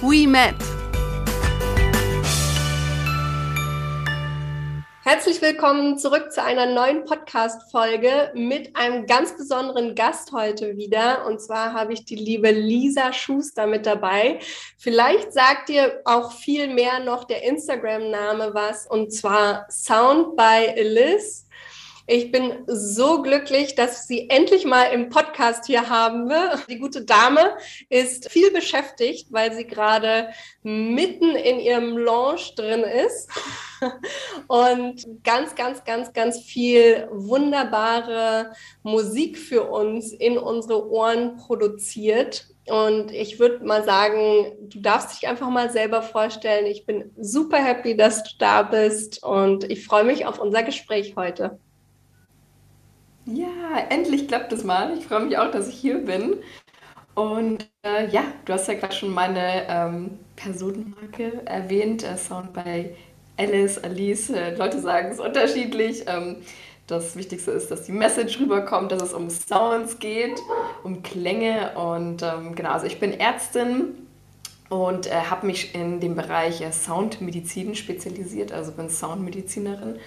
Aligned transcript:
we 0.00 0.26
met. 0.26 0.54
Herzlich 5.02 5.40
willkommen 5.40 5.98
zurück 5.98 6.32
zu 6.32 6.42
einer 6.42 6.66
neuen 6.66 7.04
Podcast-Folge 7.04 8.32
mit 8.34 8.74
einem 8.76 9.06
ganz 9.06 9.36
besonderen 9.36 9.94
Gast 9.94 10.32
heute 10.32 10.76
wieder. 10.76 11.24
Und 11.26 11.40
zwar 11.40 11.72
habe 11.72 11.92
ich 11.92 12.04
die 12.04 12.16
liebe 12.16 12.50
Lisa 12.50 13.12
Schuster 13.12 13.66
mit 13.66 13.86
dabei. 13.86 14.40
Vielleicht 14.76 15.32
sagt 15.32 15.70
ihr 15.70 16.00
auch 16.04 16.32
viel 16.32 16.74
mehr 16.74 16.98
noch 17.00 17.24
der 17.24 17.44
Instagram-Name 17.44 18.52
was, 18.52 18.86
und 18.88 19.12
zwar 19.12 19.66
Sound 19.70 20.36
by 20.36 20.74
Liz. 20.82 21.45
Ich 22.08 22.30
bin 22.30 22.62
so 22.68 23.20
glücklich, 23.20 23.74
dass 23.74 24.06
Sie 24.06 24.30
endlich 24.30 24.64
mal 24.64 24.84
im 24.92 25.08
Podcast 25.08 25.66
hier 25.66 25.88
haben. 25.88 26.30
Die 26.70 26.78
gute 26.78 27.04
Dame 27.04 27.56
ist 27.88 28.30
viel 28.30 28.52
beschäftigt, 28.52 29.32
weil 29.32 29.52
sie 29.52 29.66
gerade 29.66 30.28
mitten 30.62 31.34
in 31.34 31.58
ihrem 31.58 31.98
Launch 31.98 32.54
drin 32.54 32.84
ist 32.84 33.28
und 34.46 35.04
ganz, 35.24 35.56
ganz, 35.56 35.82
ganz, 35.82 36.12
ganz 36.12 36.38
viel 36.38 37.08
wunderbare 37.10 38.52
Musik 38.84 39.36
für 39.36 39.64
uns 39.64 40.12
in 40.12 40.38
unsere 40.38 40.88
Ohren 40.88 41.36
produziert. 41.36 42.46
Und 42.68 43.10
ich 43.10 43.40
würde 43.40 43.64
mal 43.64 43.84
sagen, 43.84 44.52
du 44.60 44.80
darfst 44.80 45.12
dich 45.12 45.28
einfach 45.28 45.50
mal 45.50 45.70
selber 45.70 46.02
vorstellen. 46.02 46.66
Ich 46.66 46.86
bin 46.86 47.12
super 47.16 47.58
happy, 47.58 47.96
dass 47.96 48.22
du 48.22 48.30
da 48.38 48.62
bist 48.62 49.24
und 49.24 49.68
ich 49.68 49.84
freue 49.84 50.04
mich 50.04 50.24
auf 50.24 50.38
unser 50.38 50.62
Gespräch 50.62 51.14
heute. 51.16 51.58
Ja, 53.26 53.78
endlich 53.90 54.28
klappt 54.28 54.52
es 54.52 54.64
mal. 54.64 54.96
Ich 54.98 55.06
freue 55.06 55.24
mich 55.26 55.36
auch, 55.38 55.50
dass 55.50 55.68
ich 55.68 55.76
hier 55.76 55.98
bin. 55.98 56.36
Und 57.14 57.68
äh, 57.84 58.08
ja, 58.10 58.24
du 58.46 58.52
hast 58.54 58.68
ja 58.68 58.74
gerade 58.74 58.94
schon 58.94 59.12
meine 59.14 59.66
ähm, 59.68 60.18
Personenmarke 60.36 61.42
erwähnt, 61.46 62.04
äh, 62.04 62.16
Sound 62.18 62.52
bei 62.54 62.96
Alice, 63.38 63.78
Alice. 63.78 64.30
Äh, 64.30 64.56
Leute 64.56 64.80
sagen 64.80 65.10
es 65.12 65.20
unterschiedlich. 65.20 66.04
Ähm, 66.08 66.38
das 66.88 67.16
Wichtigste 67.16 67.52
ist, 67.52 67.70
dass 67.70 67.84
die 67.84 67.92
Message 67.92 68.40
rüberkommt, 68.40 68.92
dass 68.92 69.02
es 69.02 69.14
um 69.14 69.30
Sounds 69.30 69.98
geht, 70.00 70.40
um 70.84 71.02
Klänge. 71.02 71.76
Und 71.76 72.22
ähm, 72.22 72.54
genau, 72.56 72.70
also 72.72 72.86
ich 72.86 73.00
bin 73.00 73.12
Ärztin 73.12 74.05
und 74.68 75.06
äh, 75.06 75.12
habe 75.14 75.46
mich 75.46 75.74
in 75.74 76.00
dem 76.00 76.16
Bereich 76.16 76.60
äh, 76.60 76.72
Soundmedizin 76.72 77.74
spezialisiert, 77.74 78.52
also 78.52 78.72
bin 78.72 78.90
Soundmedizinerin. 78.90 79.98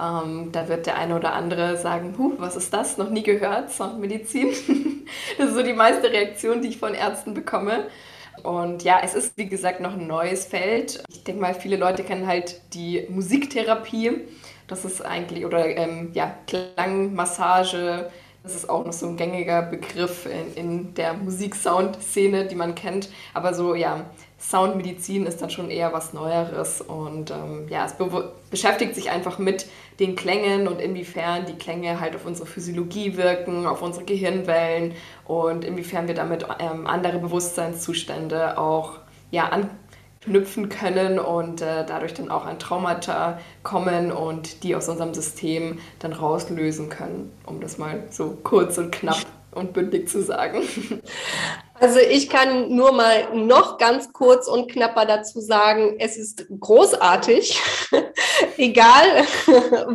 Ähm, 0.00 0.50
da 0.52 0.68
wird 0.68 0.86
der 0.86 0.98
eine 0.98 1.16
oder 1.16 1.32
andere 1.32 1.76
sagen, 1.78 2.14
Huh, 2.18 2.32
was 2.38 2.56
ist 2.56 2.72
das? 2.74 2.98
Noch 2.98 3.10
nie 3.10 3.22
gehört, 3.22 3.70
Soundmedizin. 3.70 4.48
das 5.38 5.48
ist 5.48 5.54
so 5.54 5.62
die 5.62 5.72
meiste 5.72 6.10
Reaktion, 6.10 6.62
die 6.62 6.68
ich 6.68 6.78
von 6.78 6.94
Ärzten 6.94 7.34
bekomme. 7.34 7.86
Und 8.42 8.82
ja, 8.82 9.00
es 9.02 9.14
ist 9.14 9.36
wie 9.36 9.46
gesagt 9.46 9.80
noch 9.80 9.92
ein 9.92 10.06
neues 10.06 10.46
Feld. 10.46 11.02
Ich 11.10 11.24
denke 11.24 11.40
mal, 11.40 11.54
viele 11.54 11.76
Leute 11.76 12.02
kennen 12.02 12.26
halt 12.26 12.60
die 12.74 13.06
Musiktherapie. 13.08 14.22
Das 14.66 14.84
ist 14.84 15.04
eigentlich, 15.04 15.44
oder 15.44 15.66
ähm, 15.66 16.10
ja, 16.14 16.34
Klangmassage. 16.46 18.10
Das 18.42 18.56
ist 18.56 18.68
auch 18.68 18.84
noch 18.84 18.92
so 18.92 19.06
ein 19.06 19.16
gängiger 19.16 19.62
Begriff 19.62 20.26
in, 20.26 20.54
in 20.54 20.94
der 20.94 21.14
Musik-Sound-Szene, 21.14 22.46
die 22.46 22.56
man 22.56 22.74
kennt. 22.74 23.08
Aber 23.34 23.54
so, 23.54 23.74
ja, 23.74 24.04
Soundmedizin 24.42 25.26
ist 25.26 25.40
dann 25.40 25.50
schon 25.50 25.70
eher 25.70 25.92
was 25.92 26.12
Neueres 26.12 26.80
und 26.80 27.30
ähm, 27.30 27.68
ja, 27.68 27.86
es 27.86 27.92
be 27.92 28.32
beschäftigt 28.50 28.94
sich 28.94 29.10
einfach 29.10 29.38
mit 29.38 29.66
den 30.00 30.16
Klängen 30.16 30.66
und 30.66 30.80
inwiefern 30.80 31.46
die 31.46 31.54
Klänge 31.54 32.00
halt 32.00 32.16
auf 32.16 32.26
unsere 32.26 32.46
Physiologie 32.46 33.16
wirken, 33.16 33.66
auf 33.66 33.80
unsere 33.80 34.04
Gehirnwellen 34.04 34.94
und 35.24 35.64
inwiefern 35.64 36.08
wir 36.08 36.14
damit 36.14 36.44
ähm, 36.58 36.86
andere 36.86 37.18
Bewusstseinszustände 37.18 38.58
auch 38.58 38.98
ja, 39.30 39.48
anknüpfen 40.24 40.68
können 40.68 41.18
und 41.18 41.60
äh, 41.62 41.84
dadurch 41.86 42.14
dann 42.14 42.30
auch 42.30 42.46
an 42.46 42.58
Traumata 42.58 43.38
kommen 43.62 44.12
und 44.12 44.62
die 44.62 44.74
aus 44.76 44.88
unserem 44.88 45.14
System 45.14 45.78
dann 45.98 46.12
rauslösen 46.12 46.88
können, 46.88 47.32
um 47.46 47.60
das 47.60 47.78
mal 47.78 48.04
so 48.10 48.38
kurz 48.42 48.78
und 48.78 48.92
knapp 48.92 49.26
und 49.52 49.72
bündig 49.72 50.08
zu 50.08 50.22
sagen. 50.22 50.62
Also 51.80 51.98
ich 51.98 52.30
kann 52.30 52.72
nur 52.72 52.92
mal 52.92 53.34
noch 53.34 53.76
ganz 53.76 54.12
kurz 54.12 54.46
und 54.46 54.70
knapper 54.70 55.04
dazu 55.04 55.40
sagen, 55.40 55.96
es 55.98 56.16
ist 56.16 56.46
großartig, 56.60 57.60
egal 58.56 59.24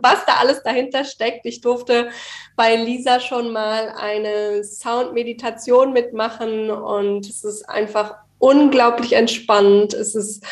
was 0.02 0.26
da 0.26 0.34
alles 0.42 0.62
dahinter 0.64 1.06
steckt. 1.06 1.46
Ich 1.46 1.62
durfte 1.62 2.10
bei 2.58 2.76
Lisa 2.76 3.22
schon 3.22 3.54
mal 3.54 3.94
eine 3.98 4.66
Soundmeditation 4.66 5.94
mitmachen 5.94 6.72
und 6.72 7.26
es 7.26 7.46
ist 7.46 7.70
einfach 7.70 8.18
unglaublich 8.40 9.14
entspannend. 9.14 9.94
Es 9.94 10.16
ist 10.16 10.44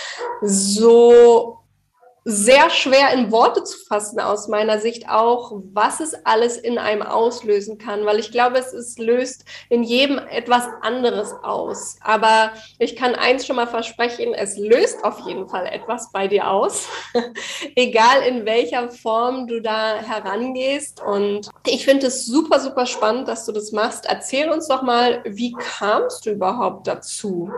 so 0.42 1.60
sehr 2.28 2.72
schwer 2.72 3.14
in 3.14 3.32
Worte 3.32 3.64
zu 3.64 3.78
fassen 3.86 4.20
aus 4.20 4.48
meiner 4.48 4.80
Sicht 4.80 5.08
auch, 5.08 5.62
was 5.74 6.00
es 6.00 6.16
alles 6.26 6.58
in 6.58 6.80
einem 6.80 7.04
auslösen 7.04 7.78
kann, 7.78 8.04
weil 8.04 8.18
ich 8.18 8.32
glaube, 8.32 8.58
es 8.58 8.74
ist, 8.74 8.98
löst 8.98 9.46
in 9.70 9.84
jedem 9.84 10.18
etwas 10.18 10.68
anderes 10.82 11.32
aus. 11.44 11.98
Aber 12.02 12.52
ich 12.80 12.96
kann 12.96 13.14
eins 13.14 13.46
schon 13.46 13.56
mal 13.56 13.68
versprechen, 13.68 14.34
es 14.34 14.58
löst 14.58 15.04
auf 15.04 15.20
jeden 15.28 15.48
Fall 15.48 15.68
etwas 15.68 16.12
bei 16.12 16.28
dir 16.28 16.50
aus, 16.50 16.88
egal 17.76 18.24
in 18.24 18.44
welcher 18.44 18.90
Form 18.90 19.46
du 19.46 19.62
da 19.62 19.98
herangehst. 19.98 21.04
Und 21.06 21.50
ich 21.68 21.86
finde 21.86 22.08
es 22.08 22.26
super, 22.26 22.60
super 22.60 22.88
spannend, 22.88 23.28
dass 23.28 23.46
du 23.46 23.52
das 23.52 23.72
machst. 23.72 24.08
Erzähl 24.08 24.50
uns 24.50 24.68
doch 24.68 24.82
mal, 24.82 25.22
wie 25.26 25.52
kamst 25.52 26.26
du 26.26 26.32
überhaupt 26.32 26.88
dazu? 26.88 27.52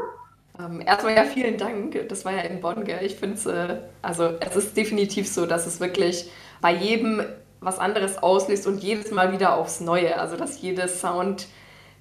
Ähm, 0.60 0.82
erstmal 0.82 1.16
ja 1.16 1.24
vielen 1.24 1.58
Dank. 1.58 2.08
Das 2.10 2.26
war 2.26 2.34
ja 2.34 2.42
in 2.42 2.62
Bonn, 2.62 2.84
gell? 2.84 3.00
Ich 3.04 3.16
finde 3.16 3.36
es, 3.36 3.46
äh, 3.46 3.78
also 4.02 4.32
es 4.40 4.56
ist 4.56 4.78
definitiv 4.78 5.28
so, 5.28 5.46
dass 5.46 5.68
es 5.68 5.80
wirklich 5.80 6.30
bei 6.62 6.74
jedem 6.74 7.24
was 7.60 7.80
anderes 7.80 8.18
auslöst 8.18 8.68
und 8.68 8.84
jedes 8.84 9.12
Mal 9.12 9.32
wieder 9.32 9.56
aufs 9.58 9.80
Neue. 9.82 10.20
Also 10.20 10.36
dass 10.36 10.62
jede 10.62 10.88
Sound 10.88 11.48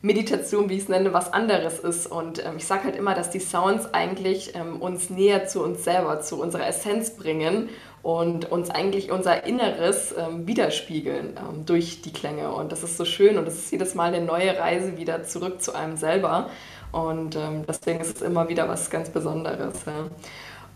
Meditation, 0.02 0.68
wie 0.68 0.74
ich 0.74 0.82
es 0.82 0.88
nenne, 0.88 1.12
was 1.12 1.32
anderes 1.32 1.80
ist. 1.80 2.06
Und 2.06 2.44
ähm, 2.44 2.54
ich 2.56 2.66
sage 2.66 2.84
halt 2.84 2.96
immer, 2.96 3.14
dass 3.14 3.30
die 3.30 3.40
Sounds 3.40 3.92
eigentlich 3.92 4.54
ähm, 4.54 4.80
uns 4.80 5.10
näher 5.10 5.46
zu 5.46 5.62
uns 5.62 5.84
selber, 5.84 6.20
zu 6.20 6.40
unserer 6.40 6.66
Essenz 6.66 7.16
bringen 7.16 7.70
und 8.02 8.50
uns 8.52 8.70
eigentlich 8.70 9.10
unser 9.10 9.44
Inneres 9.44 10.14
ähm, 10.16 10.46
widerspiegeln 10.46 11.36
ähm, 11.36 11.66
durch 11.66 12.02
die 12.02 12.12
Klänge. 12.12 12.52
Und 12.52 12.70
das 12.72 12.84
ist 12.84 12.96
so 12.96 13.04
schön 13.04 13.36
und 13.36 13.48
es 13.48 13.56
ist 13.56 13.72
jedes 13.72 13.94
Mal 13.94 14.14
eine 14.14 14.24
neue 14.24 14.56
Reise 14.56 14.96
wieder 14.96 15.24
zurück 15.24 15.60
zu 15.60 15.74
einem 15.74 15.96
selber. 15.96 16.50
Und 16.92 17.36
ähm, 17.36 17.64
deswegen 17.66 18.00
ist 18.00 18.16
es 18.16 18.22
immer 18.22 18.48
wieder 18.48 18.68
was 18.68 18.90
ganz 18.90 19.10
Besonderes. 19.10 19.84
Ja. 19.86 20.08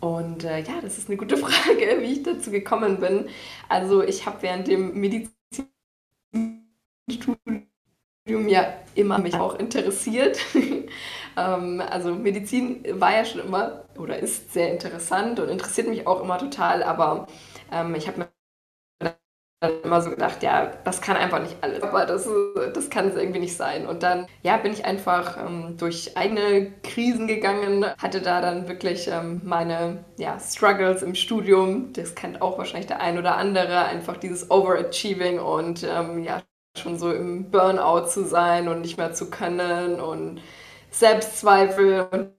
Und 0.01 0.45
äh, 0.45 0.61
ja, 0.61 0.81
das 0.83 0.99
ist 0.99 1.09
eine 1.09 1.17
gute 1.17 1.37
Frage, 1.39 1.99
wie 2.01 2.13
ich 2.13 2.23
dazu 2.23 2.51
gekommen 2.51 3.01
bin. 3.01 3.29
Also 3.69 4.03
ich 4.03 4.27
habe 4.27 4.39
während 4.43 4.69
dem 4.69 4.95
Medizinstudium 4.95 5.39
ja 8.49 8.75
immer 8.95 9.19
mich 9.19 9.35
auch 9.35 9.59
interessiert. 9.59 10.39
ähm, 11.37 11.83
also 11.89 12.15
Medizin 12.15 12.85
war 13.01 13.13
ja 13.13 13.25
schon 13.25 13.43
immer 13.43 13.85
oder 13.99 14.19
ist 14.19 14.53
sehr 14.53 14.73
interessant 14.73 15.41
und 15.41 15.49
interessiert 15.49 15.89
mich 15.89 16.07
auch 16.07 16.23
immer 16.23 16.39
total, 16.39 16.83
aber 16.83 17.27
ähm, 17.73 17.95
ich 17.95 18.09
habe 18.09 18.21
mir 18.21 18.29
dann 19.61 19.73
immer 19.83 20.01
so 20.01 20.11
gedacht, 20.11 20.43
ja, 20.43 20.73
das 20.85 21.03
kann 21.03 21.17
einfach 21.17 21.41
nicht 21.41 21.57
alles, 21.61 21.83
aber 21.83 22.07
das, 22.07 22.27
das 22.75 22.89
kann 22.89 23.09
es 23.09 23.17
irgendwie 23.17 23.41
nicht 23.41 23.57
sein. 23.57 23.87
Und 23.87 24.03
dann, 24.03 24.27
ja, 24.43 24.57
bin 24.57 24.73
ich 24.73 24.87
einfach 24.87 25.37
ähm, 25.37 25.77
durch 25.79 26.17
eigene 26.17 26.73
Krisen 26.83 27.27
gegangen, 27.27 27.85
hatte 27.99 28.23
da 28.23 28.41
dann 28.41 28.69
wirklich 28.69 29.09
ähm, 29.09 29.43
meine 29.45 30.05
ja, 30.19 30.39
Struggles 30.41 31.03
im 31.03 31.15
Studium, 31.15 31.93
das 31.93 32.15
kennt 32.15 32.41
auch 32.41 32.57
wahrscheinlich 32.57 32.87
der 32.87 33.01
ein 33.01 33.19
oder 33.19 33.37
andere, 33.37 33.85
einfach 33.85 34.17
dieses 34.17 34.51
Overachieving 34.51 35.39
und 35.39 35.85
ähm, 35.85 36.25
ja, 36.25 36.43
schon 36.79 36.99
so 36.99 37.13
im 37.13 37.51
Burnout 37.51 38.07
zu 38.07 38.25
sein 38.25 38.67
und 38.69 38.81
nicht 38.81 38.97
mehr 38.97 39.13
zu 39.13 39.29
können 39.31 40.01
und 40.01 40.41
Selbstzweifel 40.91 42.09
und 42.11 42.31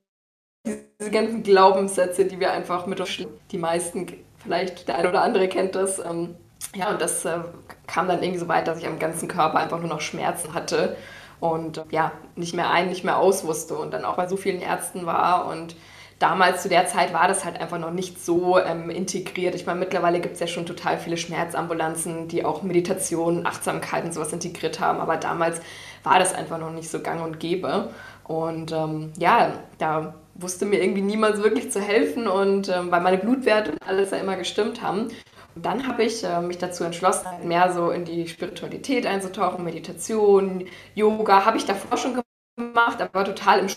diese 0.99 1.11
ganzen 1.11 1.43
Glaubenssätze, 1.43 2.25
die 2.25 2.39
wir 2.39 2.51
einfach 2.51 2.85
mit 2.85 2.99
uns, 2.99 3.09
die 3.51 3.57
meisten, 3.57 4.07
vielleicht 4.37 4.87
der 4.87 4.97
ein 4.97 5.07
oder 5.07 5.21
andere 5.23 5.47
kennt 5.47 5.75
das, 5.75 5.99
ähm, 5.99 6.35
ja, 6.75 6.89
und 6.89 7.01
das 7.01 7.25
äh, 7.25 7.39
kam 7.87 8.07
dann 8.07 8.21
irgendwie 8.21 8.39
so 8.39 8.47
weit, 8.47 8.67
dass 8.67 8.79
ich 8.79 8.87
am 8.87 8.99
ganzen 8.99 9.27
Körper 9.27 9.59
einfach 9.59 9.79
nur 9.79 9.89
noch 9.89 10.01
Schmerzen 10.01 10.53
hatte 10.53 10.95
und 11.39 11.77
äh, 11.77 11.83
ja, 11.91 12.11
nicht 12.35 12.53
mehr 12.53 12.69
ein, 12.69 12.89
nicht 12.89 13.03
mehr 13.03 13.17
aus 13.17 13.45
wusste 13.45 13.75
und 13.75 13.91
dann 13.91 14.05
auch 14.05 14.15
bei 14.15 14.27
so 14.27 14.37
vielen 14.37 14.61
Ärzten 14.61 15.05
war 15.05 15.47
und 15.47 15.75
damals 16.21 16.61
zu 16.61 16.69
der 16.69 16.85
Zeit 16.85 17.13
war 17.13 17.27
das 17.27 17.43
halt 17.45 17.59
einfach 17.59 17.79
noch 17.79 17.91
nicht 17.91 18.23
so 18.23 18.59
ähm, 18.59 18.89
integriert. 18.89 19.55
Ich 19.55 19.65
meine, 19.65 19.79
mittlerweile 19.79 20.19
gibt 20.19 20.35
es 20.35 20.39
ja 20.39 20.47
schon 20.47 20.65
total 20.65 20.99
viele 20.99 21.17
Schmerzambulanzen, 21.17 22.27
die 22.27 22.45
auch 22.45 22.61
Meditation, 22.61 23.45
Achtsamkeit 23.45 24.05
und 24.05 24.13
sowas 24.13 24.31
integriert 24.31 24.79
haben, 24.79 24.99
aber 24.99 25.17
damals 25.17 25.61
war 26.03 26.19
das 26.19 26.33
einfach 26.33 26.59
noch 26.59 26.71
nicht 26.71 26.89
so 26.89 27.01
gang 27.01 27.23
und 27.23 27.39
gäbe. 27.39 27.89
Und 28.23 28.71
ähm, 28.71 29.11
ja, 29.17 29.53
da 29.79 30.13
wusste 30.35 30.65
mir 30.65 30.81
irgendwie 30.81 31.01
niemals 31.01 31.41
wirklich 31.41 31.71
zu 31.71 31.81
helfen 31.81 32.27
und 32.27 32.69
ähm, 32.69 32.91
weil 32.91 33.01
meine 33.01 33.17
Blutwerte 33.17 33.71
und 33.71 33.87
alles 33.87 34.11
ja 34.11 34.17
immer 34.17 34.37
gestimmt 34.37 34.81
haben. 34.81 35.09
Dann 35.55 35.87
habe 35.87 36.03
ich 36.03 36.23
äh, 36.23 36.41
mich 36.41 36.57
dazu 36.57 36.83
entschlossen, 36.83 37.27
halt 37.27 37.43
mehr 37.43 37.73
so 37.73 37.91
in 37.91 38.05
die 38.05 38.27
Spiritualität 38.27 39.05
einzutauchen, 39.05 39.63
Meditation, 39.63 40.65
Yoga, 40.95 41.45
habe 41.45 41.57
ich 41.57 41.65
davor 41.65 41.97
schon 41.97 42.21
gemacht, 42.57 43.01
aber 43.01 43.25
total 43.25 43.59
im 43.59 43.67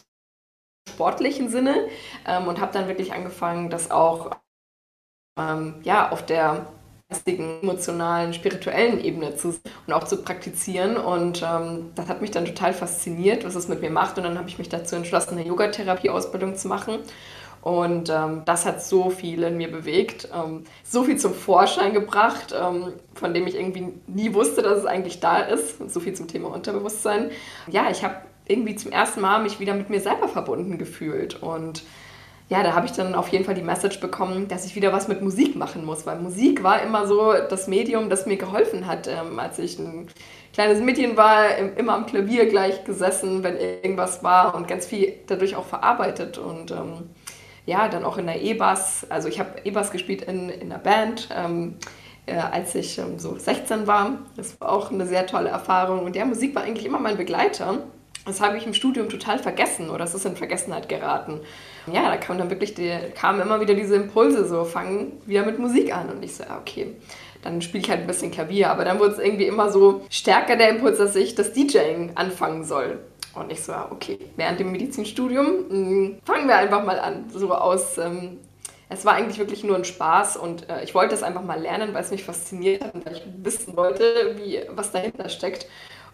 sportlichen 0.89 1.49
Sinne 1.49 1.89
ähm, 2.27 2.47
und 2.47 2.61
habe 2.61 2.73
dann 2.73 2.89
wirklich 2.89 3.13
angefangen, 3.13 3.71
das 3.71 3.91
auch 3.91 4.31
ähm, 5.39 5.81
ja, 5.83 6.11
auf 6.11 6.25
der 6.25 6.67
geistigen, 7.09 7.61
emotionalen, 7.63 8.33
spirituellen 8.35 9.03
Ebene 9.03 9.37
zu 9.37 9.61
und 9.87 9.93
auch 9.93 10.05
zu 10.05 10.23
praktizieren. 10.23 10.97
Und 10.97 11.43
ähm, 11.43 11.93
das 11.95 12.09
hat 12.09 12.21
mich 12.23 12.31
dann 12.31 12.45
total 12.45 12.73
fasziniert, 12.73 13.45
was 13.45 13.55
es 13.55 13.69
mit 13.69 13.81
mir 13.81 13.91
macht. 13.91 14.17
Und 14.19 14.25
dann 14.25 14.39
habe 14.39 14.49
ich 14.49 14.59
mich 14.59 14.69
dazu 14.69 14.97
entschlossen, 14.97 15.39
eine 15.39 15.47
Yogatherapie-Ausbildung 15.47 16.57
zu 16.57 16.69
machen. 16.69 16.99
Und 17.65 18.11
ähm, 18.11 18.43
das 18.45 18.67
hat 18.67 18.85
so 18.85 19.09
viel 19.09 19.43
in 19.43 19.57
mir 19.57 19.71
bewegt, 19.71 20.29
ähm, 20.35 20.65
so 20.83 21.03
viel 21.03 21.17
zum 21.17 21.33
Vorschein 21.33 21.95
gebracht, 21.95 22.55
ähm, 22.55 22.93
von 23.15 23.33
dem 23.33 23.47
ich 23.47 23.55
irgendwie 23.55 23.89
nie 24.07 24.35
wusste, 24.35 24.61
dass 24.61 24.81
es 24.81 24.85
eigentlich 24.85 25.21
da 25.21 25.39
ist. 25.39 25.79
So 25.91 25.99
viel 25.99 26.13
zum 26.13 26.29
Thema 26.29 26.53
Unterbewusstsein. 26.53 27.31
Ja, 27.67 27.91
ich 27.91 28.05
habe 28.05 28.17
irgendwie 28.47 28.77
zum 28.77 28.93
ersten 28.93 29.23
Mal 29.23 29.43
mich 29.43 29.61
wieder 29.61 29.73
mit 29.73 29.89
mir 29.89 30.01
selber 30.01 30.29
verbunden 30.29 30.77
gefühlt. 30.77 31.43
Und 31.43 31.85
ja, 32.51 32.63
da 32.63 32.75
habe 32.75 32.85
ich 32.85 32.93
dann 32.93 33.15
auf 33.15 33.29
jeden 33.29 33.47
Fall 33.47 33.55
die 33.55 33.63
Message 33.63 33.99
bekommen, 33.99 34.47
dass 34.47 34.67
ich 34.67 34.77
wieder 34.77 34.93
was 34.93 35.09
mit 35.09 35.23
Musik 35.23 35.57
machen 35.57 35.87
muss, 35.87 36.05
weil 36.05 36.21
Musik 36.21 36.63
war 36.63 36.83
immer 36.83 37.07
so 37.07 37.33
das 37.49 37.67
Medium, 37.67 38.11
das 38.11 38.27
mir 38.27 38.37
geholfen 38.37 38.87
hat, 38.87 39.09
ähm, 39.09 39.39
als 39.39 39.59
ich 39.59 39.79
ein 39.79 40.09
kleines 40.53 40.81
Mädchen 40.81 41.17
war, 41.17 41.57
immer 41.57 41.95
am 41.95 42.05
Klavier 42.05 42.45
gleich 42.45 42.85
gesessen, 42.85 43.43
wenn 43.43 43.57
irgendwas 43.57 44.23
war 44.23 44.55
und 44.55 44.69
ganz 44.69 44.85
viel 44.85 45.15
dadurch 45.27 45.57
auch 45.57 45.65
verarbeitet 45.65 46.37
und 46.37 46.71
ähm, 46.71 47.09
ja, 47.67 47.89
dann 47.89 48.05
auch 48.05 48.19
in 48.19 48.27
der 48.27 48.43
E-Bass, 48.43 49.07
also 49.09 49.29
ich 49.29 49.39
habe 49.39 49.61
E-Bass 49.65 49.91
gespielt 49.91 50.23
in, 50.23 50.51
in 50.51 50.71
der 50.71 50.79
Band, 50.79 51.29
ähm, 51.35 51.77
äh, 52.27 52.37
als 52.37 52.75
ich 52.75 52.99
ähm, 52.99 53.19
so 53.19 53.37
16 53.37 53.87
war. 53.87 54.19
Das 54.37 54.61
war 54.61 54.71
auch 54.71 54.91
eine 54.91 55.07
sehr 55.07 55.27
tolle 55.27 55.49
Erfahrung 55.49 56.05
und 56.05 56.17
ja, 56.17 56.25
Musik 56.25 56.55
war 56.55 56.63
eigentlich 56.63 56.87
immer 56.87 56.99
mein 57.01 57.17
Begleiter. 57.17 57.79
Das 58.27 58.41
habe 58.41 58.57
ich 58.57 58.67
im 58.67 58.73
Studium 58.73 59.11
total 59.11 59.39
vergessen 59.39 59.91
oder 59.91 60.05
es 60.05 60.15
ist 60.15 60.25
in 60.25 60.37
Vergessenheit 60.37 60.89
geraten. 60.89 61.41
Ja, 61.93 62.09
da 62.09 62.17
kamen 62.17 62.39
dann 62.39 62.49
wirklich 62.49 62.75
die, 62.75 62.91
kamen 63.15 63.41
immer 63.41 63.61
wieder 63.61 63.75
diese 63.75 63.97
Impulse, 63.97 64.47
so 64.47 64.65
fangen 64.65 65.21
wieder 65.27 65.45
mit 65.45 65.59
Musik 65.59 65.95
an. 65.95 66.09
Und 66.09 66.23
ich 66.23 66.35
so, 66.35 66.45
okay, 66.59 66.95
dann 67.43 67.61
spiele 67.61 67.85
ich 67.85 67.91
halt 67.91 68.01
ein 68.01 68.07
bisschen 68.07 68.31
Klavier. 68.31 68.71
Aber 68.71 68.87
dann 68.87 68.99
wurde 68.99 69.13
es 69.13 69.19
irgendwie 69.19 69.45
immer 69.45 69.71
so 69.71 70.07
stärker 70.09 70.57
der 70.57 70.71
Impuls, 70.71 70.97
dass 70.97 71.15
ich 71.17 71.35
das 71.35 71.53
DJing 71.53 72.13
anfangen 72.15 72.65
soll. 72.65 72.99
Und 73.35 73.51
ich 73.51 73.63
so, 73.63 73.73
okay, 73.91 74.19
während 74.37 74.61
dem 74.61 74.73
Medizinstudium 74.73 75.47
hm, 75.69 76.19
fangen 76.25 76.49
wir 76.49 76.57
einfach 76.57 76.85
mal 76.85 76.99
an. 76.99 77.25
So 77.31 77.53
aus, 77.55 77.99
ähm, 77.99 78.39
es 78.89 79.05
war 79.05 79.15
eigentlich 79.15 79.39
wirklich 79.39 79.65
nur 79.65 79.77
ein 79.77 79.85
Spaß 79.85 80.37
und 80.37 80.69
äh, 80.69 80.85
ich 80.85 80.95
wollte 80.95 81.15
es 81.15 81.23
einfach 81.23 81.43
mal 81.43 81.61
lernen, 81.61 81.95
weil 81.95 82.03
es 82.03 82.11
mich 82.11 82.25
fasziniert 82.25 82.85
hat 82.85 82.95
und 82.95 83.07
weil 83.07 83.15
ich 83.15 83.23
wissen 83.43 83.77
wollte, 83.77 84.37
wie, 84.37 84.61
was 84.71 84.93
dahinter 84.93 85.29
steckt. 85.29 85.67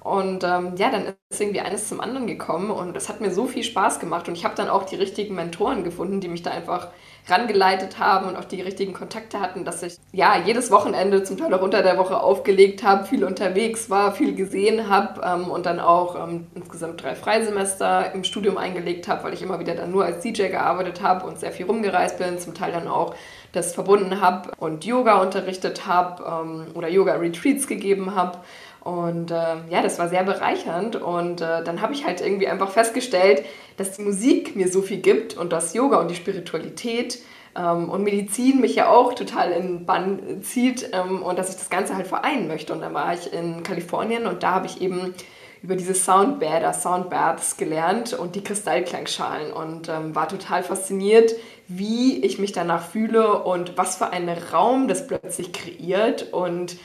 Und 0.02 0.44
ähm, 0.44 0.76
ja, 0.76 0.90
dann 0.90 1.14
ist 1.28 1.40
irgendwie 1.40 1.60
eines 1.60 1.88
zum 1.88 2.00
anderen 2.00 2.26
gekommen 2.26 2.70
und 2.70 2.96
es 2.96 3.08
hat 3.08 3.20
mir 3.20 3.30
so 3.30 3.46
viel 3.46 3.62
Spaß 3.62 4.00
gemacht 4.00 4.28
und 4.28 4.34
ich 4.34 4.44
habe 4.44 4.54
dann 4.54 4.70
auch 4.70 4.84
die 4.84 4.96
richtigen 4.96 5.34
Mentoren 5.34 5.84
gefunden, 5.84 6.20
die 6.20 6.28
mich 6.28 6.42
da 6.42 6.50
einfach 6.50 6.88
rangeleitet 7.28 7.98
haben 7.98 8.26
und 8.26 8.36
auch 8.36 8.44
die 8.44 8.62
richtigen 8.62 8.94
Kontakte 8.94 9.40
hatten, 9.40 9.64
dass 9.64 9.82
ich 9.82 9.96
ja 10.12 10.36
jedes 10.44 10.70
Wochenende 10.70 11.22
zum 11.22 11.36
Teil 11.36 11.52
auch 11.52 11.62
unter 11.62 11.82
der 11.82 11.98
Woche 11.98 12.20
aufgelegt 12.20 12.82
habe, 12.82 13.04
viel 13.04 13.24
unterwegs 13.24 13.90
war, 13.90 14.12
viel 14.12 14.34
gesehen 14.34 14.88
habe 14.88 15.20
ähm, 15.22 15.50
und 15.50 15.66
dann 15.66 15.80
auch 15.80 16.16
ähm, 16.16 16.46
insgesamt 16.54 17.02
drei 17.02 17.14
Freisemester 17.14 18.12
im 18.14 18.24
Studium 18.24 18.56
eingelegt 18.56 19.06
habe, 19.06 19.24
weil 19.24 19.34
ich 19.34 19.42
immer 19.42 19.60
wieder 19.60 19.74
dann 19.74 19.90
nur 19.90 20.04
als 20.04 20.22
DJ 20.22 20.48
gearbeitet 20.48 21.02
habe 21.02 21.26
und 21.26 21.38
sehr 21.38 21.52
viel 21.52 21.66
rumgereist 21.66 22.18
bin, 22.18 22.38
zum 22.38 22.54
Teil 22.54 22.72
dann 22.72 22.88
auch 22.88 23.14
das 23.52 23.74
verbunden 23.74 24.20
habe 24.20 24.52
und 24.58 24.84
Yoga 24.84 25.20
unterrichtet 25.20 25.86
habe 25.86 26.24
ähm, 26.24 26.66
oder 26.74 26.88
Yoga-Retreats 26.88 27.66
gegeben 27.66 28.14
habe. 28.14 28.38
Und 28.82 29.30
äh, 29.30 29.56
ja, 29.68 29.82
das 29.82 29.98
war 29.98 30.08
sehr 30.08 30.24
bereichernd. 30.24 30.96
Und 30.96 31.40
äh, 31.40 31.62
dann 31.62 31.82
habe 31.82 31.92
ich 31.92 32.06
halt 32.06 32.20
irgendwie 32.20 32.48
einfach 32.48 32.70
festgestellt, 32.70 33.44
dass 33.76 33.96
die 33.96 34.02
Musik 34.02 34.56
mir 34.56 34.70
so 34.70 34.82
viel 34.82 34.98
gibt 34.98 35.36
und 35.36 35.52
das 35.52 35.74
Yoga 35.74 36.00
und 36.00 36.10
die 36.10 36.14
Spiritualität 36.14 37.18
ähm, 37.56 37.88
und 37.88 38.04
Medizin 38.04 38.60
mich 38.60 38.74
ja 38.74 38.88
auch 38.88 39.14
total 39.14 39.52
in 39.52 39.84
Bann 39.84 40.42
zieht 40.42 40.90
ähm, 40.92 41.22
und 41.22 41.38
dass 41.38 41.50
ich 41.50 41.56
das 41.56 41.70
Ganze 41.70 41.94
halt 41.94 42.06
vereinen 42.06 42.48
möchte. 42.48 42.72
Und 42.72 42.80
dann 42.80 42.94
war 42.94 43.12
ich 43.14 43.32
in 43.32 43.62
Kalifornien 43.62 44.26
und 44.26 44.42
da 44.42 44.52
habe 44.52 44.66
ich 44.66 44.80
eben 44.80 45.14
über 45.62 45.76
diese 45.76 45.94
Soundbader, 45.94 46.72
Soundbaths 46.72 47.58
gelernt 47.58 48.14
und 48.14 48.34
die 48.34 48.42
Kristallklangschalen 48.42 49.52
und 49.52 49.90
ähm, 49.90 50.14
war 50.14 50.28
total 50.28 50.62
fasziniert, 50.62 51.34
wie 51.68 52.24
ich 52.24 52.38
mich 52.38 52.52
danach 52.52 52.88
fühle 52.88 53.42
und 53.42 53.76
was 53.76 53.96
für 53.96 54.10
einen 54.10 54.36
Raum 54.52 54.88
das 54.88 55.06
plötzlich 55.06 55.52
kreiert 55.52 56.32
und 56.32 56.78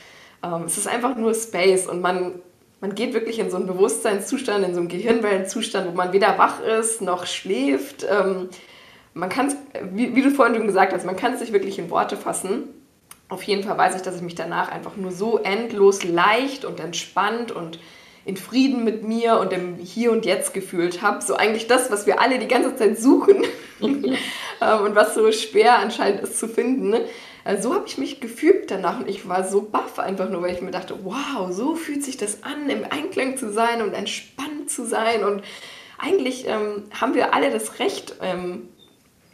es 0.65 0.77
ist 0.77 0.87
einfach 0.87 1.15
nur 1.15 1.33
Space 1.33 1.87
und 1.87 2.01
man, 2.01 2.33
man 2.81 2.93
geht 2.93 3.13
wirklich 3.13 3.39
in 3.39 3.49
so 3.49 3.57
einen 3.57 3.67
Bewusstseinszustand, 3.67 4.65
in 4.65 4.73
so 4.73 4.79
einen 4.79 4.89
Gehirnwellenzustand, 4.89 5.87
wo 5.87 5.91
man 5.91 6.13
weder 6.13 6.37
wach 6.37 6.61
ist 6.61 7.01
noch 7.01 7.25
schläft. 7.25 8.05
Ähm, 8.09 8.49
man 9.13 9.29
kann 9.29 9.47
es, 9.47 9.55
wie, 9.93 10.15
wie, 10.15 10.21
du 10.21 10.29
vorhin 10.29 10.55
schon 10.55 10.67
gesagt 10.67 10.93
hast, 10.93 11.05
man 11.05 11.15
kann 11.15 11.33
es 11.33 11.39
sich 11.39 11.53
wirklich 11.53 11.79
in 11.79 11.89
Worte 11.89 12.17
fassen. 12.17 12.63
Auf 13.29 13.41
jeden 13.43 13.63
Fall 13.63 13.77
weiß 13.77 13.95
ich, 13.95 14.01
dass 14.03 14.17
ich 14.17 14.21
mich 14.21 14.35
danach 14.35 14.69
einfach 14.69 14.97
nur 14.97 15.11
so 15.11 15.39
endlos 15.39 16.03
leicht 16.03 16.63
und 16.63 16.79
entspannt 16.79 17.51
und 17.51 17.79
in 18.25 18.37
Frieden 18.37 18.83
mit 18.83 19.03
mir 19.03 19.39
und 19.39 19.53
im 19.53 19.77
Hier 19.77 20.11
und 20.11 20.25
Jetzt 20.25 20.53
gefühlt 20.53 21.01
habe. 21.01 21.23
So 21.23 21.35
eigentlich 21.35 21.67
das, 21.67 21.91
was 21.91 22.05
wir 22.05 22.19
alle 22.19 22.39
die 22.39 22.47
ganze 22.47 22.75
Zeit 22.75 22.99
suchen 22.99 23.43
ähm, 23.81 24.15
und 24.83 24.95
was 24.95 25.15
so 25.15 25.31
schwer 25.31 25.79
anscheinend 25.79 26.21
ist 26.21 26.39
zu 26.39 26.47
finden. 26.47 26.95
Also 27.45 27.69
so 27.69 27.75
habe 27.75 27.85
ich 27.85 27.99
mich 27.99 28.19
gefühlt 28.19 28.71
danach 28.71 28.99
und 28.99 29.07
ich 29.07 29.29
war 29.29 29.47
so 29.47 29.61
baff 29.61 29.99
einfach 29.99 30.29
nur, 30.29 30.41
weil 30.41 30.55
ich 30.55 30.61
mir 30.61 30.71
dachte, 30.71 30.97
wow, 31.03 31.51
so 31.51 31.75
fühlt 31.75 32.03
sich 32.03 32.17
das 32.17 32.41
an, 32.41 32.69
im 32.71 32.83
Einklang 32.89 33.37
zu 33.37 33.53
sein 33.53 33.83
und 33.83 33.93
entspannt 33.93 34.71
zu 34.71 34.83
sein. 34.83 35.23
Und 35.23 35.43
eigentlich 35.99 36.47
ähm, 36.47 36.85
haben 36.99 37.13
wir 37.13 37.35
alle 37.35 37.51
das 37.51 37.77
Recht, 37.79 38.15
ähm, 38.23 38.69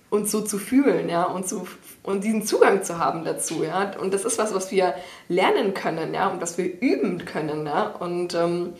uns 0.09 0.29
so 0.29 0.41
zu 0.41 0.57
fühlen, 0.57 1.07
ja, 1.07 1.23
und, 1.23 1.47
zu, 1.47 1.65
und 2.03 2.25
diesen 2.25 2.45
Zugang 2.45 2.83
zu 2.83 2.99
haben 2.99 3.23
dazu, 3.23 3.63
ja. 3.63 3.93
Und 3.97 4.13
das 4.13 4.25
ist 4.25 4.37
was, 4.37 4.53
was 4.53 4.71
wir 4.71 4.93
lernen 5.29 5.73
können, 5.73 6.13
ja, 6.13 6.27
und 6.27 6.41
was 6.41 6.57
wir 6.57 6.65
üben 6.65 7.23
können, 7.23 7.65
ja. 7.65 7.95
Und 7.97 8.35
ähm, 8.35 8.73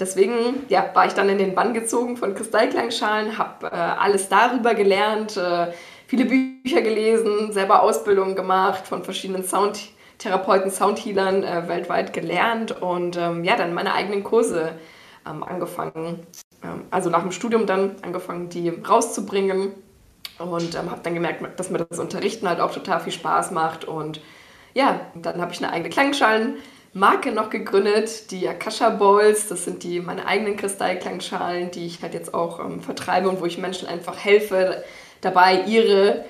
deswegen 0.00 0.64
ja, 0.70 0.90
war 0.94 1.04
ich 1.04 1.12
dann 1.12 1.28
in 1.28 1.36
den 1.36 1.54
Bann 1.54 1.74
gezogen 1.74 2.16
von 2.16 2.34
Kristallklangschalen, 2.34 3.36
habe 3.36 3.66
äh, 3.66 3.74
alles 3.74 4.30
darüber 4.30 4.74
gelernt, 4.74 5.36
äh, 5.36 5.66
viele 6.06 6.24
Bücher 6.24 6.49
gelesen, 6.64 7.52
selber 7.52 7.82
Ausbildungen 7.82 8.36
gemacht 8.36 8.86
von 8.86 9.04
verschiedenen 9.04 9.44
Soundtherapeuten, 9.44 10.70
Soundhealern 10.70 11.42
äh, 11.42 11.68
weltweit 11.68 12.12
gelernt 12.12 12.80
und 12.82 13.16
ähm, 13.16 13.44
ja, 13.44 13.56
dann 13.56 13.74
meine 13.74 13.94
eigenen 13.94 14.24
Kurse 14.24 14.72
ähm, 15.28 15.42
angefangen. 15.42 16.26
Ähm, 16.62 16.84
also 16.90 17.10
nach 17.10 17.22
dem 17.22 17.32
Studium 17.32 17.66
dann 17.66 17.96
angefangen, 18.02 18.48
die 18.48 18.68
rauszubringen 18.68 19.72
und 20.38 20.74
ähm, 20.74 20.90
habe 20.90 21.00
dann 21.02 21.14
gemerkt, 21.14 21.58
dass 21.58 21.70
mir 21.70 21.78
das 21.78 21.98
Unterrichten 21.98 22.48
halt 22.48 22.60
auch 22.60 22.72
total 22.72 23.00
viel 23.00 23.12
Spaß 23.12 23.50
macht 23.50 23.84
und 23.84 24.20
ja, 24.72 25.00
dann 25.14 25.40
habe 25.40 25.52
ich 25.52 25.58
eine 25.58 25.72
eigene 25.72 25.90
Klangschalen-Marke 25.90 27.32
noch 27.32 27.50
gegründet, 27.50 28.30
die 28.30 28.48
Akasha 28.48 28.90
Bowls. 28.90 29.48
Das 29.48 29.64
sind 29.64 29.82
die 29.82 29.98
meine 29.98 30.26
eigenen 30.26 30.56
Kristallklangschalen, 30.56 31.72
die 31.72 31.86
ich 31.86 32.00
halt 32.02 32.14
jetzt 32.14 32.34
auch 32.34 32.60
ähm, 32.60 32.80
vertreibe 32.80 33.28
und 33.28 33.40
wo 33.40 33.46
ich 33.46 33.58
Menschen 33.58 33.88
einfach 33.88 34.16
helfe, 34.16 34.84
dabei, 35.20 35.62
ihre 35.64 36.24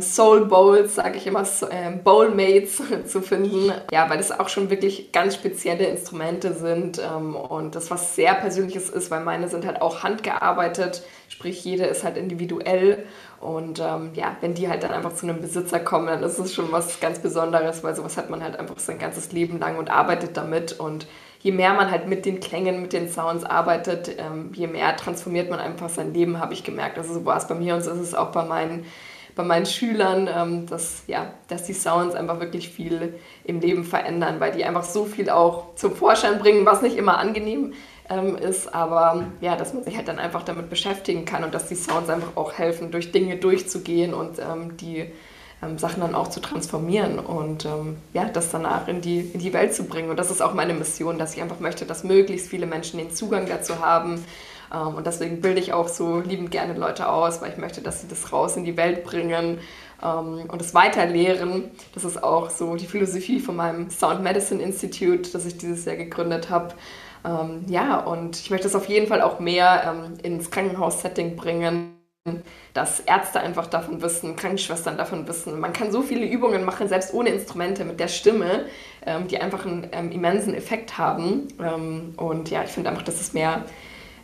Soul 0.00 0.46
Bowls, 0.46 0.94
sage 0.94 1.16
ich 1.16 1.26
immer, 1.26 1.44
ähm, 1.70 2.02
Bowlmates 2.02 2.82
zu 3.06 3.22
finden. 3.22 3.72
Ja, 3.92 4.08
weil 4.08 4.18
das 4.18 4.30
auch 4.30 4.48
schon 4.48 4.70
wirklich 4.70 5.12
ganz 5.12 5.34
spezielle 5.34 5.86
Instrumente 5.86 6.54
sind 6.54 6.98
ähm, 6.98 7.34
und 7.34 7.74
das 7.74 7.90
was 7.90 8.14
sehr 8.14 8.34
Persönliches 8.34 8.90
ist, 8.90 9.10
weil 9.10 9.24
meine 9.24 9.48
sind 9.48 9.66
halt 9.66 9.82
auch 9.82 10.02
handgearbeitet, 10.02 11.02
sprich 11.28 11.64
jede 11.64 11.84
ist 11.84 12.04
halt 12.04 12.16
individuell 12.16 13.04
und 13.40 13.78
ähm, 13.78 14.10
ja, 14.14 14.36
wenn 14.40 14.54
die 14.54 14.68
halt 14.68 14.82
dann 14.82 14.90
einfach 14.90 15.14
zu 15.14 15.26
einem 15.26 15.40
Besitzer 15.40 15.78
kommen, 15.78 16.06
dann 16.06 16.22
ist 16.22 16.38
es 16.38 16.54
schon 16.54 16.72
was 16.72 16.98
ganz 17.00 17.20
Besonderes, 17.20 17.84
weil 17.84 17.94
sowas 17.94 18.16
hat 18.16 18.30
man 18.30 18.42
halt 18.42 18.58
einfach 18.58 18.78
sein 18.78 18.98
ganzes 18.98 19.32
Leben 19.32 19.60
lang 19.60 19.76
und 19.78 19.90
arbeitet 19.90 20.36
damit 20.36 20.72
und 20.72 21.06
je 21.40 21.52
mehr 21.52 21.72
man 21.74 21.90
halt 21.90 22.08
mit 22.08 22.26
den 22.26 22.40
Klängen, 22.40 22.82
mit 22.82 22.92
den 22.92 23.08
Sounds 23.08 23.44
arbeitet, 23.44 24.10
ähm, 24.18 24.50
je 24.54 24.66
mehr 24.66 24.96
transformiert 24.96 25.50
man 25.50 25.60
einfach 25.60 25.88
sein 25.88 26.12
Leben, 26.12 26.40
habe 26.40 26.52
ich 26.52 26.64
gemerkt. 26.64 26.98
Also 26.98 27.14
so 27.14 27.24
war 27.24 27.36
es 27.36 27.46
bei 27.46 27.54
mir 27.54 27.76
und 27.76 27.82
so 27.82 27.92
ist 27.92 28.00
es 28.00 28.14
auch 28.14 28.32
bei 28.32 28.44
meinen, 28.44 28.84
bei 29.38 29.44
meinen 29.44 29.66
Schülern, 29.66 30.28
ähm, 30.28 30.66
dass, 30.66 31.04
ja, 31.06 31.30
dass 31.46 31.62
die 31.62 31.72
Sounds 31.72 32.16
einfach 32.16 32.40
wirklich 32.40 32.70
viel 32.70 33.14
im 33.44 33.60
Leben 33.60 33.84
verändern, 33.84 34.40
weil 34.40 34.50
die 34.50 34.64
einfach 34.64 34.82
so 34.82 35.04
viel 35.04 35.30
auch 35.30 35.76
zum 35.76 35.94
Vorschein 35.94 36.40
bringen, 36.40 36.66
was 36.66 36.82
nicht 36.82 36.96
immer 36.96 37.18
angenehm 37.18 37.72
ähm, 38.10 38.36
ist, 38.36 38.74
aber 38.74 39.26
ja, 39.40 39.54
dass 39.54 39.74
man 39.74 39.84
sich 39.84 39.96
halt 39.96 40.08
dann 40.08 40.18
einfach 40.18 40.42
damit 40.42 40.68
beschäftigen 40.68 41.24
kann 41.24 41.44
und 41.44 41.54
dass 41.54 41.68
die 41.68 41.76
Sounds 41.76 42.10
einfach 42.10 42.36
auch 42.36 42.54
helfen, 42.54 42.90
durch 42.90 43.12
Dinge 43.12 43.36
durchzugehen 43.36 44.12
und 44.12 44.40
ähm, 44.40 44.76
die 44.76 45.06
ähm, 45.62 45.78
Sachen 45.78 46.00
dann 46.00 46.16
auch 46.16 46.26
zu 46.26 46.40
transformieren 46.40 47.20
und 47.20 47.64
ähm, 47.64 47.98
ja, 48.14 48.24
das 48.24 48.50
danach 48.50 48.88
in 48.88 49.00
die, 49.02 49.20
in 49.20 49.38
die 49.38 49.52
Welt 49.52 49.72
zu 49.72 49.84
bringen. 49.84 50.10
Und 50.10 50.18
das 50.18 50.32
ist 50.32 50.42
auch 50.42 50.52
meine 50.52 50.74
Mission, 50.74 51.16
dass 51.16 51.36
ich 51.36 51.42
einfach 51.42 51.60
möchte, 51.60 51.86
dass 51.86 52.02
möglichst 52.02 52.48
viele 52.48 52.66
Menschen 52.66 52.98
den 52.98 53.12
Zugang 53.12 53.46
dazu 53.46 53.78
haben. 53.78 54.24
Ähm, 54.72 54.94
und 54.94 55.06
deswegen 55.06 55.40
bilde 55.40 55.60
ich 55.60 55.72
auch 55.72 55.88
so 55.88 56.20
liebend 56.20 56.50
gerne 56.50 56.74
Leute 56.74 57.08
aus, 57.08 57.40
weil 57.40 57.52
ich 57.52 57.58
möchte, 57.58 57.80
dass 57.80 58.00
sie 58.00 58.08
das 58.08 58.32
raus 58.32 58.56
in 58.56 58.64
die 58.64 58.76
Welt 58.76 59.04
bringen 59.04 59.58
ähm, 60.02 60.44
und 60.48 60.60
es 60.60 60.74
weiterlehren. 60.74 61.70
Das 61.94 62.04
ist 62.04 62.22
auch 62.22 62.50
so 62.50 62.76
die 62.76 62.86
Philosophie 62.86 63.40
von 63.40 63.56
meinem 63.56 63.90
Sound 63.90 64.22
Medicine 64.22 64.62
Institute, 64.62 65.30
das 65.32 65.46
ich 65.46 65.58
dieses 65.58 65.84
Jahr 65.84 65.96
gegründet 65.96 66.50
habe. 66.50 66.74
Ähm, 67.24 67.64
ja, 67.66 67.98
und 67.98 68.38
ich 68.38 68.50
möchte 68.50 68.68
es 68.68 68.74
auf 68.74 68.88
jeden 68.88 69.06
Fall 69.06 69.22
auch 69.22 69.40
mehr 69.40 70.08
ins 70.22 70.50
Krankenhaussetting 70.50 71.36
bringen 71.36 71.98
dass 72.74 73.00
Ärzte 73.00 73.40
einfach 73.40 73.66
davon 73.66 74.02
wissen, 74.02 74.36
Krankenschwestern 74.36 74.96
davon 74.96 75.26
wissen. 75.28 75.58
Man 75.60 75.72
kann 75.72 75.90
so 75.90 76.02
viele 76.02 76.26
Übungen 76.26 76.64
machen, 76.64 76.88
selbst 76.88 77.12
ohne 77.14 77.30
Instrumente, 77.30 77.84
mit 77.84 78.00
der 78.00 78.08
Stimme, 78.08 78.66
ähm, 79.06 79.28
die 79.28 79.40
einfach 79.40 79.64
einen 79.64 79.88
ähm, 79.92 80.12
immensen 80.12 80.54
Effekt 80.54 80.98
haben. 80.98 81.48
Ähm, 81.62 82.14
und 82.16 82.50
ja, 82.50 82.62
ich 82.64 82.70
finde 82.70 82.90
einfach, 82.90 83.02
dass 83.04 83.20
es 83.20 83.32
mehr 83.32 83.64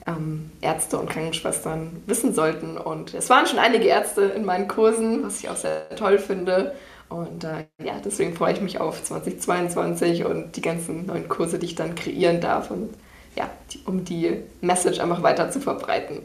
ähm, 0.06 0.50
Ärzte 0.60 0.98
und 0.98 1.10
Krankenschwestern 1.10 2.02
wissen 2.06 2.34
sollten. 2.34 2.76
Und 2.76 3.14
es 3.14 3.30
waren 3.30 3.46
schon 3.46 3.58
einige 3.58 3.86
Ärzte 3.86 4.22
in 4.22 4.44
meinen 4.44 4.68
Kursen, 4.68 5.24
was 5.24 5.40
ich 5.40 5.48
auch 5.48 5.56
sehr 5.56 5.88
toll 5.96 6.18
finde. 6.18 6.74
Und 7.08 7.44
äh, 7.44 7.66
ja, 7.82 7.94
deswegen 8.04 8.34
freue 8.34 8.54
ich 8.54 8.60
mich 8.60 8.80
auf 8.80 9.02
2022 9.02 10.24
und 10.24 10.56
die 10.56 10.62
ganzen 10.62 11.06
neuen 11.06 11.28
Kurse, 11.28 11.58
die 11.58 11.66
ich 11.66 11.74
dann 11.74 11.94
kreieren 11.94 12.40
darf. 12.40 12.70
Und 12.70 12.90
ja, 13.36 13.50
die, 13.72 13.80
um 13.86 14.04
die 14.04 14.42
Message 14.60 15.00
einfach 15.00 15.22
weiter 15.22 15.50
zu 15.50 15.60
verbreiten. 15.60 16.22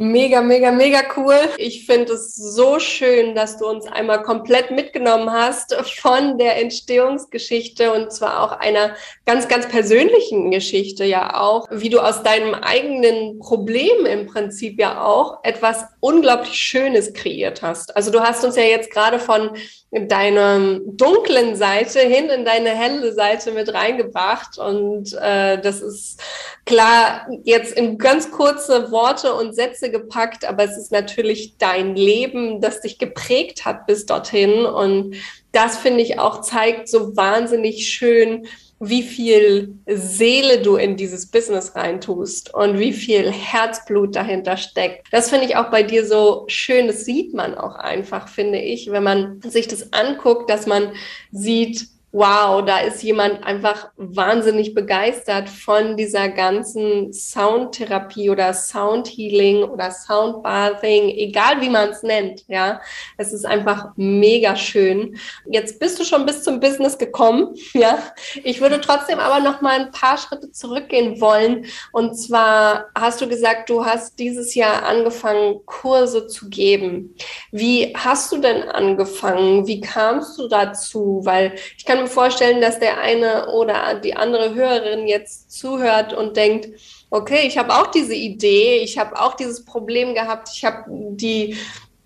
Mega, 0.00 0.42
mega, 0.42 0.70
mega 0.70 1.00
cool. 1.16 1.34
Ich 1.56 1.84
finde 1.84 2.12
es 2.12 2.36
so 2.36 2.78
schön, 2.78 3.34
dass 3.34 3.58
du 3.58 3.66
uns 3.66 3.84
einmal 3.88 4.22
komplett 4.22 4.70
mitgenommen 4.70 5.28
hast 5.32 5.74
von 5.74 6.38
der 6.38 6.56
Entstehungsgeschichte 6.62 7.92
und 7.92 8.12
zwar 8.12 8.44
auch 8.44 8.52
einer 8.52 8.94
ganz, 9.26 9.48
ganz 9.48 9.66
persönlichen 9.66 10.52
Geschichte 10.52 11.04
ja 11.04 11.34
auch, 11.40 11.66
wie 11.72 11.88
du 11.88 11.98
aus 11.98 12.22
deinem 12.22 12.54
eigenen 12.54 13.40
Problem 13.40 14.06
im 14.06 14.26
Prinzip 14.26 14.78
ja 14.78 15.04
auch 15.04 15.40
etwas 15.42 15.84
unglaublich 15.98 16.54
Schönes 16.54 17.12
kreiert 17.12 17.62
hast. 17.62 17.96
Also 17.96 18.12
du 18.12 18.20
hast 18.20 18.44
uns 18.44 18.54
ja 18.54 18.62
jetzt 18.62 18.92
gerade 18.92 19.18
von 19.18 19.50
deiner 19.90 20.80
dunklen 20.84 21.56
Seite 21.56 22.00
hin 22.00 22.28
in 22.28 22.44
deine 22.44 22.70
helle 22.70 23.12
Seite 23.14 23.52
mit 23.52 23.72
reingebracht. 23.72 24.58
Und 24.58 25.14
äh, 25.14 25.58
das 25.60 25.80
ist 25.80 26.20
klar 26.66 27.26
jetzt 27.44 27.72
in 27.72 27.96
ganz 27.96 28.30
kurze 28.30 28.90
Worte 28.90 29.34
und 29.34 29.54
Sätze 29.54 29.90
gepackt, 29.90 30.44
aber 30.44 30.64
es 30.64 30.76
ist 30.76 30.92
natürlich 30.92 31.56
dein 31.56 31.96
Leben, 31.96 32.60
das 32.60 32.82
dich 32.82 32.98
geprägt 32.98 33.64
hat 33.64 33.86
bis 33.86 34.04
dorthin. 34.04 34.66
Und 34.66 35.16
das 35.52 35.78
finde 35.78 36.02
ich 36.02 36.18
auch 36.18 36.42
zeigt 36.42 36.88
so 36.88 37.16
wahnsinnig 37.16 37.88
schön, 37.88 38.46
wie 38.80 39.02
viel 39.02 39.74
Seele 39.86 40.62
du 40.62 40.76
in 40.76 40.96
dieses 40.96 41.26
Business 41.26 41.74
reintust 41.74 42.54
und 42.54 42.78
wie 42.78 42.92
viel 42.92 43.30
Herzblut 43.30 44.14
dahinter 44.14 44.56
steckt. 44.56 45.06
Das 45.10 45.30
finde 45.30 45.46
ich 45.46 45.56
auch 45.56 45.70
bei 45.70 45.82
dir 45.82 46.06
so 46.06 46.44
schön. 46.46 46.86
Das 46.86 47.04
sieht 47.04 47.34
man 47.34 47.56
auch 47.56 47.74
einfach, 47.74 48.28
finde 48.28 48.60
ich, 48.60 48.90
wenn 48.90 49.02
man 49.02 49.40
sich 49.42 49.66
das 49.68 49.92
anguckt, 49.92 50.48
dass 50.48 50.66
man 50.66 50.92
sieht, 51.32 51.88
wow, 52.10 52.64
da 52.64 52.78
ist 52.78 53.02
jemand 53.02 53.44
einfach 53.44 53.90
wahnsinnig 53.96 54.74
begeistert 54.74 55.48
von 55.48 55.96
dieser 55.96 56.30
ganzen 56.30 57.12
Soundtherapie 57.12 58.30
oder 58.30 58.54
Soundhealing 58.54 59.64
oder 59.64 59.90
Soundbathing, 59.90 61.10
egal 61.10 61.60
wie 61.60 61.68
man 61.68 61.90
es 61.90 62.02
nennt, 62.02 62.44
ja. 62.48 62.80
Es 63.18 63.34
ist 63.34 63.44
einfach 63.44 63.90
mega 63.96 64.56
schön. 64.56 65.18
Jetzt 65.50 65.78
bist 65.80 66.00
du 66.00 66.04
schon 66.04 66.24
bis 66.24 66.42
zum 66.42 66.60
Business 66.60 66.96
gekommen, 66.96 67.54
ja. 67.74 67.98
Ich 68.42 68.62
würde 68.62 68.80
trotzdem 68.80 69.18
aber 69.18 69.40
noch 69.40 69.60
mal 69.60 69.78
ein 69.78 69.90
paar 69.90 70.16
Schritte 70.16 70.50
zurückgehen 70.50 71.20
wollen. 71.20 71.66
Und 71.92 72.14
zwar 72.14 72.86
hast 72.94 73.20
du 73.20 73.28
gesagt, 73.28 73.68
du 73.68 73.84
hast 73.84 74.18
dieses 74.18 74.54
Jahr 74.54 74.82
angefangen, 74.84 75.60
Kurse 75.66 76.26
zu 76.26 76.48
geben. 76.48 77.14
Wie 77.52 77.92
hast 77.94 78.32
du 78.32 78.38
denn 78.38 78.62
angefangen? 78.62 79.66
Wie 79.66 79.82
kamst 79.82 80.38
du 80.38 80.48
dazu? 80.48 81.20
Weil 81.24 81.54
ich 81.76 81.84
kann 81.84 81.97
kann 81.98 82.06
mir 82.06 82.10
vorstellen, 82.10 82.60
dass 82.60 82.78
der 82.78 83.00
eine 83.00 83.48
oder 83.48 83.94
die 83.96 84.14
andere 84.14 84.54
Hörerin 84.54 85.08
jetzt 85.08 85.50
zuhört 85.50 86.12
und 86.12 86.36
denkt, 86.36 86.68
okay, 87.10 87.46
ich 87.46 87.58
habe 87.58 87.74
auch 87.74 87.88
diese 87.88 88.14
Idee, 88.14 88.78
ich 88.78 88.98
habe 88.98 89.20
auch 89.20 89.34
dieses 89.34 89.64
Problem 89.64 90.14
gehabt, 90.14 90.48
ich 90.54 90.64
habe 90.64 90.84
die 90.88 91.56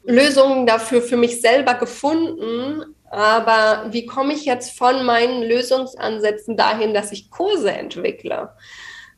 Lösungen 0.05 0.67
dafür 0.67 1.03
für 1.03 1.17
mich 1.17 1.41
selber 1.41 1.75
gefunden, 1.75 2.95
aber 3.11 3.87
wie 3.91 4.07
komme 4.07 4.33
ich 4.33 4.47
jetzt 4.47 4.79
von 4.79 5.05
meinen 5.05 5.43
Lösungsansätzen 5.43 6.57
dahin, 6.57 6.95
dass 6.95 7.13
ich 7.13 7.31
Kurse 7.31 7.71
entwickle? 7.71 8.51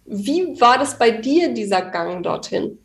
Wie 0.04 0.60
war 0.60 0.78
das 0.78 0.98
bei 0.98 1.12
dir, 1.12 1.54
dieser 1.54 1.82
Gang 1.82 2.24
dorthin? 2.24 2.83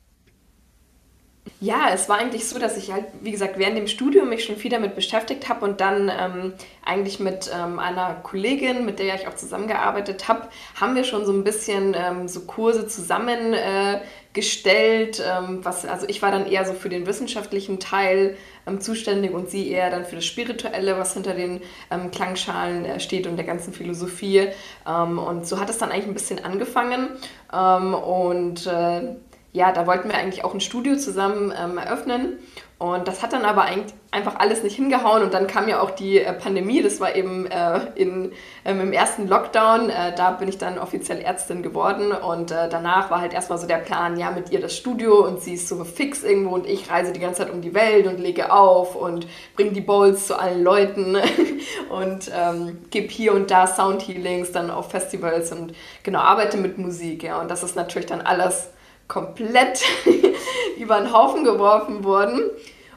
Ja, 1.62 1.90
es 1.94 2.08
war 2.08 2.18
eigentlich 2.18 2.48
so, 2.48 2.58
dass 2.58 2.78
ich 2.78 2.94
halt, 2.94 3.08
wie 3.20 3.32
gesagt, 3.32 3.60
während 3.60 3.76
dem 3.76 3.88
Studium 3.88 4.30
mich 4.30 4.46
schon 4.46 4.56
viel 4.56 4.72
damit 4.72 4.96
beschäftigt 4.96 5.50
habe 5.50 5.66
und 5.66 5.82
dann 5.82 6.10
ähm, 6.10 6.54
eigentlich 6.86 7.20
mit 7.20 7.52
ähm, 7.54 7.80
einer 7.80 8.14
Kollegin, 8.24 8.86
mit 8.86 9.00
der 9.00 9.16
ich 9.16 9.28
auch 9.28 9.36
zusammengearbeitet 9.36 10.30
habe, 10.30 10.48
haben 10.80 10.96
wir 10.96 11.04
schon 11.04 11.26
so 11.26 11.34
ein 11.34 11.44
bisschen 11.44 11.98
ähm, 12.00 12.30
so 12.30 12.46
Kurse 12.46 12.88
zusammengestellt. 12.88 15.20
Äh, 15.20 15.42
was, 15.62 15.86
also 15.86 16.06
ich 16.08 16.22
war 16.22 16.32
dann 16.32 16.50
eher 16.50 16.64
so 16.64 16.72
für 16.72 16.88
den 16.88 17.06
wissenschaftlichen 17.06 17.82
Teil 17.82 18.38
ähm, 18.66 18.80
zuständig 18.80 19.34
und 19.34 19.50
sie 19.50 19.70
eher 19.70 19.90
dann 19.90 20.06
für 20.06 20.16
das 20.16 20.26
Spirituelle, 20.26 20.98
was 20.98 21.14
hinter 21.14 21.34
den 21.34 21.60
ähm, 21.92 22.10
Klangschalen 22.10 22.86
äh, 22.86 23.02
steht 23.02 23.28
und 23.28 23.36
der 23.36 23.46
ganzen 23.46 23.74
Philosophie. 23.74 24.48
Ähm, 24.88 25.20
und 25.20 25.46
so 25.46 25.60
hat 25.60 25.70
es 25.70 25.78
dann 25.78 25.92
eigentlich 25.92 26.08
ein 26.08 26.14
bisschen 26.14 26.42
angefangen. 26.42 27.10
und 27.52 28.66
äh, 28.66 29.16
ja, 29.52 29.72
da 29.72 29.88
wollten 29.88 30.10
wir 30.10 30.18
eigentlich 30.18 30.44
auch 30.44 30.54
ein 30.54 30.62
Studio 30.62 30.96
zusammen 30.96 31.54
ähm, 31.58 31.78
eröffnen. 31.78 32.38
Und 32.78 33.10
das 33.10 33.22
hat 33.22 33.34
dann 33.34 33.44
aber 33.44 33.64
eigentlich 33.64 33.94
einfach 34.10 34.40
alles 34.40 34.64
nicht 34.64 34.76
hingehauen. 34.76 35.22
Und 35.24 35.34
dann 35.34 35.48
kam 35.48 35.68
ja 35.68 35.82
auch 35.82 35.92
die 35.92 36.20
äh, 36.20 36.32
Pandemie. 36.32 36.82
Das 36.82 37.02
war 37.02 37.14
eben 37.14 37.46
äh, 37.48 37.80
in, 37.96 38.32
ähm, 38.64 38.80
im 38.80 38.94
ersten 38.94 39.28
Lockdown. 39.28 39.90
Äh, 39.90 40.16
da 40.16 40.32
bin 40.32 40.48
ich 40.48 40.60
dann 40.60 40.80
offiziell 40.80 41.20
Ärztin 41.20 41.62
geworden. 41.62 42.14
Und 42.14 42.52
äh, 42.52 42.70
danach 42.70 43.12
war 43.12 43.20
halt 43.20 43.34
erstmal 43.34 43.58
so 43.58 43.68
der 43.68 43.80
Plan, 43.80 44.18
ja, 44.18 44.32
mit 44.32 44.52
ihr 44.52 44.62
das 44.62 44.78
Studio. 44.78 45.26
Und 45.26 45.42
sie 45.42 45.56
ist 45.56 45.68
so 45.68 45.84
fix 45.84 46.24
irgendwo. 46.24 46.56
Und 46.56 46.68
ich 46.68 46.90
reise 46.90 47.12
die 47.12 47.20
ganze 47.20 47.44
Zeit 47.44 47.52
um 47.52 47.62
die 47.62 47.74
Welt 47.74 48.08
und 48.08 48.18
lege 48.18 48.54
auf 48.54 48.96
und 48.96 49.28
bringe 49.56 49.72
die 49.72 49.82
Bowls 49.82 50.28
zu 50.28 50.40
allen 50.40 50.64
Leuten. 50.64 51.18
und 51.90 52.32
ähm, 52.34 52.78
gebe 52.92 53.10
hier 53.10 53.34
und 53.34 53.52
da 53.52 53.68
Soundhealings 53.68 54.54
dann 54.54 54.70
auf 54.70 54.92
Festivals 54.92 55.52
und 55.52 55.74
genau 56.04 56.20
arbeite 56.20 56.56
mit 56.56 56.78
Musik. 56.78 57.24
Ja. 57.24 57.42
Und 57.42 57.52
das 57.52 57.64
ist 57.64 57.76
natürlich 57.76 58.08
dann 58.08 58.22
alles 58.22 58.70
komplett 59.10 59.84
über 60.78 61.02
den 61.02 61.12
Haufen 61.12 61.44
geworfen 61.44 62.06
worden. 62.06 62.50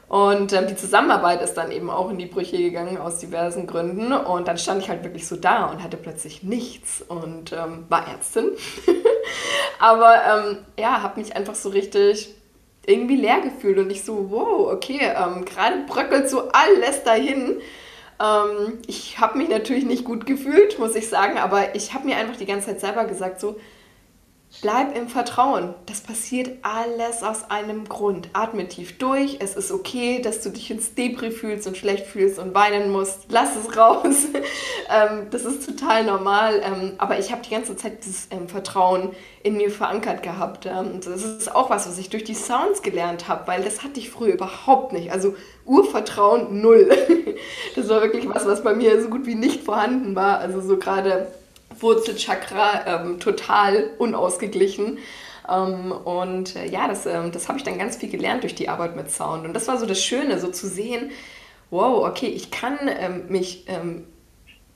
Und 0.07 0.53
ähm, 0.53 0.67
die 0.67 0.75
Zusammenarbeit 0.75 1.41
ist 1.41 1.55
dann 1.55 1.71
eben 1.71 1.89
auch 1.89 2.11
in 2.11 2.19
die 2.19 2.27
Brüche 2.27 2.57
gegangen 2.57 2.97
aus 2.97 3.17
diversen 3.17 3.65
Gründen. 3.65 4.13
Und 4.13 4.47
dann 4.47 4.57
stand 4.57 4.81
ich 4.81 4.89
halt 4.89 5.03
wirklich 5.03 5.27
so 5.27 5.35
da 5.35 5.65
und 5.65 5.83
hatte 5.83 5.97
plötzlich 5.97 6.43
nichts 6.43 7.01
und 7.01 7.51
ähm, 7.51 7.85
war 7.89 8.07
Ärztin. 8.07 8.51
Aber 9.79 10.13
ähm, 10.13 10.57
ja, 10.79 11.01
habe 11.01 11.19
mich 11.19 11.35
einfach 11.35 11.55
so 11.55 11.69
richtig 11.69 12.29
irgendwie 12.85 13.15
leer 13.15 13.41
gefühlt 13.41 13.79
und 13.79 13.89
ich 13.89 14.03
so, 14.03 14.29
wow, 14.29 14.71
okay, 14.71 14.99
ähm, 15.01 15.45
gerade 15.45 15.83
bröckelt 15.87 16.29
so 16.29 16.49
alles 16.49 17.03
dahin. 17.03 17.59
Ähm, 18.21 18.79
ich 18.85 19.19
habe 19.19 19.37
mich 19.37 19.49
natürlich 19.49 19.85
nicht 19.85 20.03
gut 20.03 20.25
gefühlt, 20.25 20.77
muss 20.77 20.95
ich 20.95 21.09
sagen, 21.09 21.39
aber 21.39 21.75
ich 21.75 21.93
habe 21.93 22.05
mir 22.05 22.17
einfach 22.17 22.35
die 22.35 22.45
ganze 22.45 22.67
Zeit 22.67 22.81
selber 22.81 23.05
gesagt, 23.05 23.39
so, 23.39 23.55
Bleib 24.61 24.95
im 24.95 25.09
Vertrauen. 25.09 25.73
Das 25.87 26.01
passiert 26.01 26.51
alles 26.61 27.23
aus 27.23 27.49
einem 27.49 27.89
Grund. 27.89 28.29
Atme 28.33 28.67
tief 28.67 28.97
durch. 28.97 29.37
Es 29.39 29.55
ist 29.55 29.71
okay, 29.71 30.21
dass 30.21 30.41
du 30.41 30.51
dich 30.51 30.69
ins 30.71 30.95
Depri 30.95 31.31
fühlst 31.31 31.67
und 31.67 31.75
schlecht 31.75 32.05
fühlst 32.05 32.39
und 32.39 32.53
weinen 32.53 32.91
musst. 32.91 33.25
Lass 33.29 33.55
es 33.55 33.75
raus. 33.75 34.25
ähm, 34.89 35.27
das 35.31 35.43
ist 35.43 35.65
total 35.65 36.05
normal. 36.05 36.61
Ähm, 36.63 36.93
aber 36.97 37.19
ich 37.19 37.31
habe 37.31 37.41
die 37.41 37.49
ganze 37.49 37.75
Zeit 37.75 38.05
dieses 38.05 38.27
ähm, 38.31 38.47
Vertrauen 38.47 39.11
in 39.41 39.57
mir 39.57 39.71
verankert 39.71 40.23
gehabt. 40.23 40.65
Und 40.65 41.05
das 41.05 41.23
ist 41.23 41.53
auch 41.53 41.69
was, 41.69 41.87
was 41.87 41.97
ich 41.97 42.09
durch 42.09 42.23
die 42.23 42.35
Sounds 42.35 42.81
gelernt 42.81 43.27
habe, 43.27 43.47
weil 43.47 43.63
das 43.63 43.83
hatte 43.83 43.99
ich 43.99 44.11
früher 44.11 44.35
überhaupt 44.35 44.93
nicht. 44.93 45.11
Also 45.11 45.35
Urvertrauen 45.65 46.61
null. 46.61 46.89
das 47.75 47.89
war 47.89 48.01
wirklich 48.01 48.29
was, 48.29 48.45
was 48.45 48.63
bei 48.63 48.73
mir 48.73 49.01
so 49.01 49.09
gut 49.09 49.25
wie 49.25 49.35
nicht 49.35 49.63
vorhanden 49.63 50.15
war. 50.15 50.39
Also 50.39 50.61
so 50.61 50.77
gerade 50.77 51.27
Wurzelchakra 51.79 53.03
ähm, 53.03 53.19
total 53.19 53.91
unausgeglichen. 53.97 54.99
Ähm, 55.49 55.91
und 55.91 56.55
äh, 56.55 56.69
ja, 56.69 56.87
das, 56.87 57.05
ähm, 57.05 57.31
das 57.31 57.47
habe 57.47 57.57
ich 57.57 57.63
dann 57.63 57.77
ganz 57.77 57.97
viel 57.97 58.09
gelernt 58.09 58.43
durch 58.43 58.55
die 58.55 58.69
Arbeit 58.69 58.95
mit 58.95 59.11
Sound. 59.11 59.45
Und 59.45 59.53
das 59.53 59.67
war 59.67 59.77
so 59.77 59.85
das 59.85 60.03
Schöne, 60.03 60.39
so 60.39 60.49
zu 60.49 60.67
sehen, 60.67 61.11
wow, 61.69 62.07
okay, 62.07 62.27
ich 62.27 62.51
kann 62.51 62.77
ähm, 62.87 63.25
mich 63.29 63.65
ähm, 63.67 64.05